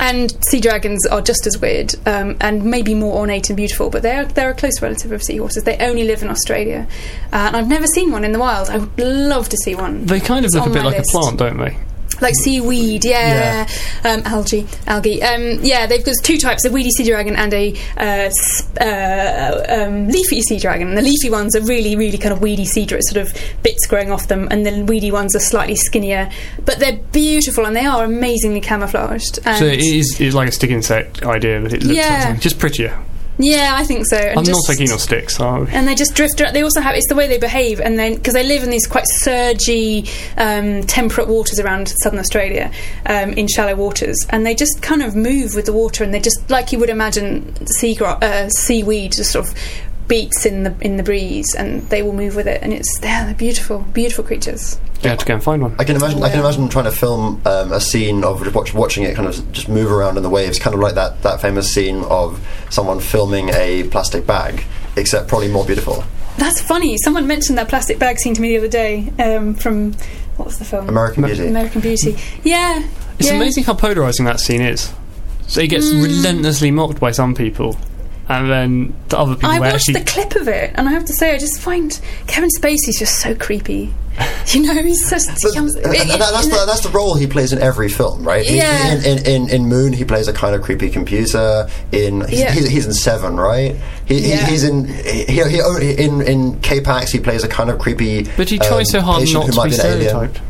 And 0.00 0.32
sea 0.46 0.58
dragons 0.58 1.06
are 1.06 1.20
just 1.20 1.46
as 1.46 1.60
weird, 1.60 1.94
um, 2.06 2.36
and 2.40 2.64
maybe 2.64 2.94
more 2.94 3.14
ornate 3.18 3.50
and 3.50 3.56
beautiful, 3.56 3.90
but 3.90 4.02
they're 4.02 4.24
they're 4.24 4.50
a 4.50 4.54
close 4.54 4.80
relative 4.80 5.12
of 5.12 5.22
seahorses. 5.22 5.64
They 5.64 5.76
only 5.76 6.04
live 6.04 6.22
in 6.22 6.28
Australia, 6.30 6.88
uh, 7.32 7.36
and 7.36 7.56
I've 7.56 7.68
never 7.68 7.86
seen 7.86 8.10
one 8.10 8.24
in 8.24 8.32
the 8.32 8.38
wild. 8.38 8.70
I 8.70 8.78
would 8.78 8.98
love 8.98 9.48
to 9.50 9.56
see 9.58 9.74
one. 9.74 10.06
They 10.06 10.18
kind 10.18 10.44
of 10.44 10.46
It's 10.46 10.54
look 10.54 10.66
a 10.66 10.70
bit 10.70 10.82
like 10.84 10.96
list. 10.98 11.14
a 11.14 11.18
plant, 11.18 11.38
don't 11.38 11.58
they? 11.58 11.76
Like 12.20 12.34
seaweed, 12.42 13.04
yeah, 13.04 13.66
Um, 14.04 14.22
algae, 14.26 14.66
algae. 14.86 15.22
Um, 15.22 15.60
yeah, 15.62 15.86
they've 15.86 16.04
got 16.04 16.14
two 16.22 16.36
types: 16.38 16.64
a 16.64 16.70
weedy 16.70 16.90
sea 16.90 17.04
dragon 17.04 17.36
and 17.36 17.52
a 17.54 17.74
uh, 17.96 18.30
uh, 18.80 19.64
um, 19.68 20.08
leafy 20.08 20.40
sea 20.42 20.58
dragon. 20.58 20.88
And 20.88 20.98
The 20.98 21.02
leafy 21.02 21.30
ones 21.30 21.54
are 21.56 21.62
really, 21.62 21.96
really 21.96 22.18
kind 22.18 22.32
of 22.32 22.40
weedy 22.42 22.64
sea 22.64 22.84
dra- 22.86 23.00
sort 23.02 23.26
of 23.26 23.32
bits 23.62 23.86
growing 23.86 24.10
off 24.10 24.28
them, 24.28 24.48
and 24.50 24.66
the 24.66 24.84
weedy 24.84 25.10
ones 25.10 25.34
are 25.36 25.40
slightly 25.40 25.76
skinnier, 25.76 26.28
but 26.64 26.78
they're 26.78 26.98
beautiful 27.12 27.64
and 27.66 27.76
they 27.76 27.86
are 27.86 28.04
amazingly 28.04 28.60
camouflaged. 28.60 29.38
And 29.44 29.58
So 29.58 29.64
it 29.66 29.80
is 29.80 30.20
it's 30.20 30.34
like 30.34 30.48
a 30.48 30.52
stick 30.52 30.70
insect 30.70 31.22
idea, 31.22 31.60
but 31.60 31.72
it 31.72 31.82
looks 31.82 31.96
Yeah. 31.96 32.28
like 32.30 32.40
just 32.40 32.58
prettier. 32.58 32.96
Yeah, 33.42 33.72
I 33.74 33.84
think 33.84 34.06
so. 34.06 34.16
And 34.16 34.30
I'm 34.30 34.34
not 34.36 34.46
just- 34.46 34.66
so 34.66 34.74
keen 34.74 34.92
on 34.92 34.98
sticks. 34.98 35.36
So. 35.36 35.66
and 35.70 35.86
they 35.88 35.94
just 35.94 36.14
drift 36.14 36.40
around. 36.40 36.54
They 36.54 36.62
also 36.62 36.80
have 36.80 36.94
it's 36.94 37.08
the 37.08 37.14
way 37.14 37.26
they 37.26 37.38
behave, 37.38 37.80
and 37.80 37.98
then 37.98 38.14
because 38.14 38.34
they 38.34 38.44
live 38.44 38.62
in 38.62 38.70
these 38.70 38.86
quite 38.86 39.04
surgy, 39.06 40.08
um, 40.36 40.82
temperate 40.84 41.28
waters 41.28 41.58
around 41.60 41.88
southern 42.02 42.18
Australia, 42.18 42.70
um, 43.06 43.32
in 43.32 43.48
shallow 43.48 43.74
waters, 43.74 44.16
and 44.30 44.46
they 44.46 44.54
just 44.54 44.80
kind 44.82 45.02
of 45.02 45.16
move 45.16 45.54
with 45.54 45.66
the 45.66 45.72
water, 45.72 46.04
and 46.04 46.12
they 46.14 46.20
just 46.20 46.38
like 46.50 46.72
you 46.72 46.78
would 46.78 46.90
imagine 46.90 47.54
sea 47.66 47.98
uh, 48.00 48.48
seaweed 48.48 49.12
just 49.12 49.32
sort 49.32 49.46
of 49.46 49.54
beats 50.08 50.44
in 50.44 50.62
the 50.64 50.74
in 50.80 50.96
the 50.96 51.02
breeze, 51.02 51.54
and 51.54 51.82
they 51.90 52.02
will 52.02 52.12
move 52.12 52.36
with 52.36 52.46
it, 52.46 52.62
and 52.62 52.72
it's 52.72 52.98
they're 53.00 53.34
beautiful, 53.34 53.78
beautiful 53.92 54.24
creatures. 54.24 54.78
You 55.02 55.10
have 55.10 55.18
to 55.18 55.24
go 55.26 55.34
and 55.34 55.42
find 55.42 55.62
one. 55.62 55.74
I 55.78 55.84
can 55.84 55.96
imagine. 55.96 56.22
I 56.22 56.30
can 56.30 56.38
imagine 56.40 56.68
trying 56.68 56.84
to 56.84 56.92
film 56.92 57.42
um, 57.44 57.72
a 57.72 57.80
scene 57.80 58.22
of 58.24 58.54
watch, 58.54 58.72
watching 58.72 59.02
it 59.04 59.16
kind 59.16 59.26
of 59.28 59.52
just 59.52 59.68
move 59.68 59.90
around 59.90 60.16
in 60.16 60.22
the 60.22 60.30
waves, 60.30 60.58
kind 60.58 60.74
of 60.74 60.80
like 60.80 60.94
that 60.94 61.22
that 61.22 61.40
famous 61.40 61.72
scene 61.72 62.02
of 62.04 62.40
someone 62.70 63.00
filming 63.00 63.48
a 63.50 63.82
plastic 63.88 64.26
bag, 64.26 64.64
except 64.96 65.28
probably 65.28 65.48
more 65.48 65.64
beautiful. 65.64 66.04
That's 66.38 66.60
funny. 66.62 66.96
Someone 66.98 67.26
mentioned 67.26 67.58
that 67.58 67.68
plastic 67.68 67.98
bag 67.98 68.18
scene 68.18 68.34
to 68.34 68.40
me 68.40 68.50
the 68.50 68.58
other 68.58 68.68
day 68.68 69.12
um, 69.18 69.54
from 69.54 69.92
what 70.36 70.46
was 70.46 70.58
the 70.58 70.64
film? 70.64 70.88
American 70.88 71.24
Beauty. 71.24 71.46
American 71.48 71.80
Beauty. 71.80 72.16
Yeah, 72.44 72.82
It's 73.18 73.28
yeah. 73.28 73.34
amazing 73.34 73.64
how 73.64 73.74
polarizing 73.74 74.24
that 74.26 74.40
scene 74.40 74.62
is. 74.62 74.92
So 75.48 75.60
it 75.60 75.66
gets 75.68 75.86
Mm. 75.86 76.04
relentlessly 76.04 76.70
mocked 76.70 77.00
by 77.00 77.10
some 77.10 77.34
people, 77.34 77.76
and 78.28 78.48
then 78.50 78.94
the 79.08 79.18
other 79.18 79.34
people 79.34 79.50
I 79.50 79.58
watched 79.58 79.74
actually 79.74 79.94
the 79.94 80.04
clip 80.10 80.36
of 80.36 80.48
it, 80.48 80.70
and 80.76 80.88
I 80.88 80.92
have 80.92 81.04
to 81.06 81.12
say, 81.14 81.34
I 81.34 81.38
just 81.38 81.60
find 81.60 82.00
Kevin 82.28 82.48
Spacey's 82.56 82.98
just 82.98 83.18
so 83.20 83.34
creepy. 83.34 83.92
You 84.48 84.62
know, 84.62 84.82
he's 84.82 85.08
just. 85.08 85.30
He 85.30 85.36
But, 85.42 85.54
comes, 85.54 85.74
and 85.76 85.84
that- 85.94 86.18
that's, 86.18 86.46
the, 86.48 86.64
that's 86.66 86.80
the 86.80 86.90
role 86.90 87.14
he 87.14 87.26
plays 87.26 87.52
in 87.52 87.60
every 87.60 87.88
film, 87.88 88.22
right? 88.24 88.44
He- 88.44 88.56
Yeah. 88.58 88.92
In, 88.94 89.04
in, 89.04 89.26
in, 89.26 89.48
in 89.48 89.66
Moon, 89.66 89.92
he 89.92 90.04
plays 90.04 90.28
a 90.28 90.32
kind 90.32 90.54
of 90.54 90.60
creepy 90.62 90.90
computer. 90.90 91.68
In 91.92 92.20
he's, 92.28 92.40
Yeah. 92.40 92.52
he's, 92.52 92.68
he's 92.68 92.86
in 92.86 92.92
Seven, 92.92 93.36
right? 93.38 93.74
He, 94.06 94.20
he- 94.20 94.28
Yeah. 94.30 94.46
he's 94.46 94.64
in 94.64 94.84
he, 94.86 95.24
he, 95.24 95.94
in 96.04 96.20
in 96.22 96.60
K-Pax. 96.60 97.10
He 97.12 97.20
plays 97.20 97.42
a 97.44 97.48
kind 97.48 97.70
of 97.70 97.78
creepy. 97.78 98.24
But 98.36 98.50
he 98.50 98.58
tries 98.58 98.92
um, 98.94 99.00
so 99.00 99.00
hard 99.00 99.32
not 99.32 99.46
to 99.46 99.52
be 99.52 99.68
be 99.70 99.74
an 99.74 99.80
alien. 99.86 100.08
stereotyped. 100.08 100.40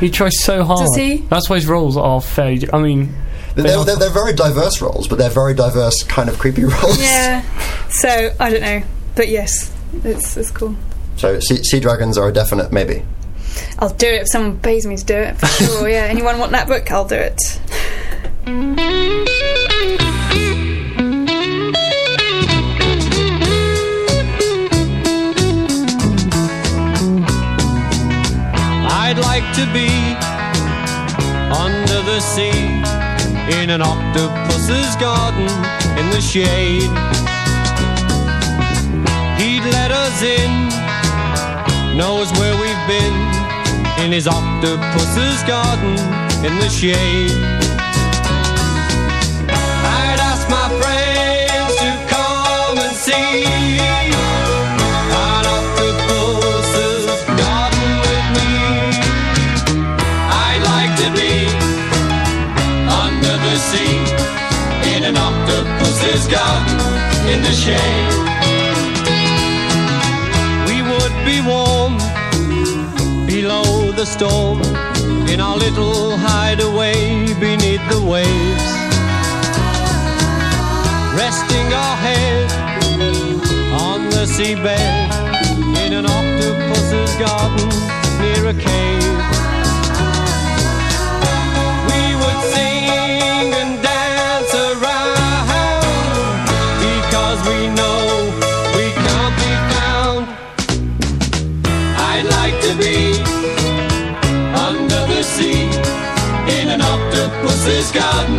He 0.00 0.08
tries 0.10 0.32
so 0.40 0.64
hard. 0.64 0.80
Does 0.86 0.96
he? 0.96 1.18
That's 1.28 1.50
why 1.50 1.56
his 1.56 1.66
roles 1.66 1.96
are 1.96 2.20
fairly. 2.20 2.66
I 2.72 2.78
mean, 2.78 3.14
they 3.56 3.62
They're, 3.64 3.78
are- 3.78 3.84
they're, 3.84 3.96
they're 3.96 4.10
very 4.10 4.32
diverse 4.32 4.80
roles, 4.80 5.06
but 5.08 5.18
they're 5.18 5.28
very 5.30 5.52
diverse 5.54 6.02
kind 6.04 6.28
of 6.30 6.38
creepy 6.38 6.64
roles. 6.64 7.00
yeah. 7.00 7.42
So 7.90 8.34
I 8.40 8.50
don't 8.50 8.62
know. 8.62 8.82
but 9.16 9.28
yes, 9.28 9.70
it's 10.04 10.36
it's 10.38 10.50
cool. 10.50 10.74
So 11.16 11.38
sea, 11.40 11.62
sea 11.62 11.80
dragons 11.80 12.18
are 12.18 12.28
a 12.28 12.32
definite 12.32 12.72
maybe. 12.72 13.04
I'll 13.78 13.90
do 13.90 14.06
it 14.06 14.22
if 14.22 14.28
someone 14.30 14.58
pays 14.60 14.86
me 14.86 14.96
to 14.96 15.04
do 15.04 15.16
it 15.16 15.36
for 15.36 15.46
sure. 15.64 15.88
yeah, 15.88 16.04
anyone 16.04 16.38
want 16.38 16.52
that 16.52 16.66
book? 16.68 16.90
I'll 16.90 17.06
do 17.06 17.16
it. 17.16 17.38
I'd 29.04 29.18
like 29.18 29.44
to 29.56 29.66
be 29.72 29.90
under 31.52 32.00
the 32.02 32.20
sea 32.20 32.82
in 33.60 33.70
an 33.70 33.82
octopus's 33.82 34.94
garden 34.96 35.48
in 35.98 36.08
the 36.10 36.20
shade. 36.20 36.90
He'd 39.40 39.64
let 39.72 39.90
us 39.90 40.22
in, 40.22 40.61
knows 41.96 42.32
where 42.38 42.54
we've 42.54 42.86
been 42.88 43.14
in 44.02 44.12
his 44.12 44.26
octopus's 44.26 45.42
garden 45.44 45.92
in 46.44 46.58
the 46.58 46.68
shade. 46.68 47.30
I'd 49.48 50.18
ask 50.18 50.48
my 50.48 50.68
friends 50.80 51.76
to 51.82 51.90
come 52.08 52.78
and 52.78 52.96
see 52.96 53.44
an 55.12 55.44
octopus's 55.46 57.06
garden 57.36 57.88
with 58.04 58.26
me. 58.36 58.52
I'd 60.48 60.62
like 60.72 60.94
to 61.02 61.08
be 61.12 61.34
under 62.88 63.36
the 63.46 63.56
sea 63.68 64.00
in 64.96 65.04
an 65.04 65.16
octopus's 65.16 66.26
garden 66.26 66.78
in 67.28 67.42
the 67.42 67.52
shade. 67.52 68.41
The 74.02 74.06
storm 74.06 74.60
in 75.28 75.40
our 75.40 75.56
little 75.56 76.16
hideaway 76.16 77.24
beneath 77.38 77.80
the 77.88 78.02
waves. 78.04 78.66
Resting 81.14 81.68
our 81.72 81.96
head 81.96 82.50
on 83.80 84.10
the 84.10 84.26
seabed 84.26 85.06
in 85.86 85.92
an 85.92 86.06
octopus's 86.06 87.14
garden 87.16 87.68
near 88.20 88.48
a 88.48 88.54
cave. 88.54 89.31
Octopus's 107.62 107.92
garden 107.92 108.38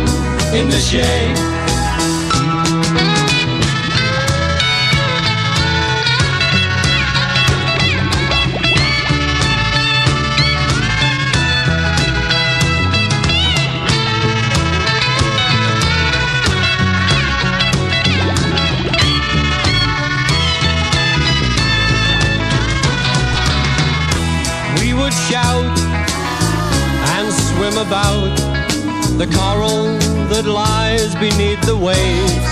in 0.54 0.68
the 0.68 0.78
shade. 0.78 1.63
Beneath 31.54 31.66
the 31.66 31.76
waves. 31.76 32.46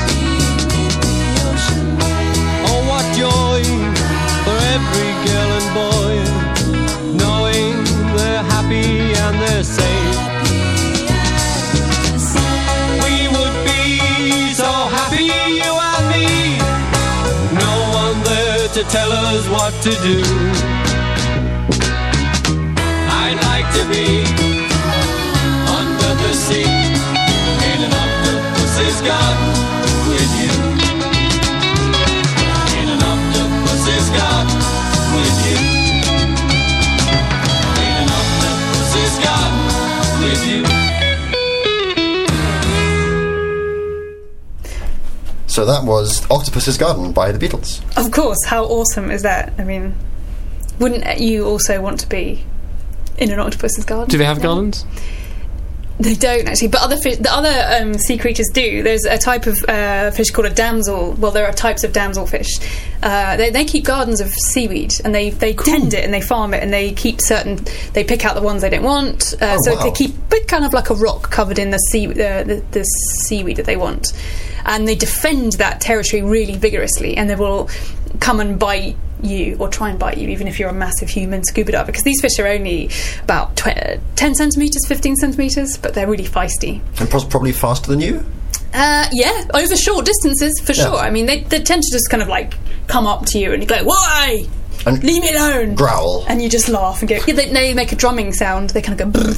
Oh, 2.67 2.81
what 2.89 3.05
joy 3.17 3.63
for 4.45 4.57
every 4.77 5.13
girl 5.27 5.51
and 5.59 5.69
boy, 5.75 6.15
knowing 7.17 7.85
they're 8.17 8.43
happy 8.43 9.15
and 9.15 9.41
they're 9.41 9.65
safe. 9.65 10.19
We 13.03 13.29
would 13.29 13.57
be 13.65 14.55
so 14.55 14.71
happy, 14.97 15.25
you 15.25 15.73
and 15.91 16.05
me. 16.13 16.59
No 17.59 17.73
one 17.93 18.23
there 18.25 18.69
to 18.69 18.83
tell 18.85 19.13
us 19.13 19.49
what 19.49 19.73
to 19.83 19.91
do. 20.03 20.72
So 45.53 45.67
that 45.67 45.85
was 45.85 46.25
Octopus's 46.31 46.79
Garden 46.79 47.13
by 47.13 47.31
the 47.31 47.39
Beatles. 47.39 47.83
Of 48.03 48.11
course, 48.11 48.39
how 48.47 48.65
awesome 48.65 49.11
is 49.11 49.21
that? 49.23 49.53
I 49.59 49.65
mean, 49.65 49.95
wouldn't 50.79 51.19
you 51.21 51.45
also 51.45 51.79
want 51.83 52.01
to 52.01 52.09
be 52.09 52.43
in 53.19 53.31
an 53.31 53.39
octopus's 53.39 53.85
garden? 53.85 54.09
Do 54.09 54.17
they 54.17 54.25
have 54.25 54.39
Yeah. 54.39 54.45
gardens? 54.45 54.87
They 56.01 56.15
don't 56.15 56.49
actually, 56.49 56.69
but 56.69 56.81
other 56.81 56.97
fish, 56.97 57.19
the 57.19 57.31
other 57.33 57.79
um, 57.79 57.95
sea 57.95 58.17
creatures 58.17 58.49
do. 58.55 58.83
There's 58.83 59.05
a 59.05 59.19
type 59.19 59.47
of 59.47 59.63
uh, 59.69 60.11
fish 60.13 60.31
called 60.31 60.47
a 60.47 60.51
damsel. 60.51 61.13
Well, 61.13 61.31
there 61.33 61.47
are 61.47 61.53
types 61.53 61.85
of 61.85 61.93
damselfish. 61.93 62.49
Uh, 63.03 63.37
they, 63.37 63.51
they 63.51 63.67
keep 63.67 63.85
gardens 63.85 64.23
of 64.23 64.31
seaweed, 64.31 64.95
and 65.05 65.15
they, 65.15 65.29
they 65.31 65.53
tend 65.53 65.93
it 65.93 66.03
and 66.03 66.13
they 66.15 66.23
farm 66.23 66.55
it, 66.55 66.63
and 66.63 66.73
they 66.73 66.93
keep 66.93 67.21
certain. 67.21 67.61
They 67.93 68.05
pick 68.05 68.25
out 68.25 68.35
the 68.35 68.43
ones 68.43 68.63
they 68.63 68.71
don't 68.71 68.83
want. 68.83 69.35
Uh, 69.35 69.53
Oh, 69.55 69.57
so 69.65 69.75
wow. 69.77 69.83
they 69.85 69.91
keep 69.93 70.15
kind 70.49 70.65
of 70.65 70.73
like 70.73 70.89
a 70.91 70.95
rock 70.95 71.31
covered 71.31 71.59
in 71.59 71.71
the 71.71 71.79
sea 71.79 72.07
uh, 72.09 72.43
the, 72.43 72.65
the 72.73 72.83
seaweed 73.27 73.59
that 73.59 73.67
they 73.67 73.77
want, 73.77 74.07
and 74.65 74.87
they 74.89 74.95
defend 74.95 75.53
that 75.55 75.81
territory 75.81 76.23
really 76.23 76.57
vigorously, 76.57 77.17
and 77.17 77.29
they 77.31 77.35
will 77.37 77.69
come 78.21 78.41
and 78.41 78.59
bite 78.59 78.97
you 79.23 79.57
or 79.61 79.69
try 79.69 79.89
and 79.89 79.99
bite 79.99 80.19
you, 80.19 80.29
even 80.29 80.49
if 80.49 80.59
you're 80.59 80.69
a 80.69 80.73
massive 80.75 81.09
human 81.09 81.45
scuba 81.45 81.73
diver, 81.73 81.87
because 81.87 82.03
these 82.03 82.21
fish 82.21 82.39
are 82.41 82.47
only 82.47 82.91
about 83.23 83.57
tw- 83.57 83.69
uh, 83.69 83.97
10 84.17 84.35
centimetres, 84.35 84.85
15 84.89 85.17
centimetres, 85.17 85.77
but 85.79 85.95
they're 85.95 86.09
really 86.09 86.25
feisty. 86.25 86.81
And 86.99 87.09
probably 87.09 87.53
faster 87.53 87.89
than 87.91 88.01
you. 88.01 88.25
Uh, 88.75 89.07
yeah, 89.13 89.47
over 89.55 89.77
short 89.77 90.05
distances, 90.07 90.59
for 90.65 90.73
Yeah. 90.73 90.85
sure. 90.87 90.97
I 90.97 91.11
mean, 91.11 91.27
they, 91.27 91.41
they 91.43 91.61
tend 91.61 91.83
to 91.83 91.93
just 91.93 92.11
kind 92.11 92.23
of 92.23 92.29
like 92.29 92.55
come 92.89 93.07
up 93.07 93.27
to 93.27 93.39
you 93.39 93.53
and 93.53 93.67
go, 93.69 93.85
Why? 93.85 94.45
And 94.87 95.05
Leave 95.05 95.23
me 95.23 95.31
alone! 95.35 95.75
growl. 95.77 96.25
And 96.29 96.43
you 96.43 96.49
just 96.49 96.69
laugh 96.69 97.01
and 97.01 97.09
go, 97.09 97.17
yeah, 97.25 97.35
they, 97.35 97.51
they 97.51 97.75
make 97.75 97.93
a 97.93 97.97
drumming 97.97 98.33
sound. 98.33 98.71
They 98.71 98.83
kind 98.83 99.01
of 99.01 99.13
go, 99.13 99.21
Brr. 99.21 99.31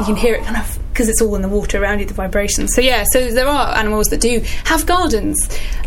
you 0.00 0.04
can 0.04 0.16
hear 0.16 0.34
it 0.34 0.42
kind 0.42 0.56
of 0.56 0.78
because 0.92 1.08
it's 1.08 1.22
all 1.22 1.34
in 1.34 1.42
the 1.42 1.48
water 1.48 1.82
around 1.82 2.00
you, 2.00 2.06
the 2.06 2.14
vibrations. 2.14 2.74
So 2.74 2.80
yeah, 2.80 3.04
so 3.12 3.30
there 3.30 3.48
are 3.48 3.76
animals 3.76 4.06
that 4.08 4.20
do 4.20 4.42
have 4.64 4.86
gardens, 4.86 5.38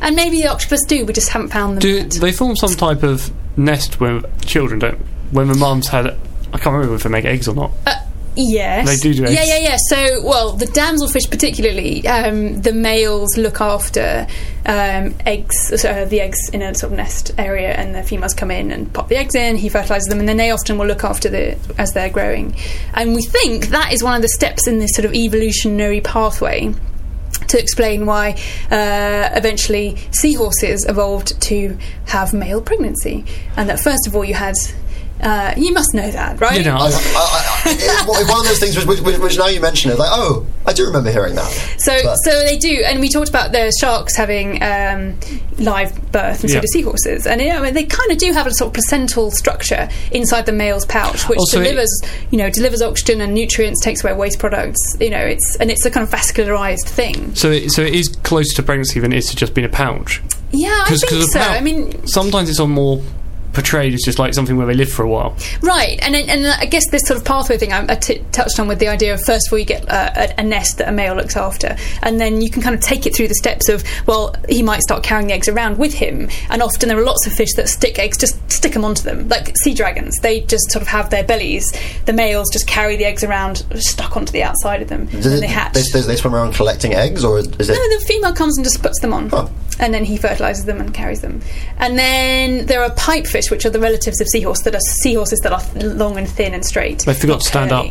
and 0.02 0.16
maybe 0.16 0.42
the 0.42 0.48
octopus 0.48 0.84
do. 0.88 1.06
We 1.06 1.14
just 1.14 1.30
haven't 1.30 1.50
found 1.50 1.78
them. 1.78 1.82
Do 1.82 1.98
yet. 1.98 2.12
they 2.12 2.32
form 2.32 2.56
some 2.56 2.74
type 2.74 3.04
of 3.04 3.32
nest 3.58 4.00
when 4.00 4.24
children 4.42 4.80
don't? 4.80 5.00
When 5.32 5.48
the 5.48 5.56
mums 5.56 5.88
had, 5.88 6.08
I 6.08 6.58
can't 6.58 6.74
remember 6.74 6.96
if 6.96 7.04
they 7.04 7.10
make 7.10 7.26
eggs 7.26 7.48
or 7.48 7.56
not. 7.56 7.72
Uh, 7.86 7.96
Yes, 8.36 8.88
They 8.88 8.98
do 8.98 9.14
do 9.14 9.24
Yeah, 9.24 9.40
eggs. 9.40 9.48
yeah, 9.48 9.58
yeah. 9.60 9.78
So, 9.90 10.24
well, 10.24 10.52
the 10.52 10.66
damselfish 10.66 11.30
particularly, 11.30 12.06
um, 12.08 12.62
the 12.62 12.74
males 12.74 13.38
look 13.38 13.62
after 13.62 14.28
um, 14.66 15.16
eggs, 15.26 15.72
uh, 15.86 16.06
the 16.10 16.22
eggs 16.22 16.50
in 16.50 16.62
a 16.62 16.76
sort 16.76 16.92
of 16.92 16.98
nest 16.98 17.32
area, 17.38 17.72
and 17.74 17.96
the 17.96 18.04
females 18.04 18.34
come 18.34 18.52
in 18.52 18.72
and 18.72 18.92
pop 18.92 19.08
the 19.08 19.16
eggs 19.16 19.36
in. 19.36 19.56
He 19.56 19.70
fertilizes 19.70 20.08
them, 20.10 20.20
and 20.20 20.28
then 20.28 20.38
they 20.38 20.52
often 20.52 20.78
will 20.78 20.88
look 20.88 21.04
after 21.04 21.30
the 21.30 21.58
as 21.78 21.94
they're 21.94 22.10
growing. 22.10 22.56
And 22.94 23.16
we 23.16 23.24
think 23.24 23.68
that 23.68 23.94
is 23.94 24.04
one 24.04 24.16
of 24.16 24.22
the 24.22 24.30
steps 24.30 24.68
in 24.68 24.80
this 24.80 24.94
sort 24.96 25.06
of 25.06 25.14
evolutionary 25.14 26.02
pathway 26.02 26.74
to 27.48 27.60
explain 27.60 28.06
why 28.06 28.32
uh, 28.72 29.30
eventually 29.34 29.98
seahorses 30.12 30.86
evolved 30.90 31.40
to 31.44 31.78
have 32.08 32.34
male 32.34 32.62
pregnancy, 32.62 33.24
and 33.56 33.70
that 33.70 33.80
first 33.80 34.08
of 34.08 34.16
all 34.16 34.26
you 34.26 34.34
had. 34.34 34.56
Uh, 35.26 35.54
you 35.58 35.74
must 35.74 35.94
know 35.96 36.10
that, 36.12 36.40
right? 36.40 36.60
You 36.60 36.64
know, 36.66 36.76
I, 36.78 36.86
I, 36.86 36.92
I, 36.92 37.62
it's 37.66 38.08
one 38.08 38.28
one 38.28 38.40
of 38.42 38.46
those 38.46 38.60
things 38.60 38.78
which, 38.86 39.00
which, 39.02 39.18
which 39.18 39.38
now 39.40 39.48
you 39.48 39.60
mention 39.60 39.90
it, 39.90 39.98
like, 39.98 40.12
oh, 40.12 40.46
I 40.68 40.72
do 40.74 40.86
remember 40.86 41.10
hearing 41.12 41.34
that. 41.34 41.50
So, 41.80 41.98
But- 42.04 42.16
so 42.18 42.32
they 42.44 42.58
do, 42.58 42.84
and 42.86 43.00
we 43.00 43.10
talked 43.10 43.30
about 43.30 43.52
the 43.52 43.76
sharks 43.80 44.16
having 44.16 44.62
um, 44.62 45.18
live 45.58 46.12
birth, 46.12 46.42
and 46.44 46.52
so 46.52 46.62
do 46.62 46.68
seahorses, 46.68 47.26
and 47.26 47.42
yeah, 47.42 47.58
I 47.58 47.62
mean, 47.64 47.74
they 47.74 47.86
kind 47.86 48.12
of 48.12 48.20
do 48.20 48.32
have 48.34 48.46
a 48.46 48.52
sort 48.52 48.68
of 48.68 48.74
placental 48.76 49.32
structure 49.32 49.90
inside 50.12 50.46
the 50.46 50.52
male's 50.52 50.86
pouch, 50.86 51.28
which 51.28 51.40
Also, 51.40 51.60
it- 51.60 51.64
delivers, 51.64 52.02
you 52.30 52.38
know, 52.38 52.52
delivers 52.52 52.84
oxygen 52.84 53.20
and 53.20 53.34
nutrients, 53.34 53.82
takes 53.84 54.04
away 54.04 54.14
waste 54.14 54.38
products. 54.38 54.80
You 55.00 55.10
know, 55.10 55.26
it's 55.26 55.58
and 55.60 55.72
it's 55.72 55.86
a 55.88 55.90
kind 55.90 56.04
of 56.08 56.14
vascularized 56.14 56.86
thing. 56.88 57.34
So, 57.34 57.50
it, 57.52 57.72
so 57.72 57.82
it 57.82 57.96
is 57.96 58.10
closer 58.10 58.56
to 58.58 58.64
pregnancy 58.64 59.00
than 59.00 59.12
it 59.12 59.18
is 59.18 59.30
to 59.32 59.36
just 59.36 59.56
being 59.56 59.66
a 59.66 59.70
pouch. 59.70 60.22
Yeah, 60.52 60.70
I 60.70 60.88
'Cause- 60.88 61.00
think 61.02 61.12
'cause 61.14 61.24
of 61.24 61.30
so. 61.32 61.40
how- 61.40 61.54
I 61.54 61.62
mean, 61.62 62.06
Sometimes 62.08 62.48
it's 62.50 62.60
on 62.60 62.70
more 62.70 63.02
portrayed 63.56 63.94
as 63.94 64.02
just 64.06 64.20
like 64.20 64.34
something 64.34 64.58
where 64.58 64.68
they 64.68 64.74
live 64.76 64.92
for 64.92 65.04
a 65.04 65.10
while. 65.10 65.36
Right, 65.62 65.98
and 66.02 66.16
and 66.16 66.46
I 66.48 66.66
guess 66.66 66.84
this 66.92 67.02
sort 67.06 67.18
of 67.20 67.26
pathway 67.26 67.58
thing 67.58 67.74
I, 67.74 67.86
I 67.90 67.96
t- 67.96 68.22
touched 68.32 68.60
on 68.60 68.68
with 68.68 68.80
the 68.80 68.88
idea 68.90 69.14
of 69.14 69.22
first 69.26 69.48
of 69.48 69.54
all 69.54 69.60
you 69.60 69.66
get 69.66 69.90
uh, 69.90 70.12
a, 70.16 70.42
a 70.42 70.44
nest 70.44 70.78
that 70.78 70.90
a 70.90 70.92
male 70.92 71.16
looks 71.16 71.36
after, 71.36 71.76
and 72.04 72.20
then 72.22 72.42
you 72.42 72.50
can 72.52 72.62
kind 72.62 72.76
of 72.76 72.82
take 72.82 73.06
it 73.08 73.16
through 73.16 73.30
the 73.30 73.36
steps 73.36 73.70
of 73.70 73.84
well 74.06 74.36
he 74.50 74.62
might 74.62 74.82
start 74.82 75.02
carrying 75.04 75.28
the 75.28 75.34
eggs 75.34 75.48
around 75.48 75.78
with 75.78 75.94
him, 75.94 76.30
and 76.50 76.62
often 76.62 76.90
there 76.90 76.98
are 77.00 77.04
lots 77.06 77.26
of 77.26 77.34
fish 77.34 77.54
that 77.56 77.68
stick 77.70 77.98
eggs 77.98 78.18
just 78.18 78.36
stick 78.52 78.74
them 78.74 78.86
onto 78.86 79.02
them, 79.04 79.28
like 79.30 79.56
sea 79.64 79.74
dragons. 79.74 80.16
They 80.22 80.42
just 80.42 80.70
sort 80.72 80.82
of 80.82 80.88
have 80.90 81.10
their 81.10 81.24
bellies. 81.24 81.66
The 82.06 82.14
males 82.14 82.50
just 82.52 82.68
carry 82.68 82.96
the 82.98 83.06
eggs 83.06 83.24
around 83.24 83.66
stuck 83.76 84.18
onto 84.18 84.32
the 84.32 84.44
outside 84.44 84.82
of 84.82 84.90
them, 84.90 85.06
Does 85.06 85.26
and 85.26 85.36
it- 85.36 85.40
they 85.42 85.48
hatch. 85.48 85.74
They, 85.74 85.82
they, 85.94 86.02
they 86.02 86.16
swim 86.18 86.36
around 86.36 86.54
collecting 86.56 86.94
eggs, 86.94 87.24
or 87.24 87.40
is 87.40 87.48
it? 87.48 87.74
No, 87.74 88.00
the 88.00 88.04
female 88.06 88.34
comes 88.34 88.58
and 88.58 88.66
just 88.66 88.82
puts 88.82 89.00
them 89.00 89.14
on. 89.14 89.30
Oh. 89.32 89.50
And 89.78 89.94
then 89.94 90.06
he 90.06 90.18
fertilises 90.18 90.66
them 90.66 90.80
and 90.80 90.94
carries 90.94 91.20
them. 91.22 91.42
And 91.78 91.98
then 91.98 92.66
there 92.66 92.82
are 92.82 92.90
pipefish, 92.92 93.45
which 93.52 93.66
are 93.66 93.70
the 93.70 93.80
relatives 93.80 94.22
of 94.22 94.28
seahorse, 94.28 94.62
that 94.64 94.76
are 94.76 94.80
seahorses 95.02 95.40
that 95.40 95.52
are 95.52 95.84
long 95.84 96.18
and 96.18 96.28
thin 96.28 96.54
and 96.54 96.66
straight. 96.66 97.00
They 97.06 97.14
forgot 97.14 97.42
to 97.42 97.48
stand 97.48 97.72
up. 97.72 97.86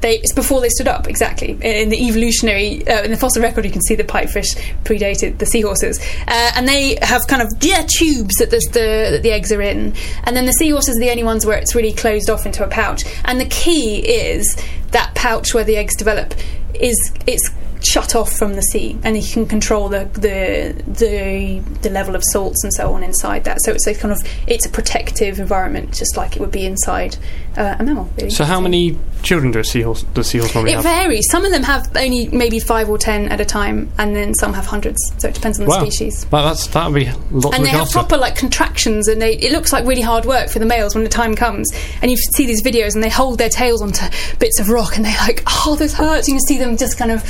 They, 0.00 0.18
it's 0.18 0.34
before 0.34 0.60
they 0.60 0.68
stood 0.70 0.88
up, 0.88 1.08
exactly. 1.08 1.58
In 1.60 1.88
the 1.88 2.06
evolutionary, 2.06 2.86
uh, 2.86 3.02
in 3.02 3.10
the 3.10 3.16
fossil 3.16 3.42
record, 3.42 3.64
you 3.64 3.70
can 3.70 3.82
see 3.82 3.94
the 3.94 4.04
pipefish 4.04 4.56
predated 4.84 5.38
the 5.38 5.46
seahorses. 5.46 5.98
Uh, 6.26 6.52
and 6.54 6.68
they 6.68 6.98
have 7.02 7.22
kind 7.28 7.42
of, 7.42 7.48
yeah, 7.60 7.86
tubes 7.98 8.34
that, 8.36 8.50
there's 8.50 8.66
the, 8.72 9.08
that 9.12 9.22
the 9.22 9.30
eggs 9.30 9.52
are 9.52 9.62
in. 9.62 9.94
And 10.24 10.36
then 10.36 10.46
the 10.46 10.52
seahorses 10.52 10.96
are 10.96 11.00
the 11.00 11.10
only 11.10 11.24
ones 11.24 11.46
where 11.46 11.58
it's 11.58 11.74
really 11.74 11.92
closed 11.92 12.30
off 12.30 12.46
into 12.46 12.64
a 12.64 12.68
pouch. 12.68 13.04
And 13.24 13.40
the 13.40 13.46
key 13.46 14.00
is 14.00 14.56
that 14.90 15.14
pouch 15.14 15.54
where 15.54 15.64
the 15.64 15.76
eggs 15.76 15.96
develop 15.96 16.34
is 16.74 16.96
it's 17.26 17.50
shut 17.84 18.14
off 18.14 18.32
from 18.32 18.54
the 18.54 18.62
sea, 18.62 18.98
and 19.02 19.16
you 19.16 19.32
can 19.32 19.46
control 19.46 19.88
the 19.88 20.04
the 20.14 20.82
the, 20.86 21.60
the 21.82 21.90
level 21.90 22.14
of 22.14 22.22
salts 22.30 22.62
and 22.64 22.72
so 22.72 22.92
on 22.94 23.02
inside 23.02 23.44
that. 23.44 23.58
So 23.62 23.72
it's 23.72 23.86
a 23.86 23.94
kind 23.94 24.12
of 24.12 24.22
it's 24.46 24.66
a 24.66 24.70
protective 24.70 25.38
environment, 25.38 25.94
just 25.94 26.16
like 26.16 26.36
it 26.36 26.40
would 26.40 26.52
be 26.52 26.66
inside 26.66 27.16
uh, 27.56 27.76
a 27.78 27.82
mammal. 27.82 28.10
Really. 28.16 28.30
So 28.30 28.44
how 28.44 28.60
many 28.60 28.98
children 29.22 29.52
do 29.52 29.58
a 29.60 29.64
seahorse 29.64 30.02
does 30.14 30.28
seahorse 30.28 30.54
normally 30.54 30.72
It 30.72 30.76
have? 30.76 30.84
varies. 30.84 31.28
Some 31.30 31.44
of 31.44 31.52
them 31.52 31.62
have 31.62 31.90
only 31.96 32.28
maybe 32.28 32.58
five 32.58 32.88
or 32.88 32.98
ten 32.98 33.28
at 33.28 33.40
a 33.40 33.44
time, 33.44 33.90
and 33.98 34.14
then 34.14 34.34
some 34.34 34.52
have 34.52 34.66
hundreds. 34.66 34.98
So 35.18 35.28
it 35.28 35.34
depends 35.34 35.58
on 35.58 35.66
the 35.66 35.70
wow, 35.70 35.80
species. 35.80 36.26
Well, 36.30 36.44
that's 36.44 36.66
that 36.68 36.86
would 36.90 36.94
be 36.94 37.06
a 37.06 37.16
lot 37.30 37.54
And 37.54 37.64
they 37.64 37.70
have 37.70 37.82
after. 37.82 37.92
proper 37.94 38.16
like 38.16 38.36
contractions, 38.36 39.08
and 39.08 39.20
they, 39.20 39.34
it 39.36 39.52
looks 39.52 39.72
like 39.72 39.86
really 39.86 40.02
hard 40.02 40.24
work 40.24 40.48
for 40.50 40.58
the 40.58 40.66
males 40.66 40.94
when 40.94 41.04
the 41.04 41.10
time 41.10 41.34
comes. 41.34 41.70
And 42.02 42.10
you 42.10 42.16
see 42.16 42.46
these 42.46 42.62
videos, 42.62 42.94
and 42.94 43.02
they 43.02 43.08
hold 43.10 43.38
their 43.38 43.48
tails 43.48 43.82
onto 43.82 44.04
bits 44.38 44.58
of 44.60 44.68
rock, 44.68 44.96
and 44.96 45.04
they're 45.04 45.18
like, 45.20 45.42
"Oh, 45.46 45.76
this 45.76 45.94
hurts." 45.94 46.28
You 46.28 46.34
can 46.34 46.46
see 46.46 46.58
them 46.58 46.76
just 46.76 46.98
kind 46.98 47.10
of, 47.10 47.22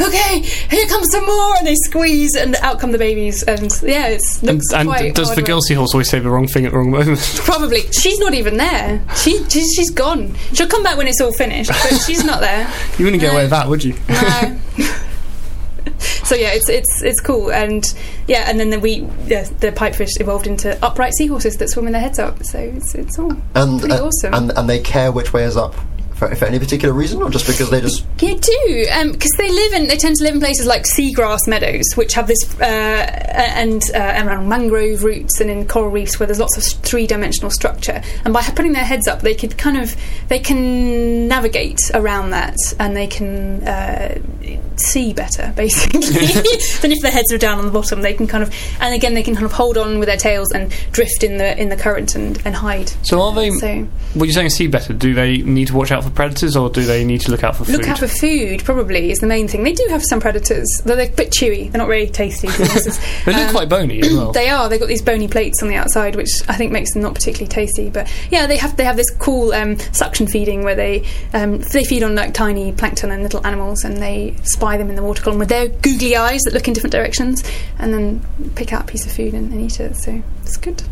"Okay, 0.00 0.40
here 0.40 0.86
comes 0.86 1.08
some 1.10 1.26
more," 1.26 1.56
and 1.56 1.66
they 1.66 1.74
squeeze, 1.84 2.34
and 2.36 2.54
out 2.56 2.78
come 2.80 2.92
the 2.92 2.98
babies. 2.98 3.42
And 3.42 3.70
yeah, 3.82 4.08
it's 4.08 4.38
and 4.42 4.52
looks 4.52 4.72
and 4.72 4.88
quite 4.88 5.14
does 5.14 5.28
hard 5.28 5.38
the 5.38 5.42
girl 5.42 5.60
seahorse 5.60 5.92
always 5.94 6.08
say 6.08 6.18
the 6.18 6.30
wrong 6.30 6.46
thing 6.46 6.66
at 6.66 6.72
the 6.72 6.78
wrong 6.78 6.90
moment? 6.90 7.18
Probably. 7.36 7.80
She's 7.92 8.18
not 8.18 8.34
even 8.34 8.56
there. 8.56 9.02
She, 9.16 9.42
she 9.48 9.62
she's 9.74 9.90
gone. 9.90 10.34
She'll 10.52 10.68
come 10.68 10.82
back 10.82 10.96
when 10.96 11.06
it's 11.08 11.20
all 11.20 11.31
finished, 11.32 11.70
but 11.70 11.98
she's 12.06 12.24
not 12.24 12.40
there. 12.40 12.70
you 12.98 13.04
wouldn't 13.04 13.20
get 13.20 13.32
away 13.32 13.42
with 13.42 13.50
that, 13.50 13.68
would 13.68 13.84
you? 13.84 13.94
No. 14.08 14.58
so 16.24 16.34
yeah, 16.34 16.52
it's 16.52 16.68
it's 16.68 17.02
it's 17.02 17.20
cool, 17.20 17.50
and 17.52 17.94
yeah, 18.26 18.48
and 18.48 18.58
then 18.58 18.70
the 18.70 18.78
we 18.78 19.08
yeah, 19.26 19.44
the 19.60 19.72
pipefish 19.72 20.20
evolved 20.20 20.46
into 20.46 20.78
upright 20.84 21.12
seahorses 21.14 21.56
that 21.58 21.68
swim 21.68 21.86
with 21.86 21.92
their 21.92 22.00
heads 22.00 22.18
up. 22.18 22.42
So 22.44 22.58
it's 22.58 22.94
it's 22.94 23.18
all 23.18 23.32
and, 23.54 23.80
pretty 23.80 23.94
uh, 23.94 24.06
awesome. 24.06 24.34
and 24.34 24.50
and 24.52 24.68
they 24.68 24.80
care 24.80 25.10
which 25.12 25.32
way 25.32 25.44
is 25.44 25.56
up 25.56 25.74
for, 26.28 26.36
for 26.36 26.44
any 26.44 26.58
particular 26.58 26.94
reason, 26.94 27.22
or 27.22 27.30
just 27.30 27.46
because 27.46 27.70
they 27.70 27.80
just 27.80 28.04
Yeah, 28.20 28.34
do 28.34 29.12
because 29.12 29.30
they 29.38 29.50
live 29.50 29.72
in 29.72 29.88
they 29.88 29.96
tend 29.96 30.16
to 30.16 30.24
live 30.24 30.34
in 30.34 30.40
places 30.40 30.66
like 30.66 30.84
seagrass 30.84 31.40
meadows, 31.48 31.84
which 31.94 32.14
have 32.14 32.28
this 32.28 32.38
uh, 32.60 32.64
and 32.64 33.82
uh, 33.94 33.98
around 33.98 34.48
mangrove 34.48 35.02
roots 35.02 35.40
and 35.40 35.50
in 35.50 35.66
coral 35.66 35.90
reefs 35.90 36.18
where 36.20 36.26
there's 36.26 36.38
lots 36.40 36.56
of 36.56 36.64
three 36.82 37.06
dimensional 37.06 37.50
structure. 37.50 38.02
And 38.24 38.32
by 38.32 38.42
putting 38.42 38.72
their 38.72 38.84
heads 38.84 39.08
up, 39.08 39.22
they 39.22 39.34
could 39.34 39.58
kind 39.58 39.76
of 39.76 39.96
they 40.28 40.38
can 40.38 41.26
navigate 41.28 41.80
around 41.94 42.30
that 42.30 42.56
and 42.78 42.96
they 42.96 43.06
can 43.06 43.66
uh, 43.66 44.20
see 44.82 45.12
better, 45.12 45.52
basically, 45.56 46.00
than 46.80 46.92
if 46.92 47.00
their 47.02 47.10
heads 47.12 47.32
are 47.32 47.38
down 47.38 47.58
on 47.58 47.66
the 47.66 47.72
bottom. 47.72 48.02
They 48.02 48.14
can 48.14 48.26
kind 48.26 48.42
of 48.42 48.54
and 48.80 48.94
again 48.94 49.14
they 49.14 49.22
can 49.22 49.34
kind 49.34 49.46
of 49.46 49.52
hold 49.52 49.76
on 49.78 49.98
with 49.98 50.08
their 50.08 50.16
tails 50.16 50.52
and 50.52 50.70
drift 50.92 51.22
in 51.24 51.38
the 51.38 51.58
in 51.60 51.68
the 51.68 51.76
current 51.76 52.14
and, 52.14 52.40
and 52.44 52.54
hide. 52.54 52.90
So 53.02 53.20
are 53.22 53.34
they? 53.34 53.50
So 53.50 53.86
What 54.14 54.24
you're 54.26 54.32
saying 54.32 54.50
see 54.50 54.66
better? 54.66 54.92
Do 54.92 55.14
they 55.14 55.38
need 55.38 55.68
to 55.68 55.74
watch 55.74 55.90
out 55.92 56.04
for 56.04 56.10
predators, 56.10 56.56
or 56.56 56.68
do 56.70 56.84
they 56.84 57.04
need 57.04 57.20
to 57.22 57.30
look 57.30 57.44
out 57.44 57.56
for 57.56 57.64
food? 57.64 57.76
Look 57.78 57.88
out 57.88 57.98
for 57.98 58.08
food, 58.08 58.64
probably, 58.64 59.10
is 59.10 59.18
the 59.18 59.26
main 59.26 59.48
thing. 59.48 59.62
They 59.64 59.72
do 59.72 59.86
have 59.90 60.02
some 60.04 60.20
predators, 60.20 60.66
though 60.84 60.96
they're 60.96 61.08
a 61.08 61.12
bit 61.12 61.30
chewy. 61.30 61.70
They're 61.70 61.78
not 61.78 61.88
really 61.88 62.08
tasty. 62.10 62.48
they 62.48 62.64
look 63.32 63.36
Um, 63.36 63.50
quite 63.50 63.68
bony 63.68 64.00
as 64.02 64.12
well. 64.12 64.32
They 64.32 64.48
are. 64.48 64.68
They've 64.68 64.80
got 64.80 64.88
these 64.88 65.02
bony 65.02 65.28
plates 65.28 65.62
on 65.62 65.68
the 65.68 65.76
outside, 65.76 66.16
which 66.16 66.30
I 66.48 66.54
think 66.54 66.72
makes 66.72 66.92
them 66.92 67.02
not 67.02 67.14
particularly 67.14 67.48
tasty. 67.48 67.90
But 67.90 68.12
yeah, 68.30 68.46
they 68.46 68.56
have 68.56 68.76
they 68.76 68.84
have 68.84 68.96
this 68.96 69.10
cool 69.18 69.52
um, 69.52 69.78
suction 69.92 70.26
feeding 70.26 70.64
where 70.64 70.74
they 70.74 71.04
um, 71.32 71.58
they 71.58 71.84
feed 71.84 72.02
on 72.02 72.14
like 72.14 72.34
tiny 72.34 72.72
plankton 72.72 73.10
and 73.10 73.22
little 73.22 73.46
animals, 73.46 73.84
and 73.84 73.96
they 73.98 74.34
spy 74.42 74.71
them 74.76 74.90
in 74.90 74.96
the 74.96 75.02
water 75.02 75.22
column 75.22 75.38
with 75.38 75.48
their 75.48 75.68
googly 75.68 76.16
eyes 76.16 76.40
that 76.42 76.54
look 76.54 76.66
in 76.68 76.74
different 76.74 76.92
directions, 76.92 77.42
and 77.78 77.92
then 77.92 78.26
pick 78.54 78.72
out 78.72 78.82
a 78.82 78.86
piece 78.86 79.06
of 79.06 79.12
food 79.12 79.34
and, 79.34 79.52
and 79.52 79.60
eat 79.60 79.80
it. 79.80 79.96
So 79.96 80.22
it's 80.42 80.56
good. 80.56 80.82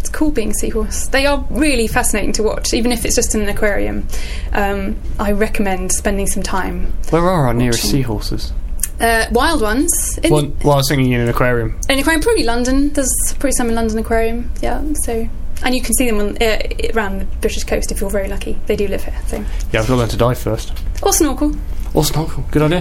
It's 0.00 0.08
cool 0.10 0.30
being 0.30 0.50
a 0.50 0.54
seahorse. 0.54 1.06
They 1.08 1.24
are 1.26 1.46
really 1.50 1.86
fascinating 1.86 2.32
to 2.34 2.42
watch, 2.42 2.74
even 2.74 2.92
if 2.92 3.04
it's 3.06 3.16
just 3.16 3.34
in 3.34 3.40
an 3.40 3.48
aquarium. 3.48 4.06
Um, 4.52 4.96
I 5.18 5.32
recommend 5.32 5.92
spending 5.92 6.26
some 6.26 6.42
time. 6.42 6.92
Where 7.10 7.22
are 7.22 7.46
our 7.46 7.54
nearest 7.54 7.84
watching. 7.84 8.00
seahorses? 8.02 8.52
Uh, 9.00 9.26
wild 9.32 9.60
ones 9.60 10.18
in 10.22 10.32
Well, 10.32 10.52
well, 10.62 10.74
I 10.74 10.76
was 10.76 10.88
thinking 10.88 11.12
in 11.12 11.20
an 11.20 11.28
aquarium. 11.28 11.70
In 11.88 11.94
an 11.94 11.98
aquarium, 12.00 12.20
probably 12.22 12.44
London. 12.44 12.92
There's 12.92 13.10
probably 13.30 13.52
some 13.52 13.68
in 13.68 13.74
London 13.74 13.98
Aquarium. 13.98 14.50
Yeah, 14.62 14.84
so 15.04 15.28
and 15.64 15.74
you 15.74 15.80
can 15.82 15.94
see 15.94 16.08
them 16.08 16.20
on, 16.20 16.36
uh, 16.40 16.58
around 16.94 17.18
the 17.20 17.24
British 17.40 17.64
coast 17.64 17.90
if 17.90 18.00
you're 18.00 18.10
very 18.10 18.28
lucky. 18.28 18.58
They 18.66 18.76
do 18.76 18.86
live 18.86 19.02
here. 19.04 19.18
So 19.26 19.38
Yeah, 19.38 19.80
I've 19.80 19.86
got 19.86 19.86
to 19.86 19.96
learn 19.96 20.08
to 20.10 20.16
dive 20.16 20.38
first. 20.38 20.72
or 21.02 21.12
snorkel. 21.12 21.56
Or 21.94 22.04
snorkel. 22.04 22.44
Good 22.50 22.62
idea. 22.62 22.80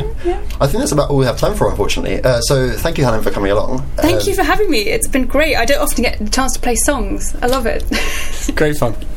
I 0.59 0.66
think 0.66 0.80
that's 0.80 0.91
about 0.91 1.11
all 1.11 1.18
we 1.18 1.26
have 1.26 1.38
time 1.38 1.53
for, 1.55 1.70
unfortunately. 1.70 2.20
Uh, 2.24 2.41
so 2.41 2.72
thank 2.72 2.97
you, 2.97 3.03
Helen, 3.03 3.22
for 3.22 3.30
coming 3.30 3.51
along. 3.51 3.84
Thank 3.97 4.22
Um, 4.24 4.28
you 4.28 4.34
for 4.34 4.41
having 4.43 4.72
me. 4.72 4.80
It's 4.80 5.07
been 5.07 5.28
great. 5.28 5.55
I 5.55 5.66
don't 5.66 5.80
often 5.82 6.03
get 6.03 6.18
the 6.18 6.30
chance 6.32 6.53
to 6.53 6.59
play 6.59 6.76
songs. 6.76 7.36
I 7.41 7.45
love 7.47 7.68
it. 7.68 7.84
Great 8.55 8.76
fun. 8.78 8.95